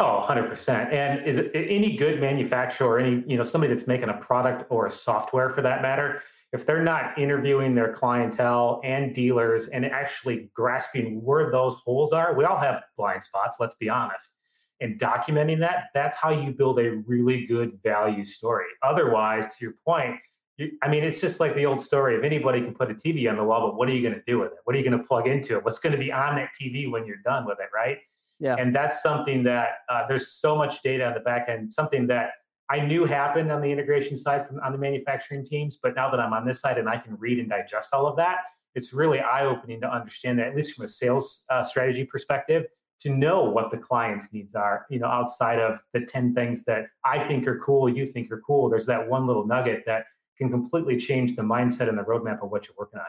Oh, 0.00 0.24
100%. 0.24 0.92
And 0.92 1.26
is 1.26 1.38
it 1.38 1.50
any 1.52 1.96
good 1.96 2.20
manufacturer 2.20 2.86
or 2.88 2.98
any, 3.00 3.24
you 3.26 3.36
know, 3.36 3.42
somebody 3.42 3.74
that's 3.74 3.88
making 3.88 4.10
a 4.10 4.16
product 4.18 4.64
or 4.70 4.86
a 4.86 4.92
software 4.92 5.50
for 5.50 5.60
that 5.62 5.82
matter, 5.82 6.22
if 6.52 6.64
they're 6.64 6.84
not 6.84 7.18
interviewing 7.18 7.74
their 7.74 7.92
clientele 7.92 8.80
and 8.84 9.12
dealers 9.12 9.66
and 9.66 9.84
actually 9.84 10.50
grasping 10.54 11.20
where 11.22 11.50
those 11.50 11.74
holes 11.84 12.12
are, 12.12 12.34
we 12.34 12.44
all 12.44 12.58
have 12.58 12.84
blind 12.96 13.24
spots, 13.24 13.56
let's 13.58 13.74
be 13.74 13.88
honest. 13.88 14.36
And 14.80 15.00
documenting 15.00 15.58
that, 15.60 15.86
that's 15.92 16.16
how 16.16 16.30
you 16.30 16.52
build 16.52 16.78
a 16.78 17.02
really 17.04 17.44
good 17.46 17.78
value 17.82 18.24
story. 18.24 18.66
Otherwise, 18.84 19.56
to 19.56 19.64
your 19.64 19.74
point, 19.84 20.14
you, 20.58 20.72
I 20.82 20.88
mean, 20.88 21.04
it's 21.04 21.20
just 21.20 21.40
like 21.40 21.54
the 21.54 21.64
old 21.64 21.80
story 21.80 22.16
of 22.16 22.24
anybody 22.24 22.60
can 22.60 22.74
put 22.74 22.90
a 22.90 22.94
TV 22.94 23.30
on 23.30 23.36
the 23.36 23.44
wall, 23.44 23.68
but 23.68 23.76
what 23.76 23.88
are 23.88 23.92
you 23.92 24.02
going 24.02 24.14
to 24.14 24.22
do 24.26 24.38
with 24.38 24.52
it? 24.52 24.58
What 24.64 24.76
are 24.76 24.78
you 24.78 24.84
going 24.88 25.00
to 25.00 25.04
plug 25.06 25.26
into 25.26 25.56
it? 25.56 25.64
What's 25.64 25.78
going 25.78 25.92
to 25.92 25.98
be 25.98 26.12
on 26.12 26.36
that 26.36 26.50
TV 26.60 26.90
when 26.90 27.06
you're 27.06 27.22
done 27.24 27.46
with 27.46 27.58
it, 27.60 27.68
right? 27.74 27.98
Yeah. 28.40 28.56
And 28.58 28.74
that's 28.74 29.02
something 29.02 29.42
that 29.44 29.78
uh, 29.88 30.06
there's 30.06 30.32
so 30.32 30.56
much 30.56 30.82
data 30.82 31.06
on 31.06 31.14
the 31.14 31.20
back 31.20 31.48
end, 31.48 31.72
something 31.72 32.06
that 32.08 32.32
I 32.70 32.80
knew 32.80 33.04
happened 33.04 33.50
on 33.50 33.62
the 33.62 33.70
integration 33.70 34.16
side 34.16 34.46
from 34.46 34.60
on 34.60 34.72
the 34.72 34.78
manufacturing 34.78 35.44
teams, 35.44 35.78
but 35.82 35.94
now 35.94 36.10
that 36.10 36.20
I'm 36.20 36.32
on 36.32 36.46
this 36.46 36.60
side 36.60 36.76
and 36.78 36.88
I 36.88 36.98
can 36.98 37.16
read 37.18 37.38
and 37.38 37.48
digest 37.48 37.94
all 37.94 38.06
of 38.06 38.16
that, 38.16 38.38
it's 38.74 38.92
really 38.92 39.20
eye 39.20 39.46
opening 39.46 39.80
to 39.80 39.90
understand 39.90 40.38
that, 40.38 40.48
at 40.48 40.56
least 40.56 40.74
from 40.74 40.84
a 40.84 40.88
sales 40.88 41.44
uh, 41.50 41.62
strategy 41.62 42.04
perspective, 42.04 42.66
to 43.00 43.10
know 43.10 43.44
what 43.44 43.70
the 43.70 43.78
client's 43.78 44.32
needs 44.32 44.54
are, 44.54 44.84
you 44.90 44.98
know, 44.98 45.06
outside 45.06 45.60
of 45.60 45.80
the 45.92 46.00
10 46.00 46.34
things 46.34 46.64
that 46.64 46.86
I 47.04 47.26
think 47.26 47.46
are 47.46 47.58
cool, 47.60 47.88
you 47.88 48.04
think 48.04 48.30
are 48.30 48.42
cool. 48.46 48.68
There's 48.68 48.86
that 48.86 49.08
one 49.08 49.26
little 49.26 49.46
nugget 49.46 49.84
that 49.86 50.04
can 50.38 50.50
completely 50.50 50.96
change 50.96 51.36
the 51.36 51.42
mindset 51.42 51.88
and 51.88 51.98
the 51.98 52.02
roadmap 52.02 52.42
of 52.42 52.50
what 52.50 52.66
you're 52.66 52.76
working 52.78 53.00
on. 53.00 53.06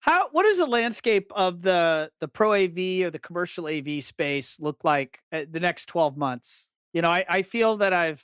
How 0.00 0.28
what 0.32 0.42
does 0.42 0.58
the 0.58 0.66
landscape 0.66 1.30
of 1.34 1.62
the 1.62 2.10
the 2.20 2.28
pro 2.28 2.54
AV 2.54 3.06
or 3.06 3.10
the 3.10 3.20
commercial 3.22 3.68
AV 3.68 4.02
space 4.02 4.58
look 4.58 4.78
like 4.82 5.20
the 5.30 5.60
next 5.60 5.86
12 5.86 6.16
months? 6.16 6.66
You 6.92 7.02
know, 7.02 7.08
I, 7.08 7.24
I 7.28 7.42
feel 7.42 7.76
that 7.78 7.92
I've 7.92 8.22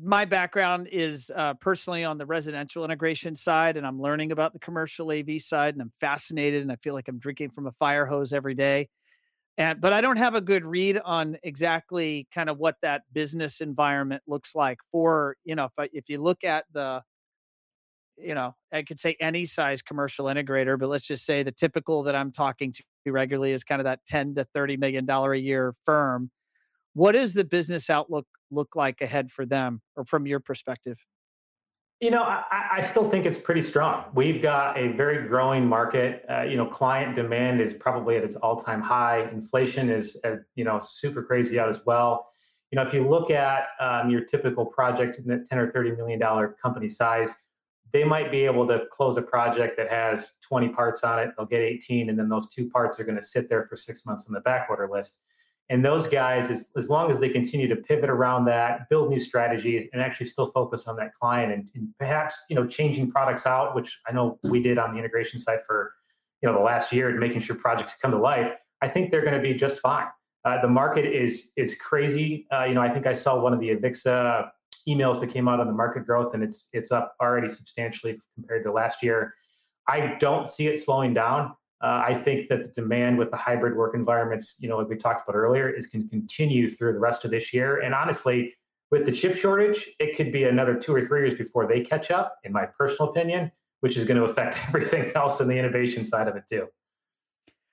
my 0.00 0.24
background 0.24 0.88
is 0.92 1.30
uh, 1.34 1.54
personally 1.54 2.04
on 2.04 2.18
the 2.18 2.26
residential 2.26 2.84
integration 2.84 3.34
side, 3.34 3.76
and 3.76 3.86
I'm 3.86 4.00
learning 4.00 4.32
about 4.32 4.52
the 4.52 4.58
commercial 4.58 5.10
AV 5.10 5.40
side, 5.40 5.74
and 5.74 5.82
I'm 5.82 5.92
fascinated, 6.00 6.62
and 6.62 6.70
I 6.70 6.76
feel 6.76 6.94
like 6.94 7.08
I'm 7.08 7.18
drinking 7.18 7.50
from 7.50 7.66
a 7.66 7.72
fire 7.72 8.06
hose 8.06 8.32
every 8.32 8.54
day. 8.54 8.88
And 9.58 9.80
but 9.80 9.92
I 9.92 10.00
don't 10.00 10.16
have 10.16 10.36
a 10.36 10.40
good 10.40 10.64
read 10.64 10.98
on 11.04 11.36
exactly 11.42 12.28
kind 12.32 12.48
of 12.48 12.58
what 12.58 12.76
that 12.82 13.02
business 13.12 13.60
environment 13.60 14.22
looks 14.26 14.54
like 14.54 14.78
for 14.92 15.36
you 15.44 15.54
know 15.54 15.64
if 15.64 15.72
I, 15.76 15.88
if 15.92 16.08
you 16.08 16.22
look 16.22 16.44
at 16.44 16.64
the 16.72 17.02
you 18.20 18.34
know, 18.34 18.54
I 18.72 18.82
could 18.82 18.98
say 19.00 19.16
any 19.20 19.46
size 19.46 19.82
commercial 19.82 20.26
integrator, 20.26 20.78
but 20.78 20.88
let's 20.88 21.06
just 21.06 21.24
say 21.24 21.42
the 21.42 21.52
typical 21.52 22.02
that 22.04 22.14
I'm 22.14 22.32
talking 22.32 22.72
to 22.72 22.82
regularly 23.06 23.52
is 23.52 23.64
kind 23.64 23.80
of 23.80 23.84
that 23.84 24.00
10 24.06 24.34
to 24.36 24.44
30 24.54 24.76
million 24.76 25.06
dollar 25.06 25.32
a 25.32 25.38
year 25.38 25.74
firm. 25.84 26.30
What 26.94 27.12
does 27.12 27.32
the 27.32 27.44
business 27.44 27.90
outlook 27.90 28.26
look 28.50 28.74
like 28.74 29.00
ahead 29.00 29.30
for 29.30 29.46
them 29.46 29.80
or 29.96 30.04
from 30.04 30.26
your 30.26 30.40
perspective? 30.40 30.98
You 32.00 32.12
know, 32.12 32.22
I, 32.22 32.42
I 32.74 32.80
still 32.80 33.10
think 33.10 33.26
it's 33.26 33.38
pretty 33.38 33.62
strong. 33.62 34.04
We've 34.14 34.40
got 34.40 34.78
a 34.78 34.88
very 34.92 35.26
growing 35.26 35.66
market. 35.66 36.24
Uh, 36.30 36.42
you 36.42 36.56
know, 36.56 36.64
client 36.64 37.16
demand 37.16 37.60
is 37.60 37.72
probably 37.72 38.16
at 38.16 38.22
its 38.22 38.36
all-time 38.36 38.80
high. 38.80 39.28
Inflation 39.32 39.90
is, 39.90 40.20
uh, 40.24 40.36
you 40.54 40.64
know, 40.64 40.78
super 40.80 41.24
crazy 41.24 41.58
out 41.58 41.68
as 41.68 41.84
well. 41.86 42.28
You 42.70 42.76
know, 42.76 42.82
if 42.82 42.94
you 42.94 43.08
look 43.08 43.30
at 43.30 43.68
um, 43.80 44.10
your 44.10 44.20
typical 44.20 44.64
project 44.64 45.18
in 45.18 45.26
the 45.26 45.44
10 45.48 45.58
or 45.58 45.72
30 45.72 45.92
million 45.92 46.20
dollar 46.20 46.56
company 46.62 46.88
size, 46.88 47.34
they 47.92 48.04
might 48.04 48.30
be 48.30 48.44
able 48.44 48.66
to 48.68 48.86
close 48.90 49.16
a 49.16 49.22
project 49.22 49.76
that 49.76 49.88
has 49.88 50.32
20 50.42 50.68
parts 50.70 51.04
on 51.04 51.18
it. 51.18 51.30
They'll 51.36 51.46
get 51.46 51.60
18, 51.60 52.10
and 52.10 52.18
then 52.18 52.28
those 52.28 52.52
two 52.52 52.68
parts 52.68 53.00
are 53.00 53.04
going 53.04 53.16
to 53.18 53.24
sit 53.24 53.48
there 53.48 53.64
for 53.64 53.76
six 53.76 54.04
months 54.04 54.26
on 54.28 54.34
the 54.34 54.40
back 54.40 54.66
order 54.68 54.88
list. 54.90 55.20
And 55.70 55.84
those 55.84 56.06
guys, 56.06 56.50
as, 56.50 56.70
as 56.76 56.88
long 56.88 57.10
as 57.10 57.20
they 57.20 57.28
continue 57.28 57.68
to 57.68 57.76
pivot 57.76 58.08
around 58.08 58.46
that, 58.46 58.88
build 58.88 59.10
new 59.10 59.18
strategies, 59.18 59.86
and 59.92 60.00
actually 60.00 60.26
still 60.26 60.46
focus 60.46 60.86
on 60.86 60.96
that 60.96 61.12
client, 61.12 61.52
and, 61.52 61.66
and 61.74 61.88
perhaps 61.98 62.38
you 62.48 62.56
know 62.56 62.66
changing 62.66 63.10
products 63.10 63.46
out, 63.46 63.74
which 63.74 63.98
I 64.08 64.12
know 64.12 64.38
we 64.42 64.62
did 64.62 64.78
on 64.78 64.92
the 64.92 64.98
integration 64.98 65.38
side 65.38 65.60
for 65.66 65.92
you 66.42 66.48
know 66.48 66.54
the 66.54 66.64
last 66.64 66.92
year, 66.92 67.10
and 67.10 67.18
making 67.18 67.40
sure 67.40 67.56
projects 67.56 67.94
come 68.00 68.12
to 68.12 68.18
life. 68.18 68.54
I 68.80 68.88
think 68.88 69.10
they're 69.10 69.22
going 69.24 69.34
to 69.34 69.42
be 69.42 69.52
just 69.54 69.80
fine. 69.80 70.06
Uh, 70.44 70.60
the 70.62 70.68
market 70.68 71.04
is 71.04 71.52
is 71.56 71.74
crazy. 71.74 72.46
Uh, 72.50 72.64
you 72.64 72.74
know, 72.74 72.80
I 72.80 72.88
think 72.88 73.06
I 73.06 73.12
saw 73.12 73.40
one 73.40 73.52
of 73.52 73.60
the 73.60 73.70
Avixa 73.70 74.48
emails 74.88 75.20
that 75.20 75.32
came 75.32 75.48
out 75.48 75.60
on 75.60 75.66
the 75.66 75.72
market 75.72 76.06
growth, 76.06 76.34
and 76.34 76.42
it's 76.42 76.68
it's 76.72 76.90
up 76.90 77.14
already 77.20 77.48
substantially 77.48 78.18
compared 78.34 78.64
to 78.64 78.72
last 78.72 79.02
year. 79.02 79.34
I 79.88 80.16
don't 80.20 80.48
see 80.48 80.66
it 80.68 80.78
slowing 80.80 81.14
down. 81.14 81.52
Uh, 81.82 82.02
I 82.06 82.14
think 82.14 82.48
that 82.48 82.64
the 82.64 82.70
demand 82.70 83.18
with 83.18 83.30
the 83.30 83.36
hybrid 83.36 83.76
work 83.76 83.94
environments, 83.94 84.56
you 84.60 84.68
know, 84.68 84.78
like 84.78 84.88
we 84.88 84.96
talked 84.96 85.28
about 85.28 85.36
earlier, 85.36 85.68
is 85.68 85.86
going 85.86 86.02
to 86.02 86.08
continue 86.08 86.66
through 86.66 86.92
the 86.92 86.98
rest 86.98 87.24
of 87.24 87.30
this 87.30 87.54
year. 87.54 87.80
And 87.80 87.94
honestly, 87.94 88.52
with 88.90 89.06
the 89.06 89.12
chip 89.12 89.36
shortage, 89.36 89.88
it 90.00 90.16
could 90.16 90.32
be 90.32 90.44
another 90.44 90.74
two 90.74 90.94
or 90.94 91.00
three 91.02 91.20
years 91.20 91.38
before 91.38 91.68
they 91.68 91.80
catch 91.80 92.10
up, 92.10 92.36
in 92.42 92.52
my 92.52 92.66
personal 92.66 93.10
opinion, 93.10 93.52
which 93.80 93.96
is 93.96 94.06
going 94.06 94.16
to 94.16 94.24
affect 94.24 94.58
everything 94.68 95.12
else 95.14 95.40
in 95.40 95.48
the 95.48 95.56
innovation 95.56 96.04
side 96.04 96.26
of 96.26 96.36
it 96.36 96.44
too. 96.50 96.66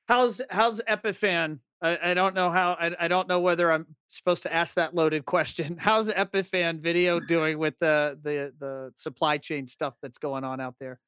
How's 0.07 0.39
how's 0.51 0.81
Epiphan 0.81 1.59
I, 1.81 2.11
I 2.11 2.13
don't 2.13 2.35
know 2.35 2.51
how. 2.51 2.73
I, 2.79 2.91
I 2.99 3.07
don't 3.07 3.27
know 3.27 3.39
whether 3.39 3.71
I'm 3.71 3.85
supposed 4.07 4.43
to 4.43 4.53
ask 4.53 4.75
that 4.75 4.95
loaded 4.95 5.25
question. 5.25 5.77
How's 5.79 6.09
Epiphan 6.09 6.79
Video 6.79 7.19
doing 7.19 7.57
with 7.59 7.75
the 7.79 8.17
the 8.21 8.53
the 8.59 8.93
supply 8.95 9.37
chain 9.37 9.67
stuff 9.67 9.95
that's 10.01 10.17
going 10.17 10.43
on 10.43 10.59
out 10.59 10.75
there? 10.79 10.99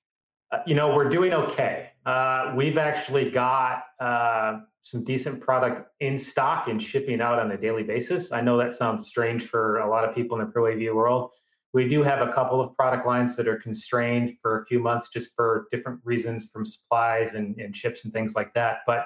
Uh, 0.52 0.60
you 0.66 0.76
know, 0.76 0.96
we're 0.96 1.10
doing 1.10 1.34
okay. 1.34 1.90
Uh, 2.06 2.54
we've 2.56 2.78
actually 2.78 3.30
got 3.30 3.84
uh, 4.00 4.60
some 4.82 5.04
decent 5.04 5.42
product 5.42 5.92
in 6.00 6.18
stock 6.18 6.70
and 6.70 6.82
shipping 6.82 7.20
out 7.20 7.38
on 7.40 7.52
a 7.52 7.58
daily 7.58 7.84
basis. 7.84 8.32
I 8.32 8.40
know 8.40 8.58
that 8.58 8.72
sounds 8.72 9.08
strange 9.08 9.44
for 9.44 9.80
a 9.80 9.90
lot 9.90 10.08
of 10.08 10.16
people 10.16 10.40
in 10.40 10.46
the 10.46 10.52
pro 10.52 10.72
AV 10.72 10.96
world. 10.96 11.32
We 11.74 11.90
do 11.90 12.02
have 12.02 12.26
a 12.26 12.32
couple 12.32 12.62
of 12.62 12.74
product 12.78 13.06
lines 13.06 13.36
that 13.36 13.48
are 13.48 13.58
constrained 13.58 14.38
for 14.42 14.62
a 14.62 14.66
few 14.66 14.80
months 14.80 15.10
just 15.10 15.36
for 15.36 15.68
different 15.70 16.00
reasons 16.06 16.50
from 16.50 16.64
supplies 16.64 17.34
and, 17.34 17.58
and 17.58 17.76
chips 17.76 18.06
and 18.06 18.14
things 18.14 18.34
like 18.36 18.54
that. 18.54 18.80
But, 18.88 19.06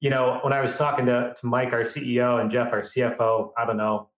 you 0.00 0.10
know, 0.10 0.38
when 0.42 0.52
I 0.52 0.60
was 0.60 0.76
talking 0.76 1.06
to, 1.06 1.34
to 1.38 1.46
Mike, 1.46 1.72
our 1.72 1.80
CEO, 1.80 2.40
and 2.40 2.50
Jeff, 2.50 2.72
our 2.72 2.82
CFO, 2.82 3.50
I 3.58 3.64
don't 3.64 3.76
know, 3.76 4.08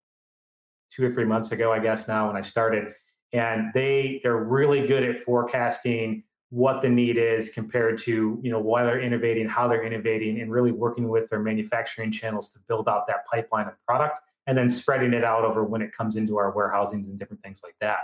two 0.90 1.04
or 1.04 1.10
three 1.10 1.24
months 1.24 1.52
ago, 1.52 1.72
I 1.72 1.78
guess 1.78 2.06
now 2.06 2.26
when 2.26 2.36
I 2.36 2.42
started, 2.42 2.92
and 3.32 3.70
they 3.74 4.20
they're 4.22 4.44
really 4.44 4.86
good 4.86 5.04
at 5.04 5.18
forecasting 5.18 6.24
what 6.50 6.82
the 6.82 6.88
need 6.88 7.16
is 7.16 7.48
compared 7.48 7.96
to 7.96 8.40
you 8.42 8.50
know 8.50 8.58
why 8.58 8.82
they're 8.84 9.00
innovating 9.00 9.48
how 9.48 9.68
they're 9.68 9.84
innovating 9.84 10.40
and 10.40 10.50
really 10.50 10.72
working 10.72 11.08
with 11.08 11.28
their 11.30 11.38
manufacturing 11.38 12.10
channels 12.10 12.50
to 12.50 12.58
build 12.66 12.88
out 12.88 13.06
that 13.06 13.24
pipeline 13.24 13.68
of 13.68 13.74
product 13.86 14.18
and 14.48 14.58
then 14.58 14.68
spreading 14.68 15.12
it 15.12 15.22
out 15.22 15.44
over 15.44 15.62
when 15.62 15.80
it 15.80 15.92
comes 15.92 16.16
into 16.16 16.36
our 16.36 16.52
warehousings 16.52 17.06
and 17.06 17.20
different 17.20 17.40
things 17.40 17.60
like 17.62 17.76
that 17.80 18.00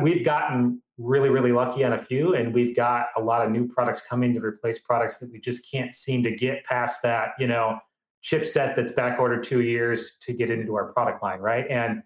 We've 0.00 0.24
gotten 0.24 0.82
really 0.98 1.30
really 1.30 1.52
lucky 1.52 1.82
on 1.82 1.94
a 1.94 1.98
few 1.98 2.34
and 2.34 2.52
we've 2.52 2.76
got 2.76 3.06
a 3.16 3.20
lot 3.20 3.44
of 3.44 3.50
new 3.50 3.66
products 3.66 4.02
coming 4.02 4.34
to 4.34 4.40
replace 4.40 4.78
products 4.80 5.16
that 5.16 5.32
we 5.32 5.40
just 5.40 5.70
can't 5.70 5.94
seem 5.94 6.22
to 6.22 6.30
get 6.30 6.62
past 6.66 7.00
that 7.02 7.30
you 7.38 7.46
know 7.46 7.78
chipset 8.22 8.76
that's 8.76 8.92
back 8.92 9.18
ordered 9.18 9.42
two 9.42 9.62
years 9.62 10.18
to 10.20 10.34
get 10.34 10.50
into 10.50 10.74
our 10.74 10.92
product 10.92 11.22
line 11.22 11.40
right 11.40 11.66
and 11.70 12.02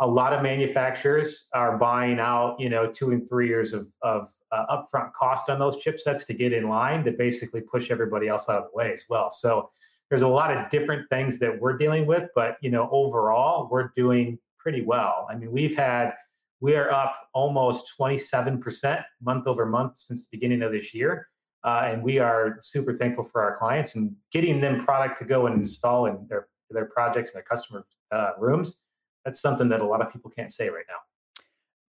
a 0.00 0.06
lot 0.06 0.32
of 0.32 0.42
manufacturers 0.42 1.48
are 1.52 1.76
buying 1.76 2.18
out, 2.18 2.58
you 2.58 2.70
know, 2.70 2.90
two 2.90 3.10
and 3.10 3.28
three 3.28 3.46
years 3.46 3.74
of, 3.74 3.86
of 4.00 4.28
uh, 4.50 4.64
upfront 4.76 5.12
cost 5.12 5.50
on 5.50 5.58
those 5.58 5.76
chipsets 5.76 6.26
to 6.26 6.34
get 6.34 6.52
in 6.54 6.68
line 6.68 7.04
to 7.04 7.12
basically 7.12 7.60
push 7.60 7.90
everybody 7.90 8.26
else 8.26 8.48
out 8.48 8.64
of 8.64 8.70
the 8.70 8.76
way 8.76 8.92
as 8.92 9.04
well. 9.10 9.30
So 9.30 9.70
there's 10.08 10.22
a 10.22 10.28
lot 10.28 10.56
of 10.56 10.70
different 10.70 11.08
things 11.10 11.38
that 11.40 11.60
we're 11.60 11.76
dealing 11.76 12.06
with, 12.06 12.30
but 12.34 12.56
you 12.62 12.70
know, 12.70 12.88
overall, 12.90 13.68
we're 13.70 13.92
doing 13.94 14.38
pretty 14.58 14.80
well. 14.80 15.28
I 15.30 15.36
mean, 15.36 15.52
we've 15.52 15.76
had 15.76 16.14
we 16.60 16.76
are 16.76 16.90
up 16.90 17.28
almost 17.32 17.92
27% 17.98 19.02
month 19.22 19.46
over 19.46 19.66
month 19.66 19.96
since 19.96 20.22
the 20.22 20.28
beginning 20.30 20.62
of 20.62 20.72
this 20.72 20.94
year. 20.94 21.28
Uh, 21.64 21.82
and 21.84 22.02
we 22.02 22.18
are 22.18 22.58
super 22.62 22.94
thankful 22.94 23.24
for 23.24 23.42
our 23.42 23.56
clients 23.56 23.94
and 23.94 24.14
getting 24.32 24.60
them 24.60 24.82
product 24.84 25.18
to 25.18 25.24
go 25.24 25.46
and 25.46 25.56
install 25.56 26.06
in 26.06 26.26
their, 26.28 26.48
their 26.70 26.86
projects 26.86 27.32
and 27.32 27.36
their 27.36 27.44
customer 27.44 27.84
uh, 28.12 28.30
rooms 28.38 28.80
that's 29.24 29.40
something 29.40 29.68
that 29.68 29.80
a 29.80 29.86
lot 29.86 30.00
of 30.00 30.12
people 30.12 30.30
can't 30.30 30.52
say 30.52 30.68
right 30.68 30.84
now. 30.88 30.96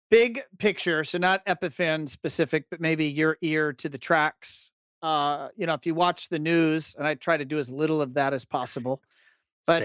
Big 0.10 0.44
picture, 0.60 1.04
so 1.04 1.18
not 1.18 1.46
Epiphan 1.46 2.10
specific, 2.10 2.66
but 2.70 2.82
maybe 2.82 3.06
your 3.06 3.38
ear 3.42 3.72
to 3.74 3.88
the 3.88 3.98
tracks. 3.98 4.72
Uh, 5.02 5.48
you 5.56 5.66
know, 5.66 5.74
if 5.74 5.86
you 5.86 5.96
watch 5.96 6.30
the 6.30 6.40
news, 6.40 6.96
and 6.98 7.08
I 7.08 7.16
try 7.16 7.38
to 7.38 7.46
do 7.46 7.58
as 7.58 7.70
little 7.70 8.02
of 8.02 8.14
that 8.16 8.34
as 8.34 8.44
possible, 8.44 9.02
but 9.66 9.84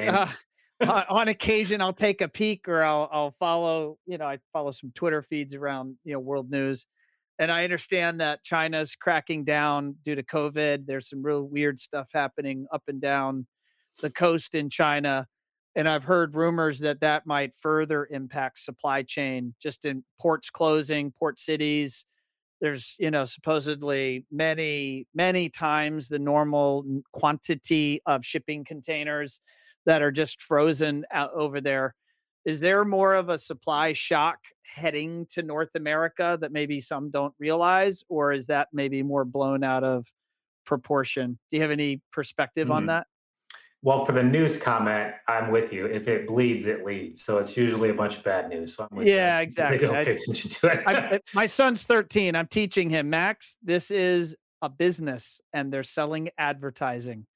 on 0.81 1.29
occasion 1.29 1.81
I'll 1.81 1.93
take 1.93 2.21
a 2.21 2.29
peek 2.29 2.69
or 2.69 2.83
I'll 2.83 3.09
I'll 3.13 3.35
follow. 3.39 3.99
You 4.07 4.19
know, 4.19 4.27
I 4.27 4.39
follow 4.53 4.71
some 4.71 4.93
Twitter 4.95 5.23
feeds 5.23 5.55
around 5.55 5.97
you 6.05 6.13
know 6.13 6.21
world 6.21 6.51
news, 6.51 6.87
and 7.39 7.51
I 7.51 7.65
understand 7.65 8.21
that 8.21 8.45
China's 8.45 8.95
cracking 8.95 9.45
down 9.45 9.97
due 10.05 10.15
to 10.15 10.23
COVID. 10.23 10.87
There's 10.87 11.09
some 11.09 11.23
real 11.23 11.43
weird 11.43 11.79
stuff 11.79 12.09
happening 12.13 12.67
up 12.73 12.83
and 12.89 13.01
down 13.01 13.47
the 14.03 14.11
coast 14.11 14.55
in 14.55 14.69
China 14.69 15.27
and 15.77 15.87
I've 15.87 16.05
heard 16.05 16.35
rumors 16.35 16.79
that 16.81 17.01
that 17.01 17.27
might 17.27 17.55
further 17.55 18.09
impact 18.11 18.59
supply 18.61 19.03
chain 19.03 19.55
just 19.63 19.85
in 19.85 20.03
ports 20.19 20.49
closing, 20.49 21.13
port 21.13 21.39
cities. 21.39 22.07
There's, 22.63 22.97
you 22.99 23.11
know, 23.11 23.27
supposedly 23.27 24.25
many, 24.33 25.07
many 25.15 25.51
times 25.51 26.09
the 26.09 26.19
normal 26.19 27.03
quantity 27.13 28.01
of 28.07 28.25
shipping 28.25 28.65
containers 28.65 29.41
that 29.87 30.03
are 30.03 30.13
just 30.13 30.43
frozen 30.43 31.05
out 31.11 31.33
over 31.33 31.61
there. 31.61 31.95
Is 32.45 32.61
there 32.61 32.85
more 32.85 33.15
of 33.15 33.29
a 33.29 33.39
supply 33.39 33.93
shock 33.93 34.39
heading 34.63 35.27
to 35.31 35.43
North 35.43 35.71
America 35.75 36.39
that 36.41 36.53
maybe 36.53 36.81
some 36.81 37.11
don't 37.11 37.35
realize, 37.41 38.05
or 38.09 38.33
is 38.33 38.47
that 38.47 38.69
maybe 38.73 39.03
more 39.03 39.25
blown 39.25 39.65
out 39.65 39.83
of 39.83 40.07
proportion? 40.65 41.39
Do 41.51 41.57
you 41.57 41.63
have 41.63 41.71
any 41.71 42.03
perspective 42.13 42.67
mm-hmm. 42.67 42.77
on 42.77 42.87
that? 42.87 43.07
Well, 43.83 44.05
for 44.05 44.13
the 44.13 44.23
news 44.23 44.57
comment, 44.59 45.15
I'm 45.29 45.51
with 45.51 45.73
you. 45.73 45.87
If 45.87 46.09
it 46.09 46.27
bleeds, 46.27 46.67
it 46.67 46.85
leads. 46.85 47.23
So 47.23 47.39
it's 47.39 47.57
usually 47.57 47.91
a 47.91 47.95
bunch 47.95 48.17
of 48.17 48.25
bad 48.25 48.49
news. 48.49 48.75
So 48.75 48.89
yeah, 48.97 49.39
exactly. 49.41 49.79
They 49.79 49.87
don't 49.87 50.05
pay 50.05 50.13
attention 50.13 50.51
to 50.51 50.67
it. 50.69 50.83
I, 50.87 51.21
my 51.35 51.47
son's 51.47 51.85
13. 51.85 52.35
I'm 52.35 52.49
teaching 52.49 52.91
him, 52.91 53.11
Max, 53.11 53.57
this 53.63 53.91
is 53.91 54.35
a 54.63 54.69
business 54.69 55.41
and 55.53 55.73
they're 55.73 55.85
selling 55.85 56.31
advertising. 56.39 57.27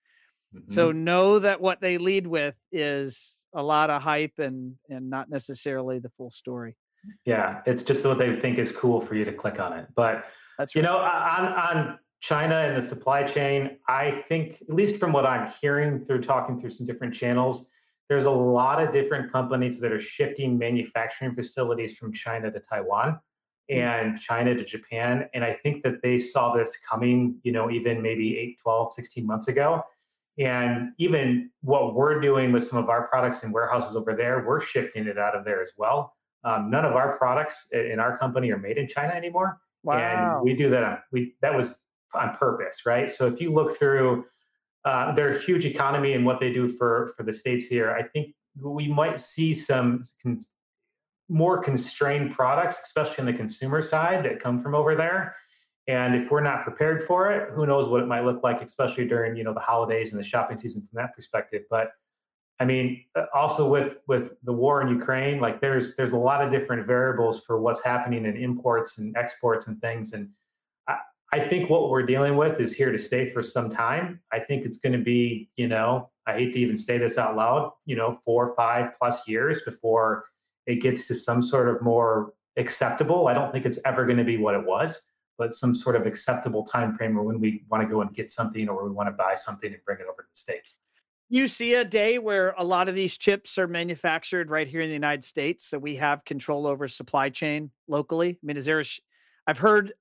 Mm-hmm. 0.55 0.73
So 0.73 0.93
know 0.93 1.39
that 1.39 1.61
what 1.61 1.81
they 1.81 1.99
lead 1.99 2.27
with 2.27 2.55
is 2.73 3.47
a 3.55 3.63
lot 3.63 3.91
of 3.91 4.03
hype 4.03 4.39
and 4.39 4.77
and 4.89 5.11
not 5.11 5.31
necessarily 5.31 5.99
the 5.99 6.11
full 6.11 6.31
story. 6.31 6.77
Yeah, 7.25 7.63
it's 7.67 7.83
just 7.83 8.05
what 8.05 8.19
they 8.19 8.37
think 8.37 8.59
is 8.59 8.73
cool 8.73 9.01
for 9.01 9.15
you 9.15 9.25
to 9.25 9.33
click 9.33 9.61
on 9.61 9.73
it. 9.73 9.87
But 9.95 10.25
that's 10.59 10.75
right. 10.75 10.83
you 10.83 10.87
know, 10.87 10.99
on 10.99 11.47
on 11.47 11.99
China 12.21 12.57
and 12.57 12.77
the 12.77 12.83
supply 12.83 13.23
chain, 13.23 13.79
I 13.89 14.23
think, 14.29 14.63
at 14.69 14.75
least 14.75 15.01
from 15.01 15.13
what 15.13 15.25
I'm 15.25 15.51
hearing 15.61 16.05
through 16.05 16.23
talking 16.23 16.61
through 16.61 16.71
some 16.71 16.87
different 16.87 17.15
channels, 17.15 17.71
there's 18.09 18.27
a 18.27 18.31
lot 18.31 18.83
of 18.83 18.93
different 18.93 19.33
companies 19.33 19.81
that 19.81 19.91
are 19.91 20.01
shifting 20.01 20.59
manufacturing 20.59 21.35
facilities 21.35 21.97
from 21.97 22.13
China 22.13 22.51
to 22.51 22.61
Taiwan 22.61 23.19
hmm. 23.71 23.77
and 23.77 24.21
China 24.21 24.55
to 24.55 24.65
Japan. 24.65 25.29
And 25.33 25.43
I 25.43 25.55
think 25.55 25.83
that 25.85 26.03
they 26.03 26.19
saw 26.19 26.55
this 26.55 26.77
coming, 26.77 27.37
you 27.43 27.53
know, 27.53 27.71
even 27.71 28.03
maybe 28.03 28.37
8, 28.39 28.59
12, 28.63 28.93
16 28.93 29.27
months 29.27 29.49
ago. 29.49 29.83
And 30.39 30.93
even 30.99 31.51
what 31.61 31.95
we're 31.95 32.21
doing 32.21 32.53
with 32.53 32.67
some 32.67 32.79
of 32.79 32.89
our 32.89 33.09
products 33.09 33.43
in 33.43 33.53
warehouses 33.53 33.97
over 33.97 34.15
there, 34.15 34.45
we're 34.47 34.61
shifting 34.61 35.07
it 35.07 35.19
out 35.19 35.37
of 35.37 35.45
there 35.45 35.61
as 35.61 35.73
well. 35.77 36.15
Um, 36.45 36.71
none 36.71 36.85
of 36.85 36.95
our 36.95 37.19
products 37.19 37.69
in 37.73 37.99
our 38.01 38.17
company 38.17 38.51
are 38.51 38.59
made 38.59 38.79
in 38.79 38.89
China 38.89 39.13
anymore. 39.13 39.61
Wow. 39.83 40.39
And 40.39 40.43
we 40.43 40.55
do 40.55 40.71
that. 40.71 41.05
We 41.13 41.35
that 41.43 41.55
was 41.55 41.79
on 42.15 42.35
purpose, 42.37 42.87
right? 42.87 43.11
So 43.11 43.27
if 43.27 43.41
you 43.41 43.53
look 43.53 43.77
through 43.77 44.25
uh, 44.85 45.13
their 45.13 45.39
huge 45.39 45.67
economy 45.67 46.15
and 46.15 46.25
what 46.25 46.41
they 46.41 46.53
do 46.53 46.69
for 46.69 47.13
for 47.17 47.23
the 47.23 47.33
states 47.33 47.67
here, 47.67 47.91
I 47.91 48.03
think 48.03 48.35
we 48.61 48.89
might 48.89 49.21
see 49.21 49.53
some 49.53 50.03
con- 50.23 50.41
more 51.29 51.63
constrained 51.63 52.33
products, 52.33 52.77
especially 52.85 53.21
on 53.21 53.27
the 53.27 53.33
consumer 53.33 53.83
side, 53.83 54.25
that 54.25 54.41
come 54.41 54.59
from 54.59 54.75
over 54.75 54.95
there. 54.95 55.37
And 55.91 56.15
if 56.15 56.31
we're 56.31 56.41
not 56.41 56.63
prepared 56.63 57.03
for 57.03 57.33
it, 57.33 57.51
who 57.51 57.67
knows 57.67 57.89
what 57.89 58.01
it 58.01 58.07
might 58.07 58.25
look 58.25 58.45
like, 58.45 58.63
especially 58.63 59.09
during 59.09 59.37
you 59.37 59.43
know 59.43 59.53
the 59.53 59.61
holidays 59.61 60.13
and 60.13 60.21
the 60.21 60.25
shopping 60.25 60.57
season 60.57 60.83
from 60.83 60.97
that 60.97 61.17
perspective. 61.17 61.63
But 61.69 61.91
I 62.61 62.65
mean, 62.65 63.05
uh, 63.17 63.25
also 63.35 63.69
with 63.69 63.99
with 64.07 64.35
the 64.45 64.53
war 64.53 64.83
in 64.83 64.89
Ukraine, 64.89 65.41
like 65.41 65.61
there's 65.61 65.97
there's 65.97 66.13
a 66.13 66.19
lot 66.19 66.45
of 66.45 66.53
different 66.53 66.87
variables 66.87 67.45
for 67.45 67.61
what's 67.61 67.83
happening 67.83 68.25
in 68.25 68.37
imports 68.37 68.99
and 68.99 69.17
exports 69.17 69.67
and 69.67 69.81
things. 69.81 70.13
And 70.13 70.31
I 71.33 71.39
think 71.39 71.71
what 71.71 71.91
we're 71.91 72.03
dealing 72.03 72.37
with 72.37 72.61
is 72.61 72.73
here 72.73 72.91
to 72.91 72.99
stay 72.99 73.31
for 73.31 73.43
some 73.43 73.71
time. 73.71 74.21
I 74.33 74.41
think 74.41 74.65
it's 74.65 74.79
going 74.79 74.95
to 74.95 74.99
be, 74.99 75.49
you 75.57 75.69
know, 75.69 76.11
I 76.27 76.33
hate 76.35 76.53
to 76.55 76.59
even 76.59 76.77
say 76.77 76.99
this 76.99 77.19
out 77.19 77.37
loud, 77.37 77.71
you 77.87 77.95
know, 77.95 78.19
four, 78.25 78.53
five 78.57 78.95
plus 78.99 79.29
years 79.29 79.63
before 79.63 80.25
it 80.67 80.77
gets 80.77 81.07
to 81.07 81.15
some 81.15 81.41
sort 81.43 81.69
of 81.69 81.83
more 81.83 82.33
acceptable. 82.57 83.29
I 83.29 83.35
don't 83.35 83.53
think 83.53 83.65
it's 83.65 83.79
ever 83.85 84.05
going 84.07 84.19
to 84.19 84.25
be 84.25 84.39
what 84.39 84.57
it 84.57 84.67
was, 84.67 85.03
but 85.41 85.55
some 85.55 85.75
sort 85.75 85.97
of 85.97 86.05
acceptable 86.05 86.63
time 86.63 86.95
frame 86.95 87.19
or 87.19 87.23
when 87.23 87.41
we 87.41 87.65
want 87.71 87.83
to 87.83 87.89
go 87.89 88.03
and 88.03 88.15
get 88.15 88.31
something 88.31 88.69
or 88.69 88.85
we 88.85 88.91
want 88.91 89.09
to 89.09 89.13
buy 89.13 89.35
something 89.35 89.73
and 89.73 89.83
bring 89.87 89.97
it 89.99 90.05
over 90.05 90.21
to 90.21 90.29
the 90.31 90.39
States. 90.39 90.77
You 91.31 91.49
see 91.49 91.75
a 91.75 91.85
day 91.85 92.19
where 92.19 92.55
a 92.59 92.65
lot 92.65 92.91
of 92.91 92.95
these 92.95 93.17
chips 93.17 93.57
are 93.57 93.67
manufactured 93.67 94.51
right 94.51 94.69
here 94.69 94.83
in 94.83 94.89
the 94.89 94.95
United 94.95 95.25
States. 95.25 95.65
So 95.65 95.79
we 95.79 95.97
have 95.97 96.27
control 96.27 96.67
over 96.67 96.87
supply 96.89 97.31
chain 97.31 97.71
locally. 97.89 98.31
I 98.31 98.47
mean, 98.47 98.59
is 98.59 98.67
there 98.67 98.81
a, 98.81 98.85
sh- 98.85 99.01
I've 99.47 99.57
heard 99.57 99.95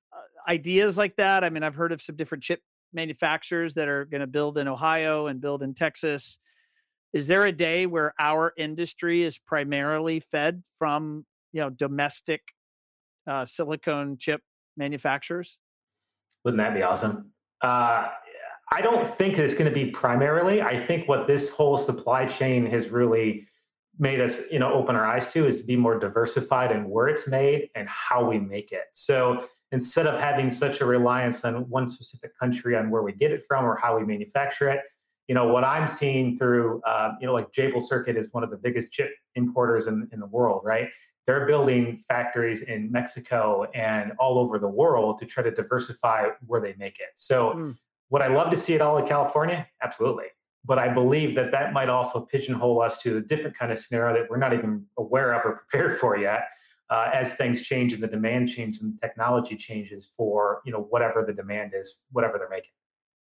ideas 0.50 0.98
like 0.98 1.16
that. 1.16 1.46
I 1.46 1.50
mean, 1.50 1.64
I've 1.64 1.76
heard 1.76 1.94
of 1.94 2.02
some 2.02 2.18
different 2.18 2.44
chip 2.44 2.62
manufacturers 2.92 3.76
that 3.76 3.88
are 3.88 4.04
going 4.04 4.22
to 4.22 4.28
build 4.28 4.58
in 4.58 4.68
Ohio 4.68 5.28
and 5.28 5.40
build 5.40 5.64
in 5.64 5.74
Texas. 5.74 6.38
Is 7.14 7.28
there 7.28 7.46
a 7.46 7.52
day 7.54 7.86
where 7.86 8.14
our 8.20 8.52
industry 8.58 9.24
is 9.24 9.38
primarily 9.38 10.20
fed 10.20 10.64
from 10.78 11.26
you 11.54 11.62
know 11.62 11.70
domestic 11.70 12.42
uh, 13.26 13.46
silicone 13.46 14.18
chip 14.18 14.42
manufacturers? 14.80 15.58
Wouldn't 16.44 16.58
that 16.58 16.74
be 16.74 16.82
awesome? 16.82 17.32
Uh, 17.62 18.08
I 18.72 18.82
don't 18.82 19.08
think 19.08 19.38
it's 19.38 19.54
going 19.54 19.66
to 19.66 19.72
be 19.72 19.92
primarily. 19.92 20.62
I 20.62 20.80
think 20.80 21.08
what 21.08 21.28
this 21.28 21.52
whole 21.52 21.78
supply 21.78 22.26
chain 22.26 22.66
has 22.68 22.90
really 22.90 23.48
made 24.00 24.22
us, 24.22 24.50
you 24.52 24.60
know, 24.60 24.72
open 24.74 24.96
our 24.96 25.06
eyes 25.06 25.32
to 25.34 25.46
is 25.46 25.58
to 25.58 25.64
be 25.64 25.76
more 25.76 26.00
diversified 26.00 26.72
in 26.72 26.90
where 26.90 27.08
it's 27.08 27.28
made 27.28 27.70
and 27.76 27.88
how 27.90 28.28
we 28.28 28.40
make 28.40 28.72
it. 28.72 28.86
So 28.94 29.46
instead 29.72 30.08
of 30.08 30.20
having 30.20 30.50
such 30.50 30.82
a 30.82 30.86
reliance 30.86 31.44
on 31.44 31.70
one 31.70 31.90
specific 31.90 32.38
country 32.40 32.76
on 32.76 32.90
where 32.90 33.04
we 33.04 33.12
get 33.12 33.32
it 33.32 33.44
from 33.46 33.66
or 33.66 33.76
how 33.76 33.98
we 33.98 34.06
manufacture 34.06 34.70
it 34.70 34.82
you 35.30 35.36
know 35.36 35.48
what 35.48 35.64
i'm 35.64 35.88
seeing 35.88 36.38
through 36.38 36.82
uh, 36.86 37.12
you 37.22 37.28
know 37.28 37.34
like 37.34 37.50
jabil 37.54 37.82
circuit 37.82 38.18
is 38.18 38.34
one 38.34 38.44
of 38.44 38.50
the 38.50 38.58
biggest 38.58 38.92
chip 38.92 39.12
importers 39.36 39.88
in, 39.88 40.10
in 40.12 40.20
the 40.20 40.26
world 40.26 40.62
right 40.66 40.90
they're 41.30 41.46
building 41.46 42.04
factories 42.08 42.64
in 42.64 42.92
Mexico 42.92 43.68
and 43.76 44.14
all 44.18 44.40
over 44.40 44.58
the 44.58 44.68
world 44.68 45.20
to 45.20 45.28
try 45.28 45.44
to 45.44 45.52
diversify 45.52 46.30
where 46.48 46.60
they 46.60 46.74
make 46.80 47.00
it. 47.00 47.10
So, 47.14 47.52
mm. 47.52 47.78
would 48.10 48.24
I 48.24 48.30
love 48.30 48.50
to 48.50 48.58
see 48.58 48.74
it 48.74 48.82
all 48.82 48.98
in 48.98 49.08
California? 49.08 49.68
Absolutely. 49.84 50.26
But 50.66 50.80
I 50.80 50.92
believe 50.92 51.36
that 51.36 51.52
that 51.52 51.72
might 51.72 51.88
also 51.88 52.22
pigeonhole 52.22 52.82
us 52.82 52.98
to 53.04 53.18
a 53.18 53.22
different 53.22 53.56
kind 53.56 53.72
of 53.72 53.78
scenario 53.78 54.20
that 54.20 54.28
we're 54.28 54.38
not 54.38 54.54
even 54.54 54.84
aware 54.98 55.34
of 55.34 55.46
or 55.46 55.64
prepared 55.70 56.00
for 56.00 56.18
yet. 56.18 56.48
Uh, 56.90 57.12
as 57.14 57.36
things 57.36 57.62
change 57.62 57.94
and 57.94 58.02
the 58.02 58.08
demand 58.08 58.50
changes 58.50 58.82
and 58.82 58.96
the 58.96 59.00
technology 59.00 59.56
changes 59.56 60.10
for 60.18 60.64
you 60.66 60.72
know 60.72 60.88
whatever 60.90 61.24
the 61.24 61.32
demand 61.32 61.74
is, 61.80 62.02
whatever 62.12 62.40
they're 62.40 62.50
making. 62.50 62.72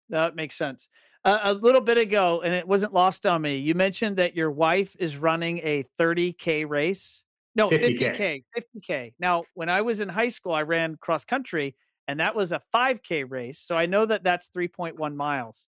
That 0.08 0.38
makes 0.38 0.58
sense. 0.58 0.88
Uh, 1.26 1.40
a 1.44 1.54
little 1.54 1.82
bit 1.82 1.98
ago, 1.98 2.40
and 2.40 2.54
it 2.54 2.66
wasn't 2.66 2.94
lost 2.94 3.26
on 3.26 3.42
me. 3.42 3.58
You 3.58 3.76
mentioned 3.76 4.16
that 4.16 4.38
your 4.38 4.52
wife 4.52 4.96
is 4.98 5.18
running 5.18 5.58
a 5.58 5.84
30k 6.00 6.66
race. 6.66 7.24
No, 7.60 7.70
50K. 7.70 8.18
50K. 8.18 8.44
50K. 8.58 9.14
Now, 9.20 9.44
when 9.54 9.70
I 9.70 9.82
was 9.82 10.00
in 10.00 10.10
high 10.10 10.30
school, 10.30 10.54
I 10.54 10.64
ran 10.64 10.96
cross 10.96 11.26
country 11.26 11.76
and 12.08 12.20
that 12.20 12.36
was 12.36 12.52
a 12.52 12.62
5K 12.74 13.30
race. 13.30 13.62
So 13.64 13.76
I 13.76 13.86
know 13.86 14.06
that 14.06 14.24
that's 14.24 14.50
3.1 14.50 15.16
miles. 15.16 15.68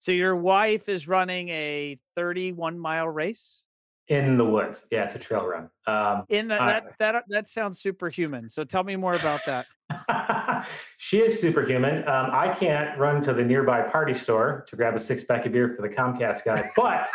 So 0.00 0.12
your 0.12 0.34
wife 0.34 0.88
is 0.88 1.06
running 1.06 1.50
a 1.50 1.98
31 2.16 2.78
mile 2.78 3.08
race? 3.08 3.62
In 4.08 4.36
the 4.36 4.44
woods. 4.44 4.86
Yeah, 4.90 5.04
it's 5.04 5.14
a 5.14 5.18
trail 5.18 5.46
run. 5.46 5.70
Um, 5.86 6.24
in 6.28 6.48
the, 6.48 6.56
that, 6.56 6.94
that, 6.98 7.24
that 7.28 7.48
sounds 7.48 7.80
superhuman. 7.80 8.50
So 8.50 8.64
tell 8.64 8.82
me 8.82 8.96
more 8.96 9.14
about 9.14 9.44
that. 9.46 9.66
she 10.98 11.22
is 11.22 11.40
superhuman. 11.40 12.06
Um, 12.08 12.30
I 12.32 12.48
can't 12.48 12.98
run 12.98 13.22
to 13.24 13.32
the 13.32 13.42
nearby 13.42 13.82
party 13.82 14.14
store 14.14 14.64
to 14.68 14.76
grab 14.76 14.94
a 14.94 15.00
six 15.00 15.24
pack 15.24 15.46
of 15.46 15.52
beer 15.52 15.74
for 15.74 15.82
the 15.82 15.88
Comcast 15.88 16.44
guy, 16.44 16.70
but 16.76 17.08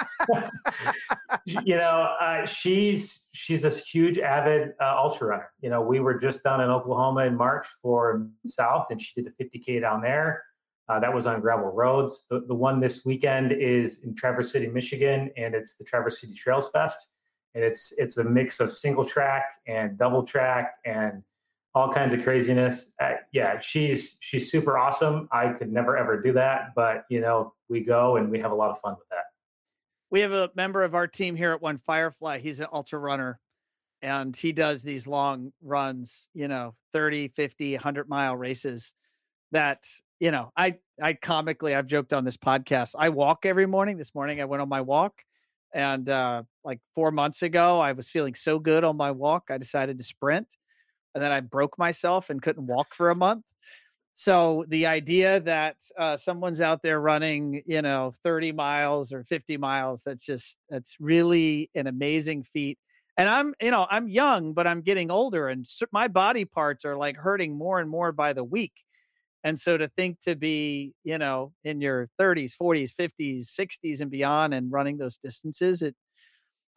you 1.45 1.75
know, 1.75 2.15
uh, 2.19 2.45
she's 2.45 3.27
she's 3.33 3.61
this 3.61 3.85
huge 3.85 4.19
avid 4.19 4.73
uh, 4.81 4.95
ultra 4.97 5.27
runner. 5.27 5.51
You 5.61 5.69
know, 5.69 5.81
we 5.81 5.99
were 5.99 6.15
just 6.15 6.43
down 6.43 6.61
in 6.61 6.69
Oklahoma 6.69 7.25
in 7.25 7.35
March 7.35 7.67
for 7.81 8.27
South, 8.45 8.87
and 8.89 9.01
she 9.01 9.21
did 9.21 9.31
a 9.31 9.43
50k 9.43 9.81
down 9.81 10.01
there. 10.01 10.43
Uh, 10.87 10.99
that 10.99 11.13
was 11.13 11.25
on 11.25 11.41
gravel 11.41 11.71
roads. 11.71 12.27
The, 12.29 12.41
the 12.47 12.53
one 12.53 12.79
this 12.79 13.05
weekend 13.05 13.51
is 13.51 14.03
in 14.03 14.13
Traverse 14.13 14.51
City, 14.51 14.67
Michigan, 14.67 15.31
and 15.35 15.55
it's 15.55 15.75
the 15.77 15.83
Traverse 15.83 16.21
City 16.21 16.33
Trails 16.33 16.69
Fest. 16.69 17.13
And 17.55 17.63
it's 17.63 17.93
it's 17.97 18.17
a 18.17 18.23
mix 18.23 18.59
of 18.59 18.71
single 18.71 19.05
track 19.05 19.45
and 19.67 19.97
double 19.97 20.23
track 20.23 20.75
and 20.85 21.23
all 21.75 21.91
kinds 21.91 22.13
of 22.13 22.23
craziness. 22.23 22.93
Uh, 23.01 23.15
yeah, 23.33 23.59
she's 23.59 24.17
she's 24.21 24.49
super 24.49 24.77
awesome. 24.77 25.27
I 25.31 25.49
could 25.49 25.71
never 25.71 25.97
ever 25.97 26.21
do 26.21 26.31
that, 26.33 26.73
but 26.73 27.03
you 27.09 27.19
know, 27.19 27.53
we 27.69 27.81
go 27.81 28.15
and 28.15 28.31
we 28.31 28.39
have 28.39 28.51
a 28.51 28.55
lot 28.55 28.71
of 28.71 28.79
fun 28.79 28.95
with 28.97 29.07
that. 29.09 29.25
We 30.09 30.21
have 30.21 30.31
a 30.31 30.49
member 30.55 30.83
of 30.83 30.95
our 30.95 31.07
team 31.07 31.35
here 31.35 31.51
at 31.51 31.61
One 31.61 31.77
Firefly. 31.77 32.39
He's 32.39 32.61
an 32.61 32.67
ultra 32.71 32.97
runner 32.97 33.39
and 34.01 34.35
he 34.35 34.53
does 34.53 34.83
these 34.83 35.05
long 35.05 35.51
runs, 35.61 36.29
you 36.33 36.47
know, 36.47 36.75
30, 36.93 37.29
50, 37.29 37.73
100 37.73 38.07
mile 38.07 38.37
races 38.37 38.93
that, 39.51 39.83
you 40.19 40.31
know, 40.31 40.53
I 40.55 40.77
I 41.03 41.13
comically 41.13 41.75
I've 41.75 41.87
joked 41.87 42.13
on 42.13 42.23
this 42.23 42.37
podcast. 42.37 42.95
I 42.97 43.09
walk 43.09 43.45
every 43.45 43.65
morning. 43.65 43.97
This 43.97 44.15
morning 44.15 44.39
I 44.39 44.45
went 44.45 44.61
on 44.61 44.69
my 44.69 44.81
walk 44.81 45.21
and 45.73 46.07
uh 46.07 46.43
like 46.63 46.79
4 46.93 47.11
months 47.11 47.41
ago 47.41 47.81
I 47.81 47.91
was 47.91 48.07
feeling 48.07 48.33
so 48.33 48.59
good 48.59 48.85
on 48.85 48.95
my 48.95 49.11
walk, 49.11 49.49
I 49.49 49.57
decided 49.57 49.97
to 49.97 50.05
sprint 50.05 50.47
and 51.15 51.23
then 51.23 51.31
I 51.31 51.39
broke 51.39 51.79
myself 51.79 52.29
and 52.29 52.41
couldn't 52.41 52.67
walk 52.67 52.93
for 52.93 53.09
a 53.09 53.15
month. 53.15 53.45
So 54.13 54.65
the 54.67 54.85
idea 54.85 55.39
that 55.41 55.77
uh, 55.97 56.17
someone's 56.17 56.61
out 56.61 56.81
there 56.83 57.01
running, 57.01 57.63
you 57.65 57.81
know, 57.81 58.13
30 58.23 58.51
miles 58.51 59.11
or 59.11 59.23
50 59.23 59.57
miles, 59.57 60.03
that's 60.05 60.23
just 60.23 60.57
that's 60.69 60.95
really 60.99 61.69
an 61.73 61.87
amazing 61.87 62.43
feat. 62.43 62.77
And 63.17 63.29
I'm, 63.29 63.53
you 63.61 63.71
know, 63.71 63.87
I'm 63.89 64.07
young, 64.09 64.53
but 64.53 64.67
I'm 64.67 64.81
getting 64.81 65.09
older, 65.09 65.47
and 65.47 65.65
my 65.91 66.09
body 66.09 66.43
parts 66.45 66.83
are 66.85 66.97
like 66.97 67.15
hurting 67.15 67.57
more 67.57 67.79
and 67.79 67.89
more 67.89 68.11
by 68.11 68.33
the 68.33 68.43
week. 68.43 68.73
And 69.43 69.59
so 69.59 69.77
to 69.77 69.87
think 69.87 70.19
to 70.21 70.35
be, 70.35 70.93
you 71.03 71.17
know, 71.17 71.53
in 71.63 71.79
your 71.79 72.09
30s, 72.19 72.53
40s, 72.61 72.91
50s, 72.99 73.47
60s, 73.57 74.01
and 74.01 74.09
beyond, 74.09 74.53
and 74.53 74.71
running 74.71 74.97
those 74.97 75.17
distances, 75.17 75.81
it 75.81 75.95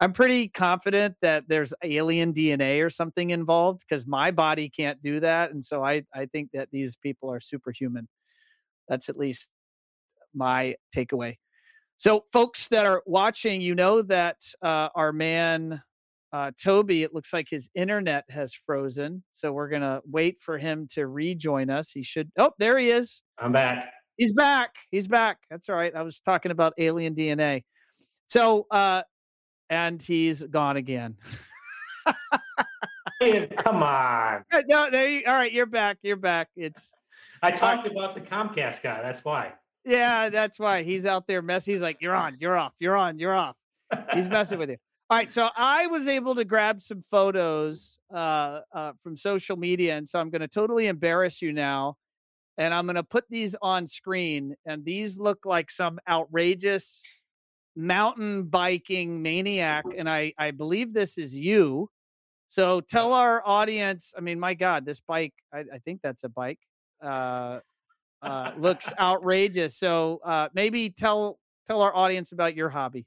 I'm 0.01 0.13
pretty 0.13 0.47
confident 0.47 1.15
that 1.21 1.43
there's 1.47 1.73
alien 1.83 2.33
DNA 2.33 2.85
or 2.85 2.89
something 2.89 3.31
involved 3.31 3.81
because 3.87 4.07
my 4.07 4.31
body 4.31 4.69
can't 4.69 5.01
do 5.03 5.19
that. 5.19 5.51
And 5.51 5.63
so 5.63 5.83
I, 5.83 6.03
I 6.13 6.25
think 6.27 6.51
that 6.53 6.69
these 6.71 6.95
people 6.95 7.31
are 7.31 7.41
superhuman. 7.41 8.07
That's 8.87 9.09
at 9.09 9.17
least 9.17 9.49
my 10.33 10.75
takeaway. 10.95 11.35
So, 11.97 12.23
folks 12.31 12.69
that 12.69 12.85
are 12.85 13.03
watching, 13.05 13.59
you 13.59 13.75
know 13.75 14.01
that 14.03 14.37
uh, 14.61 14.87
our 14.95 15.11
man 15.11 15.81
uh, 16.31 16.51
Toby, 16.61 17.03
it 17.03 17.13
looks 17.13 17.33
like 17.33 17.47
his 17.49 17.69
internet 17.75 18.23
has 18.29 18.53
frozen. 18.53 19.21
So, 19.33 19.51
we're 19.51 19.67
going 19.67 19.81
to 19.81 20.01
wait 20.09 20.37
for 20.39 20.57
him 20.57 20.87
to 20.93 21.07
rejoin 21.07 21.69
us. 21.69 21.91
He 21.91 22.01
should. 22.01 22.31
Oh, 22.37 22.51
there 22.57 22.79
he 22.79 22.89
is. 22.89 23.21
I'm 23.37 23.51
back. 23.51 23.91
He's 24.15 24.31
back. 24.31 24.75
He's 24.91 25.07
back. 25.07 25.39
That's 25.49 25.67
all 25.67 25.75
right. 25.75 25.93
I 25.93 26.03
was 26.03 26.21
talking 26.21 26.51
about 26.51 26.73
alien 26.77 27.15
DNA. 27.15 27.63
So, 28.29 28.65
uh, 28.71 29.01
and 29.69 30.01
he's 30.01 30.43
gone 30.43 30.77
again. 30.77 31.15
come 33.57 33.83
on. 33.83 34.43
No, 34.67 34.89
there 34.89 35.09
you, 35.09 35.23
all 35.27 35.33
right, 35.33 35.51
you're 35.51 35.65
back. 35.65 35.97
You're 36.01 36.15
back. 36.15 36.49
It's 36.55 36.93
I 37.41 37.51
talked 37.51 37.87
uh, 37.87 37.91
about 37.91 38.15
the 38.15 38.21
Comcast 38.21 38.81
guy. 38.81 39.01
That's 39.01 39.23
why. 39.23 39.53
Yeah, 39.85 40.29
that's 40.29 40.59
why 40.59 40.83
he's 40.83 41.05
out 41.05 41.27
there 41.27 41.41
messing. 41.41 41.73
He's 41.73 41.81
like, 41.81 41.97
"You're 42.01 42.15
on. 42.15 42.37
You're 42.39 42.57
off. 42.57 42.73
You're 42.79 42.95
on. 42.95 43.19
You're 43.19 43.33
off." 43.33 43.55
He's 44.13 44.27
messing 44.27 44.59
with 44.59 44.69
you. 44.69 44.77
All 45.09 45.17
right, 45.17 45.31
so 45.31 45.49
I 45.55 45.87
was 45.87 46.07
able 46.07 46.35
to 46.35 46.45
grab 46.45 46.81
some 46.81 47.03
photos 47.09 47.97
uh, 48.13 48.59
uh, 48.71 48.91
from 49.01 49.17
social 49.17 49.57
media, 49.57 49.97
and 49.97 50.07
so 50.07 50.19
I'm 50.19 50.29
going 50.29 50.41
to 50.41 50.47
totally 50.47 50.85
embarrass 50.85 51.41
you 51.41 51.51
now, 51.51 51.95
and 52.59 52.73
I'm 52.73 52.85
going 52.85 52.95
to 52.95 53.03
put 53.03 53.23
these 53.27 53.55
on 53.59 53.87
screen. 53.87 54.53
And 54.67 54.85
these 54.85 55.17
look 55.17 55.39
like 55.45 55.71
some 55.71 55.97
outrageous 56.07 57.01
mountain 57.75 58.43
biking 58.43 59.21
maniac, 59.21 59.85
and 59.97 60.09
I 60.09 60.33
I 60.37 60.51
believe 60.51 60.93
this 60.93 61.17
is 61.17 61.35
you. 61.35 61.89
So 62.47 62.81
tell 62.81 63.13
our 63.13 63.43
audience. 63.45 64.13
I 64.17 64.21
mean, 64.21 64.39
my 64.39 64.53
God, 64.53 64.85
this 64.85 64.99
bike. 64.99 65.33
I, 65.53 65.59
I 65.59 65.77
think 65.85 66.01
that's 66.01 66.23
a 66.23 66.29
bike. 66.29 66.59
Uh, 67.01 67.59
uh, 68.21 68.51
looks 68.57 68.91
outrageous. 68.99 69.77
So 69.77 70.19
uh, 70.25 70.49
maybe 70.53 70.89
tell 70.89 71.39
tell 71.67 71.81
our 71.81 71.95
audience 71.95 72.31
about 72.31 72.55
your 72.55 72.69
hobby. 72.69 73.05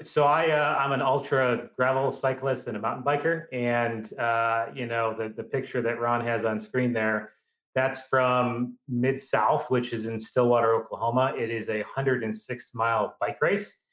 So 0.00 0.24
I 0.24 0.50
uh, 0.50 0.76
I'm 0.78 0.92
an 0.92 1.02
ultra 1.02 1.70
gravel 1.76 2.12
cyclist 2.12 2.68
and 2.68 2.76
a 2.76 2.80
mountain 2.80 3.04
biker, 3.04 3.46
and 3.52 4.12
uh, 4.18 4.66
you 4.74 4.86
know 4.86 5.14
the 5.16 5.28
the 5.30 5.42
picture 5.42 5.82
that 5.82 6.00
Ron 6.00 6.24
has 6.24 6.44
on 6.44 6.60
screen 6.60 6.92
there 6.92 7.32
that's 7.74 8.02
from 8.08 8.76
Mid 8.88 9.20
South, 9.20 9.70
which 9.70 9.92
is 9.92 10.06
in 10.06 10.18
Stillwater, 10.18 10.74
Oklahoma. 10.74 11.34
It 11.36 11.50
is 11.50 11.68
a 11.68 11.78
106 11.78 12.74
mile 12.74 13.16
bike 13.20 13.40
race. 13.40 13.84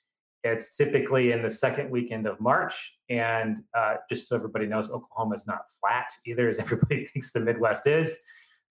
It's 0.43 0.77
typically 0.77 1.31
in 1.31 1.41
the 1.41 1.49
second 1.49 1.89
weekend 1.89 2.27
of 2.27 2.39
March. 2.39 2.97
And 3.09 3.63
uh, 3.75 3.95
just 4.09 4.27
so 4.27 4.35
everybody 4.35 4.67
knows, 4.67 4.91
Oklahoma 4.91 5.35
is 5.35 5.47
not 5.47 5.65
flat 5.79 6.11
either, 6.25 6.49
as 6.49 6.57
everybody 6.59 7.05
thinks 7.07 7.31
the 7.31 7.39
Midwest 7.39 7.87
is. 7.87 8.15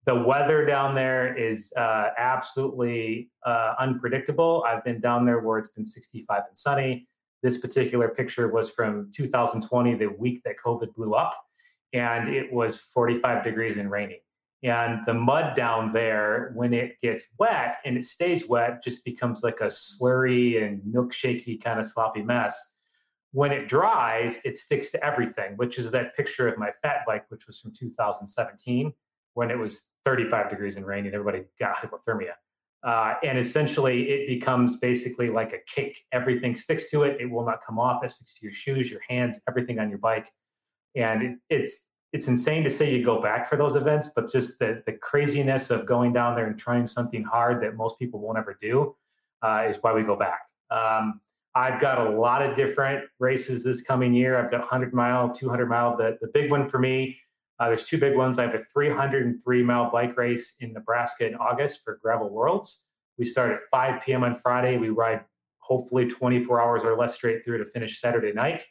The 0.05 0.15
weather 0.15 0.65
down 0.65 0.95
there 0.95 1.35
is 1.35 1.73
uh, 1.77 2.09
absolutely 2.17 3.29
uh, 3.45 3.75
unpredictable. 3.79 4.63
I've 4.67 4.83
been 4.83 4.99
down 4.99 5.25
there 5.25 5.39
where 5.39 5.57
it's 5.57 5.69
been 5.69 5.85
65 5.85 6.43
and 6.47 6.57
sunny. 6.57 7.07
This 7.41 7.57
particular 7.57 8.09
picture 8.09 8.49
was 8.49 8.69
from 8.69 9.11
2020, 9.15 9.95
the 9.95 10.07
week 10.07 10.41
that 10.43 10.55
COVID 10.65 10.93
blew 10.93 11.13
up, 11.13 11.37
and 11.93 12.29
it 12.29 12.51
was 12.51 12.81
45 12.81 13.43
degrees 13.43 13.77
and 13.77 13.89
raining. 13.89 14.19
And 14.63 15.01
the 15.05 15.13
mud 15.13 15.57
down 15.57 15.91
there, 15.91 16.51
when 16.55 16.73
it 16.73 16.99
gets 17.01 17.29
wet 17.37 17.77
and 17.83 17.97
it 17.97 18.05
stays 18.05 18.47
wet, 18.47 18.81
just 18.81 19.03
becomes 19.03 19.43
like 19.43 19.59
a 19.59 19.65
slurry 19.65 20.63
and 20.63 20.81
milkshakey 20.81 21.61
kind 21.61 21.79
of 21.79 21.85
sloppy 21.85 22.21
mess. 22.21 22.71
When 23.33 23.51
it 23.51 23.67
dries, 23.67 24.39
it 24.45 24.57
sticks 24.57 24.89
to 24.91 25.03
everything, 25.03 25.57
which 25.57 25.77
is 25.77 25.91
that 25.91 26.15
picture 26.15 26.47
of 26.47 26.57
my 26.57 26.69
fat 26.81 26.99
bike, 27.05 27.25
which 27.29 27.45
was 27.45 27.59
from 27.59 27.73
2017, 27.73 28.93
when 29.33 29.51
it 29.51 29.57
was 29.57 29.91
35 30.05 30.49
degrees 30.49 30.77
and 30.77 30.85
rainy 30.85 31.07
and 31.07 31.15
everybody 31.15 31.43
got 31.59 31.75
hypothermia. 31.75 32.33
Uh, 32.83 33.15
and 33.23 33.37
essentially, 33.37 34.09
it 34.09 34.27
becomes 34.27 34.77
basically 34.77 35.29
like 35.29 35.53
a 35.53 35.59
cake. 35.67 36.05
Everything 36.11 36.55
sticks 36.55 36.89
to 36.91 37.03
it. 37.03 37.19
It 37.19 37.29
will 37.29 37.45
not 37.45 37.59
come 37.65 37.79
off. 37.79 38.03
It 38.03 38.11
sticks 38.11 38.35
to 38.35 38.43
your 38.43 38.51
shoes, 38.53 38.91
your 38.91 39.01
hands, 39.09 39.41
everything 39.47 39.79
on 39.79 39.89
your 39.89 39.99
bike. 39.99 40.31
And 40.95 41.23
it, 41.23 41.37
it's 41.49 41.89
it's 42.13 42.27
insane 42.27 42.63
to 42.63 42.69
say 42.69 42.93
you 42.93 43.03
go 43.03 43.19
back 43.19 43.49
for 43.49 43.57
those 43.57 43.75
events, 43.75 44.09
but 44.15 44.31
just 44.31 44.59
the, 44.59 44.83
the 44.85 44.93
craziness 44.93 45.71
of 45.71 45.87
going 45.87 46.13
down 46.13 46.35
there 46.35 46.45
and 46.45 46.57
trying 46.57 46.85
something 46.85 47.23
hard 47.23 47.61
that 47.63 47.75
most 47.75 47.97
people 47.97 48.19
won't 48.19 48.37
ever 48.37 48.55
do 48.61 48.95
uh, 49.41 49.65
is 49.67 49.79
why 49.81 49.91
we 49.91 50.03
go 50.03 50.15
back. 50.15 50.41
Um, 50.69 51.19
I've 51.55 51.81
got 51.81 52.05
a 52.05 52.09
lot 52.09 52.43
of 52.43 52.55
different 52.55 53.05
races 53.19 53.63
this 53.63 53.81
coming 53.81 54.13
year. 54.13 54.37
I've 54.37 54.51
got 54.51 54.61
100 54.61 54.93
mile, 54.93 55.33
200 55.33 55.67
mile. 55.67 55.97
The, 55.97 56.17
the 56.21 56.27
big 56.27 56.51
one 56.51 56.69
for 56.69 56.79
me, 56.79 57.17
uh, 57.59 57.67
there's 57.67 57.83
two 57.83 57.97
big 57.97 58.15
ones. 58.15 58.37
I 58.37 58.43
have 58.43 58.55
a 58.55 58.63
303 58.71 59.63
mile 59.63 59.91
bike 59.91 60.15
race 60.15 60.55
in 60.61 60.71
Nebraska 60.71 61.27
in 61.27 61.35
August 61.35 61.81
for 61.83 61.99
Gravel 62.01 62.29
Worlds. 62.29 62.89
We 63.17 63.25
start 63.25 63.51
at 63.51 63.59
5 63.71 64.03
p.m. 64.03 64.23
on 64.23 64.35
Friday. 64.35 64.77
We 64.77 64.89
ride 64.89 65.23
hopefully 65.59 66.07
24 66.07 66.61
hours 66.61 66.83
or 66.83 66.95
less 66.95 67.15
straight 67.15 67.43
through 67.43 67.59
to 67.59 67.65
finish 67.65 67.99
Saturday 67.99 68.33
night. 68.33 68.63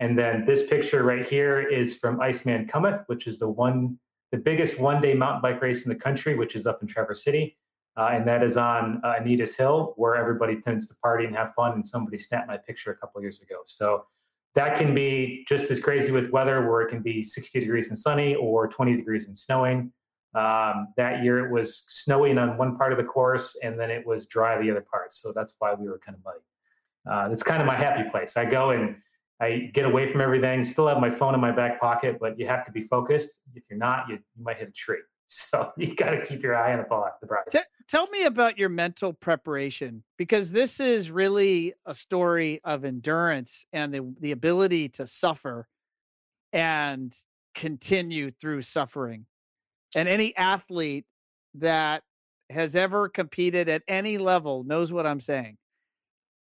And 0.00 0.18
then 0.18 0.46
this 0.46 0.66
picture 0.66 1.02
right 1.04 1.24
here 1.24 1.60
is 1.60 1.96
from 1.96 2.20
Iceman 2.20 2.66
Cometh, 2.66 3.04
which 3.06 3.26
is 3.26 3.38
the 3.38 3.48
one, 3.48 3.98
the 4.32 4.38
biggest 4.38 4.80
one-day 4.80 5.12
mountain 5.12 5.42
bike 5.42 5.60
race 5.60 5.84
in 5.84 5.92
the 5.92 5.98
country, 5.98 6.34
which 6.34 6.56
is 6.56 6.66
up 6.66 6.80
in 6.80 6.88
Traverse 6.88 7.22
City. 7.22 7.56
Uh, 7.98 8.10
and 8.12 8.26
that 8.26 8.42
is 8.42 8.56
on 8.56 9.00
uh, 9.04 9.14
Anita's 9.18 9.54
Hill, 9.54 9.92
where 9.96 10.16
everybody 10.16 10.58
tends 10.58 10.86
to 10.86 10.94
party 11.02 11.26
and 11.26 11.36
have 11.36 11.52
fun. 11.54 11.72
And 11.72 11.86
somebody 11.86 12.16
snapped 12.16 12.48
my 12.48 12.56
picture 12.56 12.90
a 12.90 12.96
couple 12.96 13.20
years 13.20 13.42
ago. 13.42 13.56
So 13.66 14.06
that 14.54 14.78
can 14.78 14.94
be 14.94 15.44
just 15.46 15.70
as 15.70 15.80
crazy 15.80 16.12
with 16.12 16.30
weather, 16.30 16.66
where 16.66 16.80
it 16.80 16.88
can 16.88 17.02
be 17.02 17.22
60 17.22 17.60
degrees 17.60 17.90
and 17.90 17.98
sunny 17.98 18.34
or 18.36 18.68
20 18.68 18.96
degrees 18.96 19.26
and 19.26 19.36
snowing. 19.36 19.92
Um, 20.34 20.88
that 20.96 21.22
year 21.22 21.44
it 21.44 21.52
was 21.52 21.84
snowing 21.88 22.38
on 22.38 22.56
one 22.56 22.78
part 22.78 22.92
of 22.92 22.98
the 22.98 23.04
course, 23.04 23.56
and 23.62 23.78
then 23.78 23.90
it 23.90 24.06
was 24.06 24.26
dry 24.26 24.60
the 24.62 24.70
other 24.70 24.84
parts. 24.88 25.20
So 25.20 25.32
that's 25.34 25.56
why 25.58 25.74
we 25.74 25.88
were 25.88 25.98
kind 25.98 26.16
of 26.16 26.24
muddy. 26.24 26.40
Uh, 27.10 27.32
it's 27.32 27.42
kind 27.42 27.60
of 27.60 27.66
my 27.66 27.74
happy 27.74 28.08
place. 28.08 28.36
I 28.36 28.44
go 28.44 28.70
and 28.70 28.96
I 29.40 29.70
get 29.72 29.86
away 29.86 30.06
from 30.06 30.20
everything. 30.20 30.64
Still 30.64 30.86
have 30.88 30.98
my 30.98 31.10
phone 31.10 31.34
in 31.34 31.40
my 31.40 31.50
back 31.50 31.80
pocket, 31.80 32.18
but 32.20 32.38
you 32.38 32.46
have 32.46 32.64
to 32.66 32.72
be 32.72 32.82
focused. 32.82 33.40
If 33.54 33.62
you're 33.70 33.78
not, 33.78 34.08
you, 34.08 34.18
you 34.36 34.44
might 34.44 34.58
hit 34.58 34.68
a 34.68 34.72
tree. 34.72 34.98
So 35.32 35.70
you 35.76 35.94
got 35.94 36.10
to 36.10 36.26
keep 36.26 36.42
your 36.42 36.56
eye 36.56 36.72
on 36.72 36.78
the 36.78 36.84
ball, 36.84 37.08
the 37.20 37.28
prize. 37.28 37.44
T- 37.52 37.60
tell 37.88 38.08
me 38.08 38.24
about 38.24 38.58
your 38.58 38.68
mental 38.68 39.12
preparation 39.12 40.02
because 40.18 40.50
this 40.50 40.80
is 40.80 41.08
really 41.08 41.72
a 41.86 41.94
story 41.94 42.60
of 42.64 42.84
endurance 42.84 43.64
and 43.72 43.94
the 43.94 44.12
the 44.20 44.32
ability 44.32 44.88
to 44.88 45.06
suffer 45.06 45.68
and 46.52 47.14
continue 47.54 48.32
through 48.40 48.62
suffering. 48.62 49.26
And 49.94 50.08
any 50.08 50.36
athlete 50.36 51.06
that 51.54 52.02
has 52.50 52.74
ever 52.74 53.08
competed 53.08 53.68
at 53.68 53.82
any 53.86 54.18
level 54.18 54.64
knows 54.64 54.92
what 54.92 55.06
I'm 55.06 55.20
saying. 55.20 55.58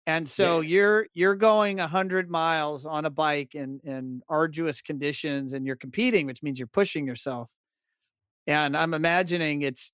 And 0.06 0.28
so 0.28 0.60
yeah. 0.60 0.68
you're 0.68 1.06
you're 1.14 1.34
going 1.34 1.78
100 1.78 2.30
miles 2.30 2.86
on 2.86 3.04
a 3.04 3.10
bike 3.10 3.54
in 3.54 3.80
in 3.84 4.22
arduous 4.28 4.80
conditions 4.80 5.52
and 5.52 5.66
you're 5.66 5.76
competing 5.76 6.26
which 6.26 6.42
means 6.44 6.58
you're 6.60 6.68
pushing 6.68 7.06
yourself 7.06 7.48
and 8.46 8.76
I'm 8.76 8.94
imagining 8.94 9.62
it's 9.62 9.90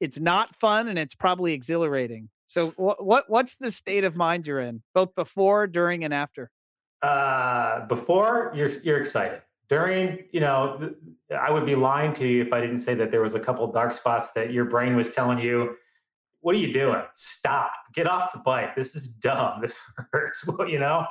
it's 0.00 0.18
not 0.18 0.54
fun 0.56 0.88
and 0.88 0.98
it's 0.98 1.14
probably 1.14 1.52
exhilarating. 1.52 2.28
So 2.48 2.70
what 2.76 3.04
what 3.04 3.24
what's 3.28 3.56
the 3.56 3.70
state 3.70 4.04
of 4.04 4.16
mind 4.16 4.46
you're 4.46 4.60
in, 4.60 4.82
both 4.94 5.14
before, 5.14 5.66
during, 5.66 6.04
and 6.04 6.12
after? 6.12 6.50
Uh, 7.02 7.86
before 7.86 8.52
you're 8.54 8.70
you're 8.82 9.00
excited. 9.00 9.42
During, 9.68 10.24
you 10.30 10.38
know, 10.38 10.94
I 11.36 11.50
would 11.50 11.66
be 11.66 11.74
lying 11.74 12.12
to 12.14 12.26
you 12.26 12.42
if 12.42 12.52
I 12.52 12.60
didn't 12.60 12.78
say 12.78 12.94
that 12.94 13.10
there 13.10 13.20
was 13.20 13.34
a 13.34 13.40
couple 13.40 13.66
dark 13.72 13.94
spots 13.94 14.30
that 14.32 14.52
your 14.52 14.64
brain 14.64 14.94
was 14.94 15.12
telling 15.12 15.40
you, 15.40 15.74
"What 16.40 16.54
are 16.54 16.58
you 16.58 16.72
doing? 16.72 17.02
Stop! 17.14 17.72
Get 17.94 18.06
off 18.06 18.32
the 18.32 18.38
bike. 18.40 18.74
This 18.76 18.94
is 18.94 19.08
dumb. 19.08 19.58
This 19.62 19.78
hurts." 20.12 20.48
You 20.68 20.78
know. 20.78 21.06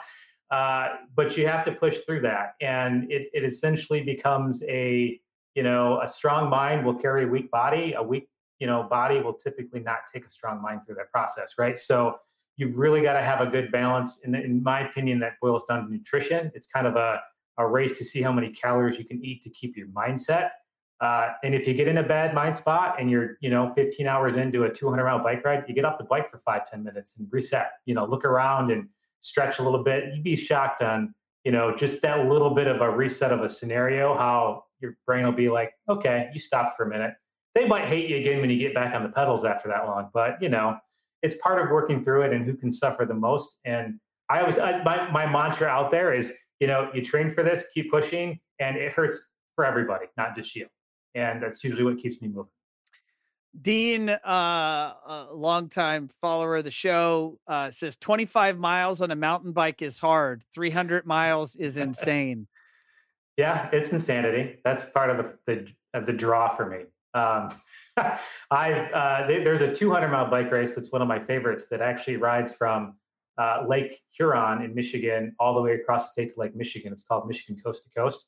Uh, 0.51 0.89
but 1.15 1.35
you 1.35 1.47
have 1.47 1.65
to 1.65 1.71
push 1.71 2.01
through 2.01 2.21
that, 2.21 2.53
and 2.61 3.11
it 3.11 3.29
it 3.33 3.43
essentially 3.43 4.03
becomes 4.03 4.63
a 4.63 5.19
you 5.55 5.63
know 5.63 5.99
a 6.01 6.07
strong 6.07 6.49
mind 6.49 6.85
will 6.85 6.93
carry 6.93 7.23
a 7.23 7.27
weak 7.27 7.49
body 7.49 7.93
a 7.93 8.03
weak 8.03 8.27
you 8.59 8.67
know 8.67 8.83
body 8.83 9.19
will 9.21 9.33
typically 9.33 9.79
not 9.79 9.99
take 10.13 10.25
a 10.25 10.29
strong 10.29 10.61
mind 10.61 10.81
through 10.85 10.95
that 10.95 11.09
process 11.11 11.53
right 11.57 11.79
so 11.79 12.15
you've 12.57 12.77
really 12.77 13.01
got 13.01 13.13
to 13.13 13.21
have 13.21 13.41
a 13.41 13.47
good 13.47 13.71
balance 13.71 14.21
in, 14.25 14.35
in 14.35 14.61
my 14.61 14.87
opinion 14.87 15.19
that 15.19 15.33
boils 15.41 15.63
down 15.67 15.85
to 15.85 15.91
nutrition 15.91 16.51
it's 16.53 16.67
kind 16.67 16.85
of 16.85 16.95
a, 16.95 17.19
a 17.57 17.65
race 17.65 17.97
to 17.97 18.05
see 18.05 18.21
how 18.21 18.31
many 18.31 18.49
calories 18.51 18.97
you 18.99 19.05
can 19.05 19.23
eat 19.23 19.41
to 19.41 19.49
keep 19.49 19.75
your 19.75 19.87
mindset 19.87 20.49
uh, 21.01 21.33
and 21.43 21.53
if 21.53 21.67
you 21.67 21.73
get 21.73 21.87
in 21.87 21.97
a 21.97 22.03
bad 22.03 22.33
mind 22.33 22.55
spot 22.55 22.95
and 22.99 23.09
you're 23.09 23.37
you 23.41 23.49
know 23.49 23.73
15 23.75 24.07
hours 24.07 24.35
into 24.35 24.63
a 24.63 24.73
200 24.73 25.03
mile 25.03 25.23
bike 25.23 25.43
ride 25.43 25.65
you 25.67 25.75
get 25.75 25.85
off 25.85 25.97
the 25.97 26.05
bike 26.05 26.31
for 26.31 26.37
five 26.39 26.69
10 26.69 26.83
minutes 26.83 27.17
and 27.17 27.27
reset 27.31 27.71
you 27.85 27.93
know 27.93 28.05
look 28.05 28.25
around 28.25 28.71
and 28.71 28.87
stretch 29.19 29.59
a 29.59 29.63
little 29.63 29.83
bit 29.83 30.13
you'd 30.13 30.23
be 30.23 30.35
shocked 30.35 30.81
on 30.81 31.13
you 31.43 31.51
know 31.51 31.75
just 31.75 32.01
that 32.01 32.27
little 32.27 32.55
bit 32.55 32.67
of 32.67 32.81
a 32.81 32.89
reset 32.89 33.31
of 33.31 33.41
a 33.41 33.49
scenario 33.49 34.17
how 34.17 34.65
your 34.85 34.97
brain 35.05 35.25
will 35.25 35.31
be 35.31 35.49
like, 35.49 35.73
okay, 35.89 36.29
you 36.33 36.39
stop 36.39 36.75
for 36.75 36.85
a 36.85 36.89
minute. 36.89 37.13
They 37.53 37.65
might 37.65 37.85
hate 37.85 38.09
you 38.09 38.17
again 38.17 38.41
when 38.41 38.49
you 38.49 38.57
get 38.57 38.73
back 38.73 38.93
on 38.93 39.03
the 39.03 39.09
pedals 39.09 39.45
after 39.45 39.69
that 39.69 39.85
long, 39.85 40.09
but 40.13 40.41
you 40.41 40.49
know, 40.49 40.77
it's 41.21 41.35
part 41.37 41.61
of 41.61 41.71
working 41.71 42.03
through 42.03 42.23
it 42.23 42.33
and 42.33 42.45
who 42.45 42.55
can 42.55 42.69
suffer 42.69 43.05
the 43.05 43.13
most. 43.13 43.57
And 43.65 43.99
I 44.29 44.41
always, 44.41 44.59
I, 44.59 44.83
my, 44.83 45.09
my 45.11 45.25
mantra 45.25 45.67
out 45.67 45.89
there 45.89 46.13
is, 46.13 46.33
you 46.59 46.67
know, 46.67 46.89
you 46.93 47.01
train 47.01 47.29
for 47.29 47.43
this, 47.43 47.65
keep 47.73 47.89
pushing, 47.89 48.39
and 48.59 48.75
it 48.75 48.91
hurts 48.93 49.31
for 49.55 49.65
everybody, 49.65 50.05
not 50.17 50.35
just 50.35 50.55
you. 50.55 50.67
And 51.15 51.41
that's 51.41 51.63
usually 51.63 51.83
what 51.83 51.97
keeps 51.97 52.21
me 52.21 52.27
moving. 52.27 52.51
Dean, 53.61 54.09
uh, 54.09 54.19
a 54.27 55.27
longtime 55.33 56.09
follower 56.21 56.57
of 56.57 56.65
the 56.65 56.71
show, 56.71 57.39
uh, 57.47 57.71
says 57.71 57.95
25 57.97 58.57
miles 58.57 58.99
on 58.99 59.11
a 59.11 59.15
mountain 59.15 59.53
bike 59.53 59.81
is 59.81 59.97
hard. 59.97 60.43
300 60.53 61.05
miles 61.05 61.55
is 61.59 61.77
insane. 61.77 62.47
Yeah, 63.37 63.69
it's 63.71 63.91
insanity. 63.91 64.59
That's 64.63 64.85
part 64.85 65.09
of 65.09 65.17
the, 65.17 65.37
the 65.45 65.67
of 65.93 66.05
the 66.05 66.13
draw 66.13 66.49
for 66.55 66.69
me. 66.69 66.79
Um, 67.13 67.49
I've 68.51 68.91
uh, 68.93 69.27
there's 69.27 69.61
a 69.61 69.73
200 69.73 70.09
mile 70.09 70.29
bike 70.29 70.51
race 70.51 70.75
that's 70.75 70.91
one 70.91 71.01
of 71.01 71.07
my 71.07 71.19
favorites 71.19 71.67
that 71.69 71.81
actually 71.81 72.17
rides 72.17 72.53
from 72.53 72.95
uh, 73.37 73.63
Lake 73.67 74.01
Huron 74.17 74.61
in 74.61 74.73
Michigan 74.73 75.35
all 75.39 75.53
the 75.53 75.61
way 75.61 75.75
across 75.75 76.05
the 76.05 76.09
state 76.09 76.33
to 76.33 76.39
Lake 76.39 76.55
Michigan. 76.55 76.93
It's 76.93 77.03
called 77.03 77.27
Michigan 77.27 77.61
Coast 77.61 77.83
to 77.83 77.89
Coast, 77.97 78.27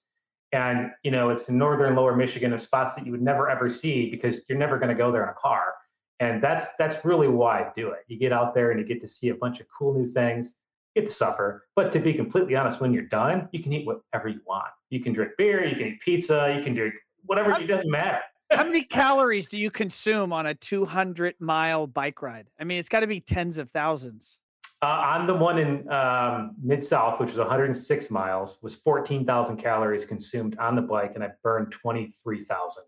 and 0.52 0.92
you 1.04 1.12
know 1.12 1.30
it's 1.30 1.50
in 1.50 1.58
northern 1.58 1.96
Lower 1.96 2.16
Michigan 2.16 2.54
of 2.54 2.62
spots 2.62 2.96
that 2.96 3.06
you 3.06 3.12
would 3.12 3.22
never 3.22 3.50
ever 3.50 3.70
see 3.70 4.10
because 4.10 4.42
you're 4.48 4.58
never 4.58 4.78
going 4.78 4.90
to 4.90 4.96
go 4.96 5.12
there 5.12 5.24
in 5.24 5.30
a 5.30 5.34
car. 5.34 5.74
And 6.20 6.42
that's 6.42 6.76
that's 6.78 7.06
really 7.06 7.28
why 7.28 7.62
I 7.62 7.72
do 7.76 7.90
it. 7.90 8.00
You 8.08 8.18
get 8.18 8.34
out 8.34 8.56
there 8.56 8.72
and 8.72 8.80
you 8.80 8.86
get 8.86 9.02
to 9.02 9.08
see 9.08 9.30
a 9.30 9.36
bunch 9.36 9.60
of 9.60 9.68
cool 9.78 9.94
new 9.94 10.06
things 10.06 10.56
you 10.96 11.02
get 11.02 11.10
to 11.10 11.14
suffer. 11.14 11.68
But 11.76 11.92
to 11.92 12.00
be 12.00 12.14
completely 12.14 12.56
honest, 12.56 12.80
when 12.80 12.94
you're 12.94 13.04
done, 13.04 13.50
you 13.52 13.62
can 13.62 13.74
eat 13.74 13.86
whatever 13.86 14.30
you 14.30 14.40
want. 14.48 14.68
You 14.90 15.00
can 15.00 15.14
drink 15.14 15.34
beer, 15.38 15.66
you 15.66 15.76
can 15.76 15.88
eat 15.88 16.00
pizza, 16.02 16.54
you 16.58 16.64
can 16.64 16.74
drink 16.74 16.96
whatever. 17.26 17.52
How, 17.52 17.60
it 17.60 17.68
doesn't 17.68 17.92
matter. 17.92 18.22
how 18.52 18.64
many 18.64 18.84
calories 18.84 19.48
do 19.48 19.58
you 19.58 19.70
consume 19.70 20.34
on 20.34 20.48
a 20.48 20.56
200 20.56 21.36
mile 21.40 21.86
bike 21.86 22.22
ride? 22.22 22.48
I 22.60 22.64
mean, 22.64 22.80
it's 22.80 22.90
got 22.90 23.02
to 23.02 23.08
be 23.08 23.20
tens 23.20 23.58
of 23.58 23.70
thousands. 23.70 24.40
Uh, 24.84 25.16
on 25.18 25.26
the 25.26 25.34
one 25.34 25.58
in 25.58 25.90
um, 25.92 26.56
Mid 26.62 26.84
South, 26.84 27.20
which 27.20 27.30
was 27.30 27.40
106 27.40 28.12
miles, 28.12 28.60
was 28.62 28.76
14,000 28.76 29.58
calories 29.58 30.06
consumed 30.06 30.58
on 30.60 30.76
the 30.76 30.82
bike, 30.82 31.14
and 31.16 31.24
I 31.24 31.32
burned 31.42 31.72
23,000. 31.72 32.84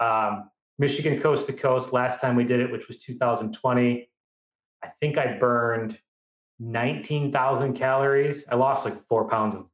Um, 0.00 0.50
Michigan 0.78 1.18
coast 1.20 1.46
to 1.46 1.54
coast, 1.54 1.92
last 1.92 2.20
time 2.20 2.36
we 2.36 2.44
did 2.44 2.60
it, 2.60 2.70
which 2.70 2.88
was 2.88 2.98
2020, 2.98 4.10
I 4.82 4.88
think 5.00 5.16
I 5.16 5.38
burned 5.38 5.98
19,000 6.60 7.74
calories. 7.74 8.44
I 8.50 8.56
lost 8.56 8.84
like 8.84 9.00
four 9.04 9.28
pounds 9.28 9.54
of 9.54 9.66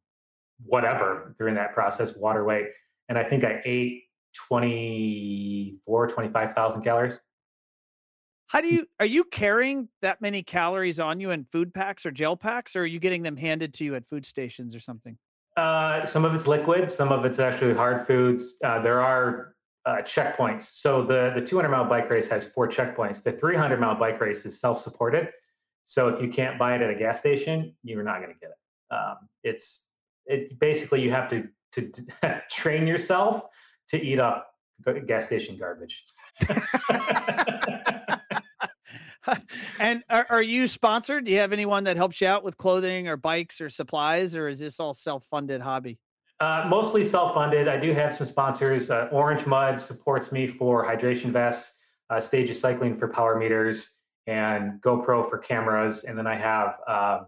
whatever 0.65 1.35
during 1.39 1.57
that 1.57 1.75
process, 1.75 2.17
water 2.17 2.45
weight. 2.45 2.67
And 3.09 3.19
I 3.19 3.25
think 3.25 3.43
I 3.43 3.61
ate 3.65 4.05
24, 4.35 6.09
25,000 6.09 6.83
calories. 6.83 7.19
How 8.51 8.61
do 8.61 8.69
you, 8.69 8.85
are 8.99 9.07
you 9.07 9.23
carrying 9.23 9.89
that 10.03 10.21
many 10.21 10.43
calories 10.43 10.99
on 10.99 11.21
you 11.21 11.31
in 11.31 11.47
food 11.53 11.73
packs 11.73 12.05
or 12.05 12.11
gel 12.11 12.37
packs, 12.37 12.75
or 12.75 12.81
are 12.81 12.87
you 12.87 12.99
getting 12.99 13.23
them 13.23 13.37
handed 13.37 13.73
to 13.75 13.85
you 13.85 13.95
at 13.95 14.09
food 14.09 14.27
stations 14.27 14.75
or 14.75 14.81
something? 14.81 15.17
Uh, 15.57 16.05
some 16.05 16.25
of 16.25 16.35
it's 16.35 16.49
liquid, 16.49 16.91
some 16.91 17.13
of 17.13 17.25
it's 17.25 17.39
actually 17.39 17.75
hard 17.75 18.09
foods. 18.09 18.57
Uh, 18.65 18.83
there 18.83 19.01
are 19.01 19.55
uh, 19.87 19.99
checkpoints. 19.99 20.63
So 20.63 21.05
the, 21.05 21.31
the 21.33 21.41
200 21.41 21.69
mile 21.69 21.85
bike 21.85 22.11
race 22.11 22.29
has 22.29 22.45
four 22.45 22.67
checkpoints. 22.67 23.23
The 23.23 23.31
300 23.31 23.79
mile 23.79 23.95
bike 23.95 24.21
race 24.21 24.45
is 24.45 24.61
self 24.61 24.81
supported. 24.81 25.29
So 25.85 26.09
if 26.09 26.21
you 26.21 26.29
can't 26.29 26.59
buy 26.59 26.75
it 26.75 26.83
at 26.83 26.91
a 26.91 26.97
gas 26.97 27.21
station, 27.21 27.77
you're 27.85 28.03
not 28.03 28.21
going 28.21 28.35
to 28.35 28.41
get 28.41 28.51
it. 28.51 28.93
Um, 28.93 29.29
it's 29.45 29.91
it 30.27 30.59
basically 30.59 31.03
you 31.03 31.13
have 31.13 31.29
to 31.29 31.47
to, 31.75 31.89
to 31.89 32.43
train 32.51 32.89
yourself 32.89 33.45
to 33.91 34.03
eat 34.03 34.19
off 34.19 34.43
gas 35.07 35.27
station 35.27 35.57
garbage. 35.57 36.05
and 39.79 40.03
are, 40.09 40.27
are, 40.31 40.43
you 40.43 40.67
sponsored? 40.67 41.25
Do 41.25 41.31
you 41.31 41.39
have 41.39 41.53
anyone 41.53 41.85
that 41.85 41.97
helps 41.97 42.21
you 42.21 42.27
out 42.27 42.43
with 42.43 42.57
clothing 42.57 43.09
or 43.09 43.17
bikes 43.17 43.61
or 43.61 43.69
supplies, 43.69 44.35
or 44.35 44.49
is 44.49 44.59
this 44.59 44.81
all 44.81 44.95
self-funded 44.95 45.61
hobby? 45.61 45.99
Uh, 46.41 46.67
mostly 46.69 47.07
self-funded. 47.07 47.69
I 47.69 47.77
do 47.77 47.93
have 47.93 48.15
some 48.15 48.27
sponsors. 48.27 48.91
Uh, 48.91 49.09
Orange 49.13 49.47
Mud 49.47 49.81
supports 49.81 50.33
me 50.33 50.47
for 50.47 50.85
hydration 50.85 51.33
vests. 51.33 51.79
Uh, 52.09 52.19
Stages 52.19 52.59
Cycling 52.59 52.97
for 52.97 53.09
power 53.09 53.39
meters 53.39 53.99
and 54.27 54.81
GoPro 54.81 55.29
for 55.29 55.39
cameras, 55.39 56.05
and 56.05 56.19
then 56.19 56.27
I 56.27 56.35
have 56.35 56.77
uh, 56.89 57.21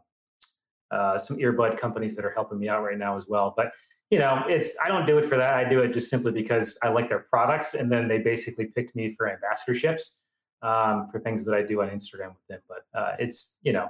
uh, 0.90 1.18
some 1.18 1.36
earbud 1.36 1.78
companies 1.78 2.16
that 2.16 2.24
are 2.24 2.30
helping 2.30 2.58
me 2.58 2.68
out 2.68 2.82
right 2.82 2.98
now 2.98 3.16
as 3.16 3.28
well. 3.28 3.54
But 3.56 3.72
you 4.10 4.18
know, 4.18 4.42
it's 4.48 4.76
I 4.84 4.88
don't 4.88 5.06
do 5.06 5.18
it 5.18 5.26
for 5.26 5.36
that. 5.36 5.54
I 5.54 5.68
do 5.68 5.80
it 5.80 5.92
just 5.92 6.10
simply 6.10 6.32
because 6.32 6.78
I 6.82 6.88
like 6.88 7.08
their 7.08 7.26
products, 7.30 7.74
and 7.74 7.92
then 7.92 8.08
they 8.08 8.18
basically 8.18 8.66
picked 8.66 8.96
me 8.96 9.08
for 9.08 9.28
ambassadorships 9.28 10.16
um, 10.62 11.08
for 11.10 11.20
things 11.20 11.44
that 11.44 11.54
I 11.54 11.62
do 11.62 11.82
on 11.82 11.88
Instagram 11.88 12.28
with 12.28 12.46
them. 12.48 12.60
But 12.68 12.98
uh, 12.98 13.16
it's 13.18 13.58
you 13.62 13.72
know 13.72 13.88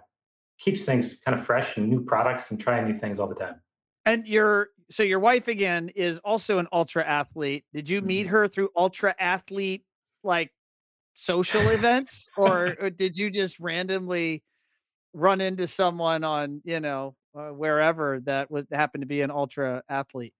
keeps 0.58 0.84
things 0.84 1.18
kind 1.24 1.38
of 1.38 1.44
fresh 1.44 1.76
and 1.76 1.88
new 1.88 2.04
products 2.04 2.50
and 2.50 2.60
trying 2.60 2.86
new 2.86 2.98
things 2.98 3.18
all 3.18 3.28
the 3.28 3.34
time. 3.34 3.60
And 4.06 4.26
your 4.26 4.68
so 4.90 5.02
your 5.02 5.20
wife 5.20 5.48
again 5.48 5.90
is 5.94 6.18
also 6.18 6.58
an 6.58 6.68
ultra 6.72 7.04
athlete. 7.04 7.64
Did 7.72 7.88
you 7.88 8.02
meet 8.02 8.26
mm-hmm. 8.26 8.34
her 8.36 8.48
through 8.48 8.70
ultra 8.76 9.14
athlete 9.18 9.84
like 10.22 10.50
social 11.14 11.68
events 11.70 12.28
or, 12.36 12.76
or, 12.80 12.90
did 12.90 13.16
you 13.18 13.30
just 13.30 13.58
randomly 13.60 14.42
run 15.12 15.40
into 15.40 15.66
someone 15.66 16.24
on 16.24 16.62
you 16.64 16.80
know 16.80 17.14
uh, 17.34 17.48
wherever 17.48 18.20
that 18.20 18.50
would 18.50 18.66
happen 18.72 19.00
to 19.00 19.06
be 19.06 19.20
an 19.22 19.30
ultra 19.30 19.82
athlete? 19.88 20.34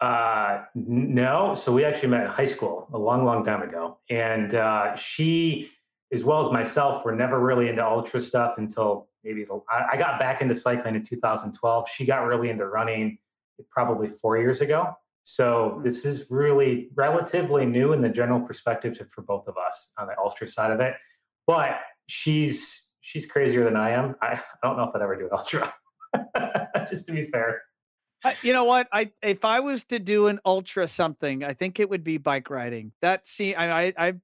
Uh, 0.00 0.62
no. 0.74 1.54
So 1.54 1.72
we 1.72 1.84
actually 1.84 2.08
met 2.08 2.22
in 2.22 2.26
high 2.28 2.44
school 2.44 2.88
a 2.92 2.98
long, 2.98 3.24
long 3.24 3.44
time 3.44 3.62
ago, 3.62 3.98
and 4.10 4.54
uh, 4.54 4.94
she, 4.96 5.70
as 6.12 6.24
well 6.24 6.44
as 6.44 6.52
myself, 6.52 7.04
were 7.04 7.14
never 7.14 7.40
really 7.40 7.68
into 7.68 7.84
ultra 7.84 8.20
stuff 8.20 8.58
until 8.58 9.08
maybe 9.22 9.44
the, 9.44 9.60
I, 9.70 9.92
I 9.92 9.96
got 9.96 10.18
back 10.20 10.42
into 10.42 10.54
cycling 10.54 10.94
in 10.94 11.04
2012. 11.04 11.88
She 11.88 12.04
got 12.04 12.26
really 12.26 12.50
into 12.50 12.66
running 12.66 13.18
probably 13.70 14.08
four 14.08 14.36
years 14.36 14.60
ago. 14.60 14.94
So 15.24 15.76
hmm. 15.76 15.84
this 15.84 16.04
is 16.04 16.30
really 16.30 16.88
relatively 16.94 17.66
new 17.66 17.92
in 17.92 18.00
the 18.00 18.08
general 18.08 18.40
perspective 18.40 18.96
to, 18.98 19.06
for 19.06 19.22
both 19.22 19.48
of 19.48 19.56
us 19.56 19.92
on 19.98 20.06
the 20.06 20.14
ultra 20.18 20.46
side 20.46 20.70
of 20.70 20.80
it. 20.80 20.94
But 21.46 21.80
she's 22.06 22.92
she's 23.00 23.26
crazier 23.26 23.64
than 23.64 23.76
I 23.76 23.90
am. 23.90 24.14
I, 24.22 24.32
I 24.34 24.66
don't 24.66 24.76
know 24.76 24.84
if 24.84 24.94
I'd 24.94 25.02
ever 25.02 25.16
do 25.16 25.24
an 25.24 25.30
ultra. 25.32 25.74
Just 26.90 27.06
to 27.06 27.12
be 27.12 27.24
fair. 27.24 27.62
You 28.42 28.52
know 28.52 28.64
what? 28.64 28.88
I 28.92 29.10
if 29.22 29.44
I 29.44 29.60
was 29.60 29.84
to 29.84 29.98
do 29.98 30.26
an 30.28 30.40
ultra 30.44 30.88
something, 30.88 31.44
I 31.44 31.54
think 31.54 31.80
it 31.80 31.88
would 31.88 32.04
be 32.04 32.18
bike 32.18 32.50
riding. 32.50 32.92
That 33.02 33.26
see, 33.26 33.54
I 33.54 33.86
I 33.98 34.14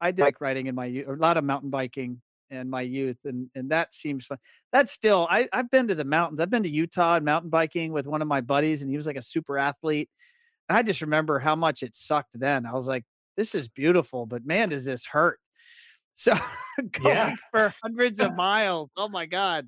I 0.00 0.10
did 0.10 0.22
bike 0.22 0.40
riding 0.40 0.66
in 0.66 0.74
my 0.74 0.86
youth, 0.86 1.08
a 1.08 1.12
lot 1.12 1.36
of 1.36 1.44
mountain 1.44 1.70
biking 1.70 2.20
in 2.50 2.68
my 2.68 2.82
youth, 2.82 3.18
and 3.24 3.48
and 3.54 3.70
that 3.70 3.94
seems 3.94 4.26
fun. 4.26 4.38
That's 4.72 4.92
still 4.92 5.26
I 5.30 5.48
I've 5.52 5.70
been 5.70 5.88
to 5.88 5.94
the 5.94 6.04
mountains. 6.04 6.40
I've 6.40 6.50
been 6.50 6.64
to 6.64 6.68
Utah 6.68 7.16
and 7.16 7.24
mountain 7.24 7.50
biking 7.50 7.92
with 7.92 8.06
one 8.06 8.22
of 8.22 8.28
my 8.28 8.40
buddies, 8.40 8.82
and 8.82 8.90
he 8.90 8.96
was 8.96 9.06
like 9.06 9.16
a 9.16 9.22
super 9.22 9.58
athlete. 9.58 10.10
And 10.68 10.78
I 10.78 10.82
just 10.82 11.02
remember 11.02 11.38
how 11.38 11.56
much 11.56 11.82
it 11.82 11.94
sucked 11.94 12.38
then. 12.38 12.66
I 12.66 12.72
was 12.72 12.86
like, 12.86 13.04
this 13.36 13.54
is 13.54 13.68
beautiful, 13.68 14.26
but 14.26 14.44
man, 14.44 14.70
does 14.70 14.84
this 14.84 15.06
hurt? 15.06 15.38
So 16.14 16.34
going 16.78 17.06
yeah. 17.16 17.34
for 17.50 17.74
hundreds 17.82 18.20
of 18.20 18.34
miles. 18.36 18.92
Oh 18.98 19.08
my 19.08 19.24
God. 19.24 19.66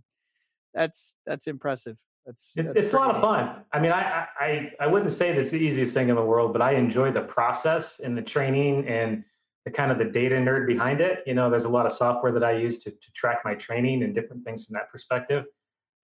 That's 0.74 1.14
that's 1.24 1.46
impressive. 1.46 1.96
That's, 2.26 2.52
that's 2.54 2.78
it's 2.78 2.92
a 2.92 2.96
lot 2.96 3.10
of 3.10 3.20
fun. 3.20 3.64
I 3.72 3.80
mean, 3.80 3.92
I, 3.92 4.26
I 4.40 4.72
I 4.80 4.86
wouldn't 4.86 5.12
say 5.12 5.34
that's 5.34 5.50
the 5.50 5.58
easiest 5.58 5.92
thing 5.94 6.08
in 6.08 6.16
the 6.16 6.24
world, 6.24 6.52
but 6.52 6.62
I 6.62 6.72
enjoy 6.72 7.12
the 7.12 7.20
process 7.20 8.00
and 8.00 8.16
the 8.16 8.22
training 8.22 8.88
and 8.88 9.24
the 9.64 9.70
kind 9.70 9.90
of 9.90 9.98
the 9.98 10.04
data 10.04 10.36
nerd 10.36 10.66
behind 10.66 11.00
it. 11.00 11.22
You 11.26 11.34
know, 11.34 11.50
there's 11.50 11.64
a 11.64 11.70
lot 11.70 11.86
of 11.86 11.92
software 11.92 12.32
that 12.32 12.44
I 12.44 12.52
use 12.52 12.78
to, 12.80 12.90
to 12.90 13.12
track 13.12 13.40
my 13.44 13.54
training 13.54 14.02
and 14.02 14.14
different 14.14 14.44
things 14.44 14.64
from 14.64 14.74
that 14.74 14.90
perspective. 14.90 15.44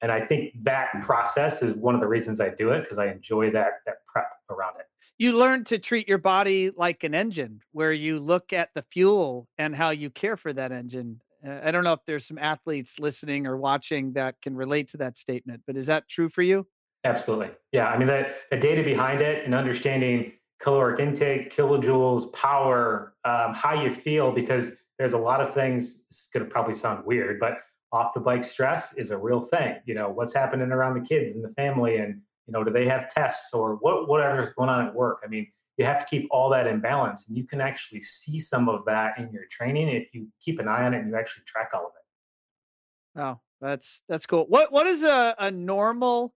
And 0.03 0.11
I 0.11 0.25
think 0.25 0.55
that 0.63 0.89
process 1.03 1.63
is 1.63 1.75
one 1.75 1.95
of 1.95 2.01
the 2.01 2.07
reasons 2.07 2.41
I 2.41 2.49
do 2.51 2.71
it 2.71 2.83
because 2.83 2.99
I 2.99 3.07
enjoy 3.07 3.51
that 3.53 3.81
that 3.87 3.97
prep 4.07 4.31
around 4.51 4.77
it 4.79 4.87
you 5.21 5.37
learn 5.37 5.65
to 5.65 5.79
treat 5.79 6.09
your 6.09 6.17
body 6.17 6.71
like 6.75 7.05
an 7.05 7.15
engine 7.15 7.61
where 7.73 7.93
you 7.93 8.19
look 8.19 8.55
at 8.55 8.71
the 8.75 8.83
fuel 8.91 9.47
and 9.59 9.77
how 9.77 9.91
you 9.91 10.09
care 10.09 10.35
for 10.35 10.51
that 10.51 10.73
engine 10.73 11.21
uh, 11.47 11.61
i 11.63 11.71
don't 11.71 11.85
know 11.85 11.93
if 11.93 12.01
there's 12.07 12.27
some 12.27 12.39
athletes 12.39 12.99
listening 12.99 13.47
or 13.47 13.57
watching 13.57 14.13
that 14.13 14.35
can 14.43 14.57
relate 14.57 14.89
to 14.89 14.97
that 14.97 15.17
statement 15.17 15.61
but 15.67 15.77
is 15.77 15.87
that 15.87 16.09
true 16.09 16.29
for 16.29 16.43
you 16.43 16.67
absolutely 17.05 17.51
yeah 17.73 17.89
i 17.89 17.99
mean 17.99 18.09
the, 18.09 18.29
the 18.51 18.57
data 18.57 18.83
behind 18.83 19.21
it 19.21 19.45
and 19.45 19.55
understanding 19.55 20.33
caloric 20.61 21.01
intake 21.01 21.55
kilojoules 21.55 22.33
power 22.33 23.15
um, 23.25 23.55
how 23.55 23.81
you 23.81 23.91
feel 23.91 24.33
because 24.33 24.77
there's 24.99 25.15
a 25.15 25.19
lot 25.19 25.41
of 25.41 25.55
things 25.55 26.07
it's 26.09 26.29
going 26.29 26.45
to 26.45 26.51
probably 26.51 26.75
sound 26.75 27.05
weird 27.05 27.41
but 27.41 27.59
off 27.93 28.15
the 28.15 28.21
bike 28.21 28.45
stress 28.45 28.93
is 28.95 29.11
a 29.11 29.19
real 29.19 29.41
thing 29.41 29.77
you 29.87 29.95
know 29.95 30.09
what's 30.09 30.35
happening 30.35 30.71
around 30.71 30.95
the 30.95 31.07
kids 31.07 31.35
and 31.35 31.45
the 31.45 31.53
family 31.55 31.97
and 31.97 32.21
you 32.51 32.59
know, 32.59 32.65
do 32.65 32.73
they 32.73 32.87
have 32.87 33.09
tests 33.09 33.55
or 33.55 33.77
what 33.77 34.09
whatever 34.09 34.43
is 34.43 34.51
going 34.51 34.69
on 34.69 34.89
at 34.89 34.95
work? 34.95 35.21
I 35.25 35.29
mean, 35.29 35.47
you 35.81 35.87
have 35.87 35.99
to 35.99 36.07
keep 36.07 36.29
all 36.31 36.51
that 36.51 36.67
in 36.67 36.79
balance, 36.79 37.27
and 37.27 37.39
you 37.39 37.47
can 37.47 37.61
actually 37.61 38.03
see 38.03 38.39
some 38.39 38.69
of 38.69 38.85
that 38.85 39.19
in 39.19 39.33
your 39.33 39.45
training 39.51 39.89
if 39.89 40.09
you 40.13 40.29
keep 40.39 40.61
an 40.61 40.69
eye 40.69 40.85
on 40.85 40.93
it 40.93 40.99
and 40.99 41.09
you 41.09 41.17
actually 41.17 41.43
track 41.47 41.71
all 41.73 41.87
of 41.87 41.93
it. 41.97 43.21
Oh, 43.23 43.41
that's 43.63 44.03
that's 44.07 44.27
cool. 44.27 44.45
What 44.47 44.71
what 44.71 44.85
does 44.85 45.03
a, 45.03 45.35
a 45.39 45.51
normal 45.51 46.35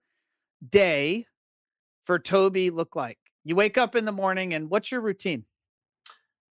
day 0.67 1.27
for 2.05 2.17
Toby 2.17 2.71
look 2.71 2.95
like? 2.95 3.19
You 3.43 3.55
wake 3.55 3.77
up 3.77 3.95
in 3.95 4.05
the 4.05 4.11
morning, 4.11 4.55
and 4.55 4.67
what's 4.67 4.91
your 4.91 5.01
routine? 5.01 5.45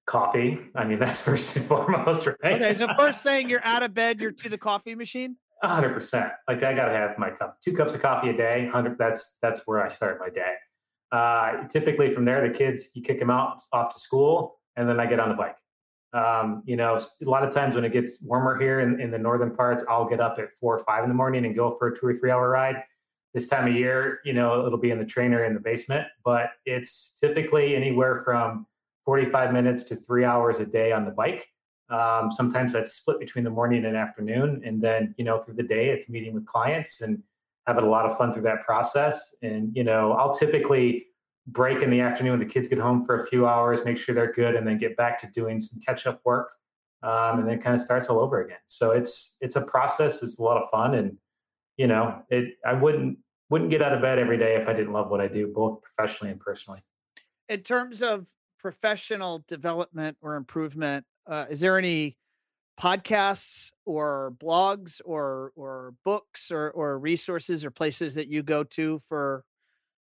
Coffee. 0.07 0.61
I 0.76 0.84
mean, 0.84 0.99
that's 1.01 1.20
first 1.20 1.57
and 1.57 1.66
foremost, 1.66 2.26
right? 2.26 2.62
Okay, 2.62 2.74
so 2.74 2.86
first 2.97 3.24
thing 3.24 3.49
you're 3.49 3.64
out 3.64 3.82
of 3.82 3.92
bed, 4.03 4.20
you're 4.20 4.30
to 4.30 4.49
the 4.49 4.59
coffee 4.59 4.95
machine 4.95 5.36
hundred 5.66 5.95
percent. 5.95 6.32
Like 6.49 6.62
I 6.62 6.74
gotta 6.74 6.92
have 6.92 7.18
my 7.18 7.30
cup, 7.30 7.59
two 7.61 7.72
cups 7.72 7.95
of 7.95 8.03
coffee 8.03 8.30
a 8.30 8.36
day. 8.36 8.68
Hundred. 8.72 8.99
That's 8.99 9.38
that's 9.42 9.66
where 9.66 9.82
I 9.82 9.88
start 9.88 10.20
my 10.20 10.28
day. 10.28 10.55
Uh, 11.15 11.69
typically 11.69 12.11
from 12.11 12.25
there, 12.25 12.47
the 12.47 12.53
kids 12.53 12.91
you 12.95 13.01
kick 13.01 13.21
them 13.21 13.31
out 13.31 13.62
off 13.73 13.95
to 13.95 14.01
school, 14.01 14.59
and 14.75 14.89
then 14.89 14.99
I 14.99 15.07
get 15.07 15.21
on 15.21 15.29
the 15.29 15.37
bike. 15.37 15.55
Um, 16.12 16.65
you 16.67 16.75
know, 16.75 16.97
a 16.97 17.31
lot 17.31 17.45
of 17.45 17.55
times 17.55 17.77
when 17.77 17.85
it 17.85 17.93
gets 17.93 18.21
warmer 18.21 18.59
here 18.59 18.81
in, 18.81 19.01
in 19.01 19.12
the 19.12 19.19
northern 19.19 19.55
parts, 19.55 19.85
I'll 19.89 20.09
get 20.09 20.19
up 20.19 20.41
at 20.41 20.47
four 20.61 20.77
or 20.77 20.85
five 20.85 21.05
in 21.05 21.09
the 21.09 21.15
morning 21.15 21.47
and 21.47 21.55
go 21.55 21.77
for 21.79 21.87
a 21.89 21.97
two 21.97 22.07
or 22.07 22.15
three 22.15 22.33
hour 22.33 22.49
ride. 22.49 22.83
This 23.33 23.47
time 23.47 23.69
of 23.69 23.75
year, 23.75 24.19
you 24.25 24.33
know, 24.33 24.67
it'll 24.67 24.79
be 24.79 24.91
in 24.91 24.99
the 24.99 25.05
trainer 25.05 25.45
in 25.45 25.55
the 25.55 25.61
basement, 25.61 26.05
but 26.25 26.51
it's 26.67 27.17
typically 27.21 27.77
anywhere 27.77 28.23
from 28.25 28.67
45 29.05 29.53
minutes 29.53 29.85
to 29.85 29.97
three 29.97 30.25
hours 30.25 30.59
a 30.59 30.67
day 30.67 30.91
on 30.91 31.05
the 31.05 31.12
bike. 31.12 31.47
Um, 31.91 32.33
sometimes 32.33 32.73
that's 32.73 32.93
split 32.93 33.21
between 33.21 33.45
the 33.45 33.51
morning 33.51 33.85
and 33.85 33.97
afternoon. 33.97 34.62
And 34.65 34.83
then, 34.83 35.15
you 35.17 35.25
know, 35.25 35.39
through 35.39 35.55
the 35.55 35.62
day, 35.62 35.91
it's 35.91 36.09
meeting 36.09 36.35
with 36.35 36.45
clients 36.45 37.03
and 37.03 37.23
having 37.67 37.85
a 37.85 37.89
lot 37.89 38.07
of 38.07 38.17
fun 38.17 38.33
through 38.33 38.43
that 38.43 38.65
process. 38.65 39.35
And, 39.43 39.75
you 39.75 39.85
know, 39.85 40.12
I'll 40.12 40.35
typically 40.35 41.07
break 41.47 41.83
in 41.83 41.91
the 41.91 42.01
afternoon 42.01 42.33
when 42.33 42.41
the 42.41 42.53
kids 42.53 42.69
get 42.69 42.79
home 42.79 43.05
for 43.05 43.25
a 43.25 43.27
few 43.27 43.47
hours, 43.47 43.85
make 43.85 43.99
sure 43.99 44.15
they're 44.15 44.33
good, 44.33 44.55
and 44.55 44.67
then 44.67 44.79
get 44.79 44.97
back 44.97 45.19
to 45.21 45.27
doing 45.29 45.59
some 45.59 45.81
catch 45.81 46.07
up 46.07 46.21
work. 46.25 46.51
Um, 47.03 47.41
and 47.41 47.49
then 47.49 47.61
kind 47.61 47.75
of 47.75 47.83
starts 47.83 48.09
all 48.09 48.19
over 48.19 48.43
again. 48.43 48.57
So 48.65 48.93
it's 48.93 49.37
it's 49.43 49.57
a 49.57 49.61
process. 49.61 50.23
It's 50.23 50.39
a 50.39 50.43
lot 50.43 50.57
of 50.57 50.71
fun, 50.71 50.95
and 50.95 51.19
you 51.77 51.87
know, 51.87 52.23
it. 52.31 52.55
I 52.65 52.73
wouldn't 52.73 53.19
wouldn't 53.51 53.69
get 53.69 53.83
out 53.83 53.93
of 53.93 54.01
bed 54.01 54.19
every 54.19 54.39
day 54.39 54.57
if 54.57 54.67
I 54.67 54.73
didn't 54.73 54.95
love 54.95 55.11
what 55.11 55.21
I 55.21 55.29
do, 55.29 55.53
both 55.55 55.83
professionally 55.83 56.33
and 56.33 56.41
personally. 56.41 56.83
In 57.51 57.61
terms 57.61 58.01
of 58.01 58.25
professional 58.59 59.45
development 59.49 60.17
or 60.23 60.37
improvement, 60.37 61.05
uh, 61.27 61.45
is 61.51 61.61
there 61.61 61.77
any 61.77 62.17
podcasts 62.81 63.70
or 63.87 64.35
blogs 64.39 65.01
or 65.05 65.53
or 65.57 65.95
books 66.05 66.51
or 66.51 66.70
or 66.72 66.99
resources 66.99 67.64
or 67.64 67.70
places 67.70 68.14
that 68.14 68.29
you 68.29 68.43
go 68.43 68.64
to 68.64 69.01
for 69.09 69.45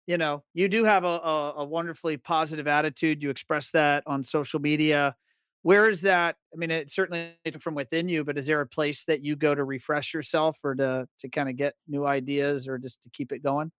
you 0.07 0.17
know 0.17 0.43
you 0.53 0.67
do 0.67 0.83
have 0.83 1.03
a, 1.03 1.07
a, 1.07 1.53
a 1.57 1.65
wonderfully 1.65 2.17
positive 2.17 2.67
attitude 2.67 3.21
you 3.21 3.29
express 3.29 3.71
that 3.71 4.03
on 4.05 4.23
social 4.23 4.59
media. 4.59 5.15
Where 5.63 5.89
is 5.89 6.01
that 6.01 6.37
i 6.53 6.57
mean 6.57 6.71
it 6.71 6.89
certainly 6.89 7.35
from 7.59 7.75
within 7.75 8.09
you 8.09 8.23
but 8.23 8.37
is 8.37 8.47
there 8.47 8.61
a 8.61 8.67
place 8.67 9.03
that 9.05 9.23
you 9.23 9.35
go 9.35 9.53
to 9.53 9.63
refresh 9.63 10.13
yourself 10.13 10.57
or 10.63 10.73
to 10.75 11.07
to 11.19 11.29
kind 11.29 11.49
of 11.49 11.55
get 11.55 11.75
new 11.87 12.05
ideas 12.05 12.67
or 12.67 12.79
just 12.79 13.03
to 13.03 13.09
keep 13.11 13.31
it 13.31 13.43
going 13.43 13.71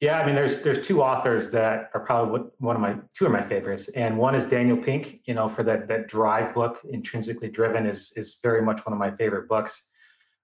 yeah, 0.00 0.20
I 0.20 0.26
mean, 0.26 0.34
there's 0.34 0.62
there's 0.62 0.86
two 0.86 1.02
authors 1.02 1.50
that 1.52 1.90
are 1.94 2.00
probably 2.00 2.42
one 2.58 2.76
of 2.76 2.82
my 2.82 2.96
two 3.14 3.24
of 3.24 3.32
my 3.32 3.42
favorites, 3.42 3.88
and 3.88 4.18
one 4.18 4.34
is 4.34 4.44
Daniel 4.44 4.76
Pink. 4.76 5.20
You 5.24 5.32
know, 5.32 5.48
for 5.48 5.62
that 5.62 5.88
that 5.88 6.06
Drive 6.06 6.54
book, 6.54 6.80
Intrinsically 6.90 7.48
Driven, 7.48 7.86
is 7.86 8.12
is 8.14 8.38
very 8.42 8.60
much 8.60 8.84
one 8.84 8.92
of 8.92 8.98
my 8.98 9.10
favorite 9.10 9.48
books. 9.48 9.88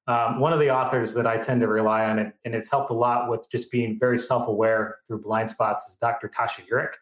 Um, 0.09 0.41
one 0.41 0.55
of 0.55 0.59
the 0.59 0.71
authors 0.71 1.13
that 1.15 1.27
I 1.27 1.37
tend 1.37 1.61
to 1.61 1.69
rely 1.69 2.07
on, 2.07 2.19
it, 2.19 2.33
and 2.45 2.55
it's 2.55 2.71
helped 2.71 2.91
a 2.91 2.95
lot 2.95 3.31
with 3.31 3.47
just 3.53 3.71
being 3.71 3.99
very 4.01 4.19
self-aware 4.19 4.97
through 5.07 5.21
blind 5.21 5.51
spots, 5.51 5.89
is 5.89 5.97
Dr. 5.97 6.29
Tasha 6.29 6.67
Eurich, 6.67 6.95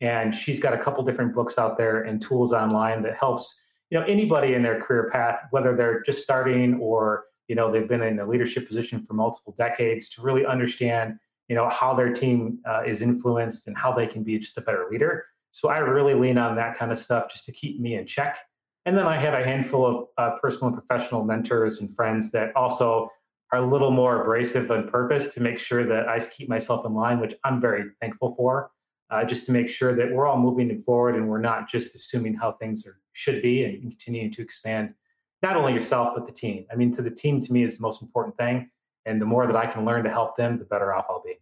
and 0.00 0.34
she's 0.34 0.58
got 0.58 0.74
a 0.74 0.78
couple 0.78 1.04
different 1.04 1.34
books 1.34 1.56
out 1.56 1.78
there 1.78 2.02
and 2.02 2.20
tools 2.20 2.52
online 2.52 3.00
that 3.02 3.16
helps 3.16 3.62
you 3.90 3.98
know 3.98 4.04
anybody 4.06 4.54
in 4.54 4.62
their 4.62 4.80
career 4.80 5.08
path, 5.08 5.44
whether 5.52 5.76
they're 5.76 6.02
just 6.02 6.20
starting 6.20 6.80
or 6.80 7.26
you 7.46 7.54
know 7.54 7.70
they've 7.70 7.88
been 7.88 8.02
in 8.02 8.18
a 8.18 8.26
leadership 8.26 8.66
position 8.66 9.00
for 9.00 9.14
multiple 9.14 9.54
decades, 9.56 10.08
to 10.08 10.20
really 10.20 10.44
understand 10.44 11.16
you 11.48 11.56
know 11.56 11.68
how 11.68 11.94
their 11.94 12.12
team 12.12 12.58
uh, 12.68 12.82
is 12.86 13.02
influenced 13.02 13.66
and 13.66 13.76
how 13.76 13.92
they 13.92 14.06
can 14.06 14.22
be 14.22 14.38
just 14.38 14.56
a 14.58 14.60
better 14.60 14.86
leader. 14.90 15.26
So 15.50 15.68
i 15.68 15.78
really 15.78 16.14
lean 16.14 16.38
on 16.38 16.56
that 16.56 16.78
kind 16.78 16.90
of 16.90 16.98
stuff 16.98 17.30
just 17.30 17.44
to 17.46 17.52
keep 17.52 17.80
me 17.80 17.96
in 17.96 18.06
check. 18.06 18.38
And 18.86 18.96
then 18.96 19.06
i 19.06 19.16
have 19.16 19.34
a 19.34 19.44
handful 19.44 19.86
of 19.86 20.06
uh, 20.18 20.38
personal 20.38 20.68
and 20.68 20.76
professional 20.76 21.24
mentors 21.24 21.80
and 21.80 21.94
friends 21.94 22.30
that 22.32 22.54
also 22.56 23.10
are 23.52 23.58
a 23.58 23.66
little 23.66 23.90
more 23.90 24.22
abrasive 24.22 24.70
on 24.70 24.88
purpose 24.88 25.34
to 25.34 25.40
make 25.40 25.58
sure 25.58 25.84
that 25.86 26.08
i 26.08 26.18
keep 26.18 26.48
myself 26.48 26.86
in 26.86 26.94
line 26.94 27.20
which 27.20 27.34
i'm 27.44 27.60
very 27.60 27.84
thankful 28.00 28.34
for 28.34 28.70
uh, 29.12 29.24
just 29.24 29.44
to 29.46 29.52
make 29.52 29.68
sure 29.68 29.94
that 29.94 30.10
we're 30.10 30.26
all 30.26 30.38
moving 30.38 30.82
forward 30.84 31.14
and 31.14 31.28
we're 31.28 31.38
not 31.38 31.68
just 31.68 31.94
assuming 31.94 32.34
how 32.34 32.52
things 32.52 32.86
are, 32.86 32.98
should 33.12 33.42
be 33.42 33.64
and 33.64 33.82
continuing 33.82 34.30
to 34.32 34.40
expand 34.40 34.94
not 35.42 35.54
only 35.54 35.74
yourself 35.74 36.14
but 36.14 36.26
the 36.26 36.32
team. 36.32 36.64
I 36.72 36.76
mean 36.76 36.92
to 36.94 37.02
the 37.02 37.10
team 37.10 37.40
to 37.42 37.52
me 37.52 37.62
is 37.62 37.76
the 37.76 37.82
most 37.82 38.00
important 38.00 38.36
thing 38.38 38.70
and 39.06 39.20
the 39.20 39.26
more 39.26 39.46
that 39.46 39.56
I 39.56 39.66
can 39.66 39.84
learn 39.84 40.04
to 40.04 40.10
help 40.10 40.36
them, 40.36 40.58
the 40.58 40.64
better 40.64 40.94
off 40.94 41.06
I'll 41.08 41.22
be. 41.22 41.38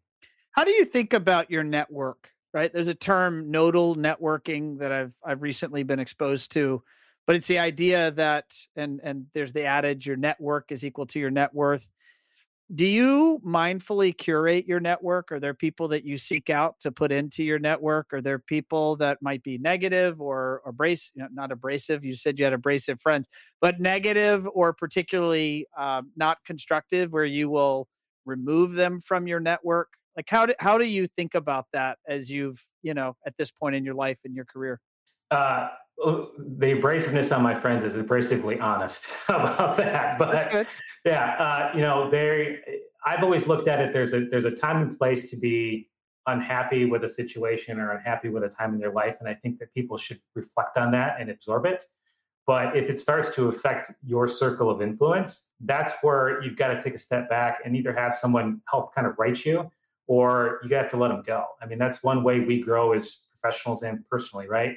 How 0.53 0.65
do 0.65 0.71
you 0.71 0.85
think 0.85 1.13
about 1.13 1.51
your 1.51 1.65
network? 1.65 2.31
Right, 2.53 2.73
there's 2.73 2.89
a 2.89 2.95
term 2.95 3.53
nodal 3.53 3.95
networking 3.95 4.79
that 4.81 4.91
I've 4.91 5.13
I've 5.25 5.41
recently 5.41 5.85
been 5.85 6.01
exposed 6.01 6.51
to, 6.53 6.83
but 7.25 7.37
it's 7.37 7.47
the 7.47 7.61
idea 7.61 8.11
that 8.13 8.57
and 8.75 9.01
and 9.05 9.27
there's 9.35 9.53
the 9.53 9.67
adage 9.67 10.05
your 10.05 10.17
network 10.17 10.73
is 10.73 10.85
equal 10.85 11.07
to 11.07 11.21
your 11.21 11.31
net 11.31 11.55
worth. 11.55 11.89
Do 12.75 12.87
you 12.87 13.41
mindfully 13.45 14.17
curate 14.17 14.67
your 14.67 14.79
network? 14.79 15.33
Are 15.33 15.41
there 15.41 15.55
people 15.55 15.89
that 15.89 16.05
you 16.05 16.17
seek 16.17 16.51
out 16.51 16.77
to 16.81 16.93
put 16.93 17.11
into 17.11 17.43
your 17.43 17.59
network? 17.59 18.13
Are 18.13 18.21
there 18.21 18.39
people 18.39 18.95
that 18.97 19.19
might 19.21 19.43
be 19.43 19.59
negative 19.59 20.21
or 20.21 20.63
abrasive, 20.65 21.13
not 21.33 21.51
abrasive? 21.51 22.05
You 22.05 22.15
said 22.15 22.39
you 22.39 22.45
had 22.45 22.55
abrasive 22.55 23.01
friends, 23.01 23.29
but 23.61 23.81
negative 23.81 24.47
or 24.55 24.73
particularly 24.73 25.67
um, 25.77 26.13
not 26.17 26.39
constructive, 26.47 27.13
where 27.13 27.25
you 27.25 27.51
will 27.51 27.89
remove 28.25 28.75
them 28.75 29.01
from 29.01 29.27
your 29.27 29.41
network? 29.41 29.89
Like 30.17 30.27
how 30.29 30.47
do 30.47 30.55
how 30.61 30.79
do 30.79 30.87
you 30.87 31.09
think 31.17 31.35
about 31.35 31.67
that 31.73 31.99
as 32.09 32.31
you've 32.31 32.65
you 32.83 32.95
know 32.95 33.17
at 33.27 33.35
this 33.37 33.51
point 33.51 33.75
in 33.75 33.85
your 33.85 33.95
life 33.95 34.19
and 34.25 34.35
your 34.35 34.45
career? 34.45 34.81
Uh, 35.31 35.69
the 36.05 36.67
abrasiveness 36.75 37.35
on 37.35 37.43
my 37.43 37.55
friends 37.55 37.83
is 37.83 37.95
abrasively 37.95 38.61
honest 38.61 39.09
about 39.29 39.77
that. 39.77 40.19
But 40.19 40.67
yeah, 41.05 41.37
uh, 41.39 41.71
you 41.75 41.83
know, 41.83 42.11
they. 42.11 42.61
I've 43.05 43.23
always 43.23 43.47
looked 43.47 43.67
at 43.67 43.81
it. 43.81 43.93
There's 43.93 44.13
a 44.13 44.27
there's 44.27 44.45
a 44.45 44.51
time 44.51 44.83
and 44.83 44.99
place 44.99 45.31
to 45.31 45.37
be 45.37 45.89
unhappy 46.27 46.85
with 46.85 47.05
a 47.05 47.09
situation 47.09 47.79
or 47.79 47.93
unhappy 47.93 48.29
with 48.29 48.45
a 48.45 48.49
time 48.49 48.75
in 48.75 48.81
their 48.81 48.93
life, 48.93 49.17
and 49.21 49.29
I 49.29 49.35
think 49.35 49.59
that 49.59 49.73
people 49.75 49.97
should 49.97 50.21
reflect 50.35 50.77
on 50.77 50.91
that 50.93 51.17
and 51.19 51.31
absorb 51.31 51.67
it. 51.67 51.85
But 52.47 52.77
if 52.77 52.91
it 52.91 52.99
starts 52.99 53.35
to 53.37 53.49
affect 53.49 53.93
your 54.03 54.27
circle 54.27 54.71
of 54.71 54.83
influence, 54.83 55.51
that's 55.61 55.93
where 56.03 56.43
you've 56.43 56.57
got 56.57 56.69
to 56.69 56.83
take 56.83 56.95
a 56.95 56.99
step 56.99 57.29
back 57.29 57.59
and 57.65 57.77
either 57.77 57.93
have 57.93 58.15
someone 58.15 58.61
help 58.69 58.95
kind 58.95 59.07
of 59.07 59.15
write 59.19 59.45
you, 59.45 59.71
or 60.07 60.61
you 60.65 60.75
have 60.75 60.91
to 60.91 60.97
let 60.97 61.09
them 61.09 61.23
go. 61.25 61.45
I 61.63 61.67
mean, 61.67 61.79
that's 61.79 62.03
one 62.03 62.25
way 62.25 62.41
we 62.41 62.61
grow 62.61 62.93
as 62.93 63.27
professionals 63.41 63.83
and 63.83 64.05
personally, 64.09 64.49
right? 64.49 64.77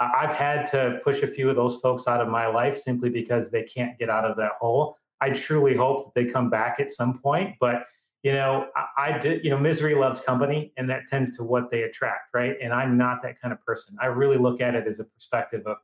I've 0.00 0.32
had 0.32 0.66
to 0.68 1.00
push 1.04 1.22
a 1.22 1.26
few 1.26 1.48
of 1.48 1.56
those 1.56 1.76
folks 1.80 2.08
out 2.08 2.20
of 2.20 2.28
my 2.28 2.46
life 2.46 2.76
simply 2.76 3.08
because 3.08 3.50
they 3.50 3.62
can't 3.62 3.98
get 3.98 4.10
out 4.10 4.24
of 4.24 4.36
that 4.36 4.52
hole. 4.60 4.96
I 5.20 5.30
truly 5.30 5.76
hope 5.76 6.06
that 6.06 6.20
they 6.20 6.28
come 6.28 6.50
back 6.50 6.80
at 6.80 6.90
some 6.90 7.18
point, 7.20 7.54
but 7.60 7.86
you 8.22 8.32
know, 8.32 8.66
I, 8.76 8.86
I 9.14 9.18
did, 9.18 9.44
you 9.44 9.50
know, 9.50 9.58
misery 9.58 9.94
loves 9.94 10.20
company 10.20 10.72
and 10.76 10.88
that 10.90 11.08
tends 11.08 11.36
to 11.36 11.44
what 11.44 11.70
they 11.70 11.82
attract, 11.82 12.34
right? 12.34 12.56
And 12.62 12.72
I'm 12.72 12.96
not 12.96 13.22
that 13.22 13.40
kind 13.40 13.52
of 13.52 13.64
person. 13.64 13.96
I 14.00 14.06
really 14.06 14.38
look 14.38 14.60
at 14.60 14.74
it 14.74 14.86
as 14.86 15.00
a 15.00 15.04
perspective 15.04 15.66
of 15.66 15.78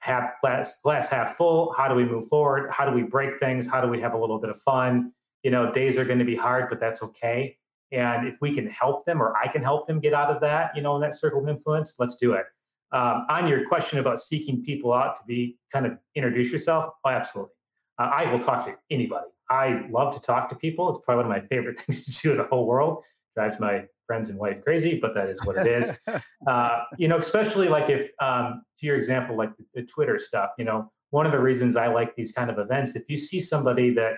half 0.00 0.40
glass, 0.40 0.80
glass 0.82 1.08
half 1.08 1.36
full. 1.36 1.72
How 1.76 1.88
do 1.88 1.94
we 1.94 2.04
move 2.04 2.28
forward? 2.28 2.70
How 2.70 2.88
do 2.88 2.94
we 2.94 3.02
break 3.02 3.38
things? 3.40 3.68
How 3.68 3.80
do 3.80 3.88
we 3.88 4.00
have 4.00 4.14
a 4.14 4.18
little 4.18 4.38
bit 4.38 4.50
of 4.50 4.60
fun? 4.62 5.12
You 5.42 5.50
know, 5.50 5.72
days 5.72 5.98
are 5.98 6.04
going 6.04 6.20
to 6.20 6.24
be 6.24 6.36
hard, 6.36 6.68
but 6.70 6.78
that's 6.78 7.02
okay. 7.02 7.56
And 7.90 8.28
if 8.28 8.36
we 8.40 8.54
can 8.54 8.68
help 8.68 9.04
them 9.04 9.20
or 9.20 9.36
I 9.36 9.48
can 9.48 9.62
help 9.62 9.86
them 9.86 9.98
get 9.98 10.14
out 10.14 10.30
of 10.30 10.40
that, 10.42 10.76
you 10.76 10.82
know, 10.82 10.94
in 10.96 11.02
that 11.02 11.14
circle 11.14 11.42
of 11.42 11.48
influence, 11.48 11.96
let's 11.98 12.16
do 12.16 12.32
it. 12.34 12.46
Um, 12.92 13.26
on 13.28 13.46
your 13.46 13.66
question 13.68 13.98
about 13.98 14.18
seeking 14.18 14.62
people 14.62 14.94
out 14.94 15.16
to 15.16 15.22
be 15.26 15.58
kind 15.72 15.86
of 15.86 15.98
introduce 16.14 16.50
yourself, 16.50 16.94
oh, 17.04 17.10
absolutely. 17.10 17.52
Uh, 17.98 18.10
I 18.14 18.30
will 18.30 18.38
talk 18.38 18.64
to 18.66 18.74
anybody. 18.90 19.26
I 19.50 19.86
love 19.90 20.14
to 20.14 20.20
talk 20.20 20.48
to 20.50 20.56
people. 20.56 20.90
It's 20.90 21.00
probably 21.04 21.24
one 21.24 21.36
of 21.36 21.42
my 21.42 21.48
favorite 21.48 21.78
things 21.80 22.04
to 22.06 22.22
do 22.22 22.30
in 22.32 22.38
the 22.38 22.44
whole 22.44 22.66
world. 22.66 23.04
Drives 23.34 23.60
my 23.60 23.84
friends 24.06 24.30
and 24.30 24.38
wife 24.38 24.62
crazy, 24.64 24.98
but 24.98 25.14
that 25.14 25.28
is 25.28 25.44
what 25.44 25.56
it 25.56 25.66
is. 25.66 25.96
uh, 26.46 26.80
you 26.96 27.08
know, 27.08 27.18
especially 27.18 27.68
like 27.68 27.90
if, 27.90 28.10
um, 28.20 28.62
to 28.78 28.86
your 28.86 28.96
example, 28.96 29.36
like 29.36 29.56
the, 29.56 29.64
the 29.74 29.82
Twitter 29.82 30.18
stuff, 30.18 30.50
you 30.58 30.64
know, 30.64 30.90
one 31.10 31.26
of 31.26 31.32
the 31.32 31.38
reasons 31.38 31.76
I 31.76 31.88
like 31.88 32.16
these 32.16 32.32
kind 32.32 32.50
of 32.50 32.58
events, 32.58 32.96
if 32.96 33.08
you 33.08 33.16
see 33.16 33.40
somebody 33.40 33.90
that, 33.94 34.14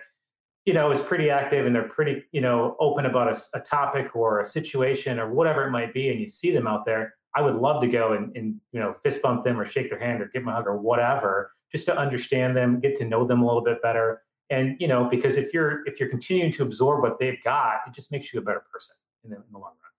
you 0.65 0.75
know, 0.75 0.91
is 0.91 1.01
pretty 1.01 1.31
active 1.31 1.67
and 1.67 1.75
they're 1.75 1.89
pretty, 1.89 2.23
you 2.33 2.41
know, 2.41 2.77
open 2.81 3.07
about 3.07 3.35
a, 3.35 3.59
a 3.59 3.61
topic 3.61 4.15
or 4.15 4.41
a 4.41 4.47
situation 4.47 5.19
or 5.19 5.33
whatever 5.33 5.67
it 5.67 5.71
might 5.71 5.93
be, 5.93 6.11
and 6.11 6.21
you 6.21 6.29
see 6.29 6.51
them 6.51 6.67
out 6.67 6.85
there, 6.85 7.15
I 7.35 7.43
would 7.43 7.55
love 7.55 7.81
to 7.83 7.89
go 7.89 8.13
and, 8.13 8.35
and 8.37 8.61
you 8.73 8.81
know 8.81 8.95
fist 9.03 9.23
bump 9.23 9.45
them 9.45 9.59
or 9.59 9.65
shake 9.65 9.91
their 9.91 9.99
hand 9.99 10.21
or 10.23 10.27
give 10.27 10.43
them 10.43 10.49
a 10.49 10.55
hug 10.55 10.67
or 10.67 10.77
whatever, 10.77 11.53
just 11.71 11.87
to 11.87 11.97
understand 11.97 12.57
them, 12.57 12.81
get 12.81 12.97
to 12.97 13.05
know 13.05 13.27
them 13.27 13.43
a 13.43 13.47
little 13.47 13.63
bit 13.63 13.81
better. 13.83 14.23
And 14.51 14.77
you 14.81 14.89
know, 14.89 15.05
because 15.05 15.37
if 15.37 15.55
you're 15.55 15.87
if 15.87 16.01
you're 16.01 16.09
continuing 16.09 16.53
to 16.53 16.63
absorb 16.63 17.03
what 17.03 17.19
they've 17.19 17.43
got, 17.45 17.81
it 17.87 17.95
just 17.95 18.11
makes 18.11 18.33
you 18.33 18.41
a 18.41 18.43
better 18.43 18.65
person 18.73 18.97
in 19.25 19.31
the, 19.31 19.37
in 19.37 19.43
the 19.53 19.59
long 19.59 19.71
run. 19.71 19.91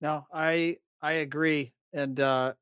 No, 0.00 0.26
I 0.32 0.78
I 1.00 1.12
agree. 1.12 1.72
And 1.92 2.18
uh, 2.18 2.54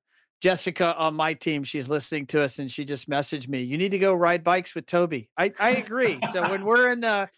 Jessica 0.43 0.95
on 0.97 1.15
my 1.15 1.33
team, 1.33 1.65
she's 1.65 1.89
listening 1.89 2.27
to 2.27 2.43
us, 2.43 2.59
and 2.59 2.71
she 2.71 2.85
just 2.85 3.09
messaged 3.09 3.49
me. 3.49 3.63
You 3.63 3.79
need 3.79 3.91
to 3.91 3.99
go 3.99 4.13
ride 4.13 4.45
bikes 4.45 4.75
with 4.75 4.85
Toby. 4.85 5.31
I 5.39 5.53
I 5.59 5.71
agree. 5.71 6.19
so 6.33 6.49
when 6.51 6.65
we're 6.65 6.93
in 6.93 7.01
the 7.01 7.31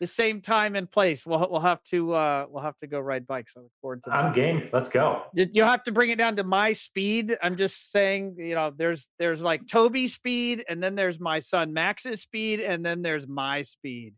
the 0.00 0.06
same 0.06 0.40
time 0.40 0.76
and 0.76 0.90
place. 0.90 1.24
We'll 1.24 1.46
we'll 1.50 1.60
have 1.60 1.82
to 1.84 2.14
uh 2.14 2.46
we'll 2.48 2.62
have 2.62 2.76
to 2.78 2.86
go 2.86 3.00
ride 3.00 3.26
bikes. 3.26 3.52
I 3.56 3.60
look 3.60 3.72
forward 3.80 4.02
to 4.04 4.10
that. 4.10 4.16
I'm 4.16 4.32
game. 4.32 4.68
Let's 4.72 4.88
go. 4.88 5.22
You'll 5.34 5.66
have 5.66 5.84
to 5.84 5.92
bring 5.92 6.10
it 6.10 6.16
down 6.16 6.36
to 6.36 6.44
my 6.44 6.72
speed. 6.72 7.36
I'm 7.42 7.56
just 7.56 7.90
saying, 7.92 8.36
you 8.38 8.54
know, 8.54 8.72
there's 8.76 9.08
there's 9.18 9.42
like 9.42 9.66
Toby 9.66 10.08
speed, 10.08 10.64
and 10.68 10.82
then 10.82 10.94
there's 10.94 11.20
my 11.20 11.38
son 11.40 11.72
Max's 11.72 12.20
speed, 12.20 12.60
and 12.60 12.84
then 12.84 13.02
there's 13.02 13.26
my 13.26 13.62
speed. 13.62 14.14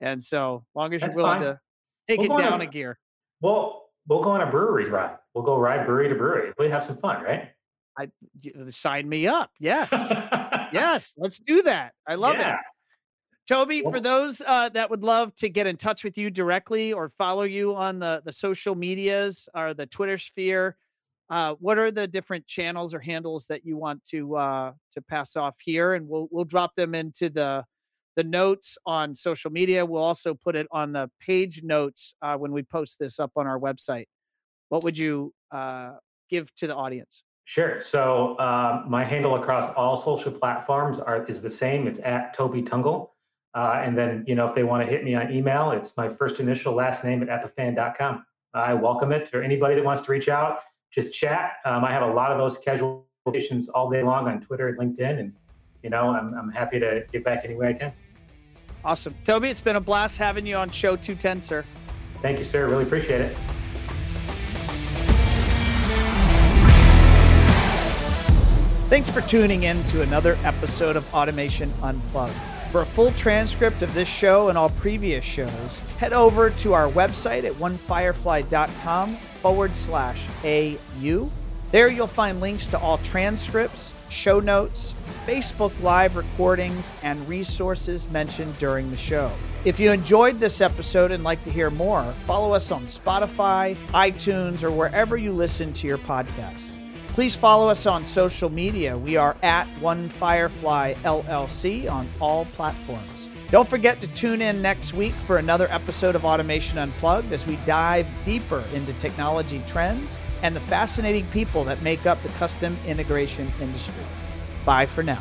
And 0.00 0.22
so, 0.22 0.64
long 0.74 0.94
as 0.94 1.02
you're 1.02 1.14
willing 1.14 1.40
fine. 1.40 1.42
to 1.42 1.60
take 2.08 2.20
we'll 2.20 2.38
it 2.38 2.42
down 2.42 2.60
a, 2.60 2.64
a 2.64 2.66
gear. 2.66 2.98
Well, 3.40 3.90
we'll 4.08 4.22
go 4.22 4.30
on 4.30 4.40
a 4.40 4.50
brewery 4.50 4.88
ride. 4.88 5.16
We'll 5.34 5.44
go 5.44 5.58
ride 5.58 5.86
brewery 5.86 6.08
to 6.08 6.14
brewery. 6.14 6.52
We'll 6.58 6.70
have 6.70 6.84
some 6.84 6.96
fun, 6.96 7.22
right? 7.22 7.50
I 7.98 8.08
sign 8.70 9.08
me 9.08 9.26
up. 9.26 9.50
Yes, 9.58 9.88
yes. 10.72 11.12
Let's 11.16 11.38
do 11.38 11.62
that. 11.62 11.92
I 12.06 12.14
love 12.14 12.36
yeah. 12.36 12.54
it. 12.54 12.60
Toby, 13.50 13.82
for 13.82 13.98
those 13.98 14.40
uh, 14.46 14.68
that 14.68 14.88
would 14.90 15.02
love 15.02 15.34
to 15.34 15.48
get 15.48 15.66
in 15.66 15.76
touch 15.76 16.04
with 16.04 16.16
you 16.16 16.30
directly 16.30 16.92
or 16.92 17.08
follow 17.08 17.42
you 17.42 17.74
on 17.74 17.98
the, 17.98 18.22
the 18.24 18.30
social 18.30 18.76
medias 18.76 19.48
or 19.56 19.74
the 19.74 19.86
Twitter 19.86 20.18
sphere, 20.18 20.76
uh, 21.30 21.54
what 21.58 21.76
are 21.76 21.90
the 21.90 22.06
different 22.06 22.46
channels 22.46 22.94
or 22.94 23.00
handles 23.00 23.48
that 23.48 23.66
you 23.66 23.76
want 23.76 24.04
to 24.04 24.36
uh, 24.36 24.72
to 24.92 25.02
pass 25.02 25.34
off 25.34 25.56
here? 25.60 25.94
And 25.94 26.08
we'll 26.08 26.28
we'll 26.30 26.44
drop 26.44 26.76
them 26.76 26.94
into 26.94 27.28
the 27.28 27.64
the 28.14 28.22
notes 28.22 28.78
on 28.86 29.16
social 29.16 29.50
media. 29.50 29.84
We'll 29.84 30.04
also 30.04 30.32
put 30.32 30.54
it 30.54 30.68
on 30.70 30.92
the 30.92 31.10
page 31.20 31.64
notes 31.64 32.14
uh, 32.22 32.36
when 32.36 32.52
we 32.52 32.62
post 32.62 33.00
this 33.00 33.18
up 33.18 33.32
on 33.34 33.48
our 33.48 33.58
website. 33.58 34.06
What 34.68 34.84
would 34.84 34.96
you 34.96 35.34
uh, 35.50 35.94
give 36.28 36.54
to 36.54 36.68
the 36.68 36.76
audience? 36.76 37.24
Sure. 37.46 37.80
So 37.80 38.36
uh, 38.36 38.84
my 38.86 39.02
handle 39.02 39.34
across 39.34 39.74
all 39.74 39.96
social 39.96 40.30
platforms 40.30 41.00
are 41.00 41.24
is 41.24 41.42
the 41.42 41.50
same. 41.50 41.88
It's 41.88 41.98
at 41.98 42.32
Toby 42.32 42.62
Tungate. 42.62 43.08
Uh, 43.54 43.82
and 43.84 43.96
then, 43.98 44.24
you 44.26 44.34
know, 44.34 44.46
if 44.46 44.54
they 44.54 44.62
want 44.62 44.86
to 44.86 44.90
hit 44.90 45.04
me 45.04 45.14
on 45.14 45.32
email, 45.32 45.72
it's 45.72 45.96
my 45.96 46.08
first 46.08 46.38
initial 46.40 46.72
last 46.74 47.04
name 47.04 47.22
at 47.22 47.28
epiphan.com. 47.28 48.24
I 48.54 48.74
welcome 48.74 49.12
it 49.12 49.32
or 49.34 49.42
anybody 49.42 49.74
that 49.74 49.84
wants 49.84 50.02
to 50.02 50.12
reach 50.12 50.28
out, 50.28 50.60
just 50.90 51.12
chat. 51.12 51.54
Um, 51.64 51.84
I 51.84 51.92
have 51.92 52.02
a 52.02 52.12
lot 52.12 52.30
of 52.30 52.38
those 52.38 52.58
casual 52.58 53.06
conversations 53.24 53.68
all 53.68 53.90
day 53.90 54.02
long 54.02 54.28
on 54.28 54.40
Twitter 54.40 54.68
and 54.68 54.78
LinkedIn. 54.78 55.20
And, 55.20 55.32
you 55.82 55.90
know, 55.90 56.10
I'm, 56.10 56.34
I'm 56.34 56.50
happy 56.50 56.78
to 56.80 57.04
get 57.12 57.24
back 57.24 57.44
any 57.44 57.54
way 57.54 57.68
I 57.68 57.72
can. 57.72 57.92
Awesome. 58.84 59.14
Toby, 59.24 59.50
it's 59.50 59.60
been 59.60 59.76
a 59.76 59.80
blast 59.80 60.16
having 60.16 60.46
you 60.46 60.56
on 60.56 60.70
Show 60.70 60.96
210, 60.96 61.42
sir. 61.42 61.64
Thank 62.22 62.38
you, 62.38 62.44
sir. 62.44 62.68
Really 62.68 62.84
appreciate 62.84 63.20
it. 63.20 63.36
Thanks 68.88 69.08
for 69.08 69.20
tuning 69.20 69.64
in 69.64 69.84
to 69.84 70.02
another 70.02 70.36
episode 70.42 70.96
of 70.96 71.14
Automation 71.14 71.72
Unplugged. 71.82 72.34
For 72.70 72.82
a 72.82 72.86
full 72.86 73.10
transcript 73.12 73.82
of 73.82 73.92
this 73.94 74.08
show 74.08 74.48
and 74.48 74.56
all 74.56 74.70
previous 74.70 75.24
shows, 75.24 75.80
head 75.98 76.12
over 76.12 76.50
to 76.50 76.72
our 76.72 76.88
website 76.88 77.42
at 77.42 77.54
onefirefly.com 77.54 79.16
forward 79.42 79.74
slash 79.74 80.28
AU. 80.44 81.30
There 81.72 81.88
you'll 81.88 82.06
find 82.06 82.40
links 82.40 82.68
to 82.68 82.78
all 82.78 82.98
transcripts, 82.98 83.94
show 84.08 84.38
notes, 84.38 84.94
Facebook 85.26 85.72
Live 85.82 86.16
recordings, 86.16 86.92
and 87.02 87.28
resources 87.28 88.08
mentioned 88.10 88.56
during 88.58 88.90
the 88.90 88.96
show. 88.96 89.32
If 89.64 89.78
you 89.78 89.90
enjoyed 89.90 90.40
this 90.40 90.60
episode 90.60 91.10
and 91.10 91.22
like 91.22 91.42
to 91.44 91.50
hear 91.50 91.70
more, 91.70 92.12
follow 92.26 92.54
us 92.54 92.70
on 92.70 92.84
Spotify, 92.84 93.76
iTunes, 93.88 94.62
or 94.62 94.70
wherever 94.70 95.16
you 95.16 95.32
listen 95.32 95.72
to 95.74 95.86
your 95.86 95.98
podcast. 95.98 96.79
Please 97.12 97.34
follow 97.34 97.68
us 97.68 97.86
on 97.86 98.04
social 98.04 98.48
media. 98.48 98.96
We 98.96 99.16
are 99.16 99.36
at 99.42 99.66
One 99.80 100.08
Firefly 100.08 100.94
LLC 101.02 101.90
on 101.90 102.08
all 102.20 102.44
platforms. 102.46 103.28
Don't 103.50 103.68
forget 103.68 104.00
to 104.00 104.06
tune 104.08 104.40
in 104.40 104.62
next 104.62 104.94
week 104.94 105.12
for 105.12 105.38
another 105.38 105.66
episode 105.72 106.14
of 106.14 106.24
Automation 106.24 106.78
Unplugged 106.78 107.32
as 107.32 107.48
we 107.48 107.56
dive 107.66 108.06
deeper 108.22 108.62
into 108.72 108.92
technology 108.94 109.60
trends 109.66 110.18
and 110.42 110.54
the 110.54 110.60
fascinating 110.60 111.26
people 111.26 111.64
that 111.64 111.82
make 111.82 112.06
up 112.06 112.22
the 112.22 112.28
custom 112.30 112.78
integration 112.86 113.52
industry. 113.60 114.04
Bye 114.64 114.86
for 114.86 115.02
now. 115.02 115.20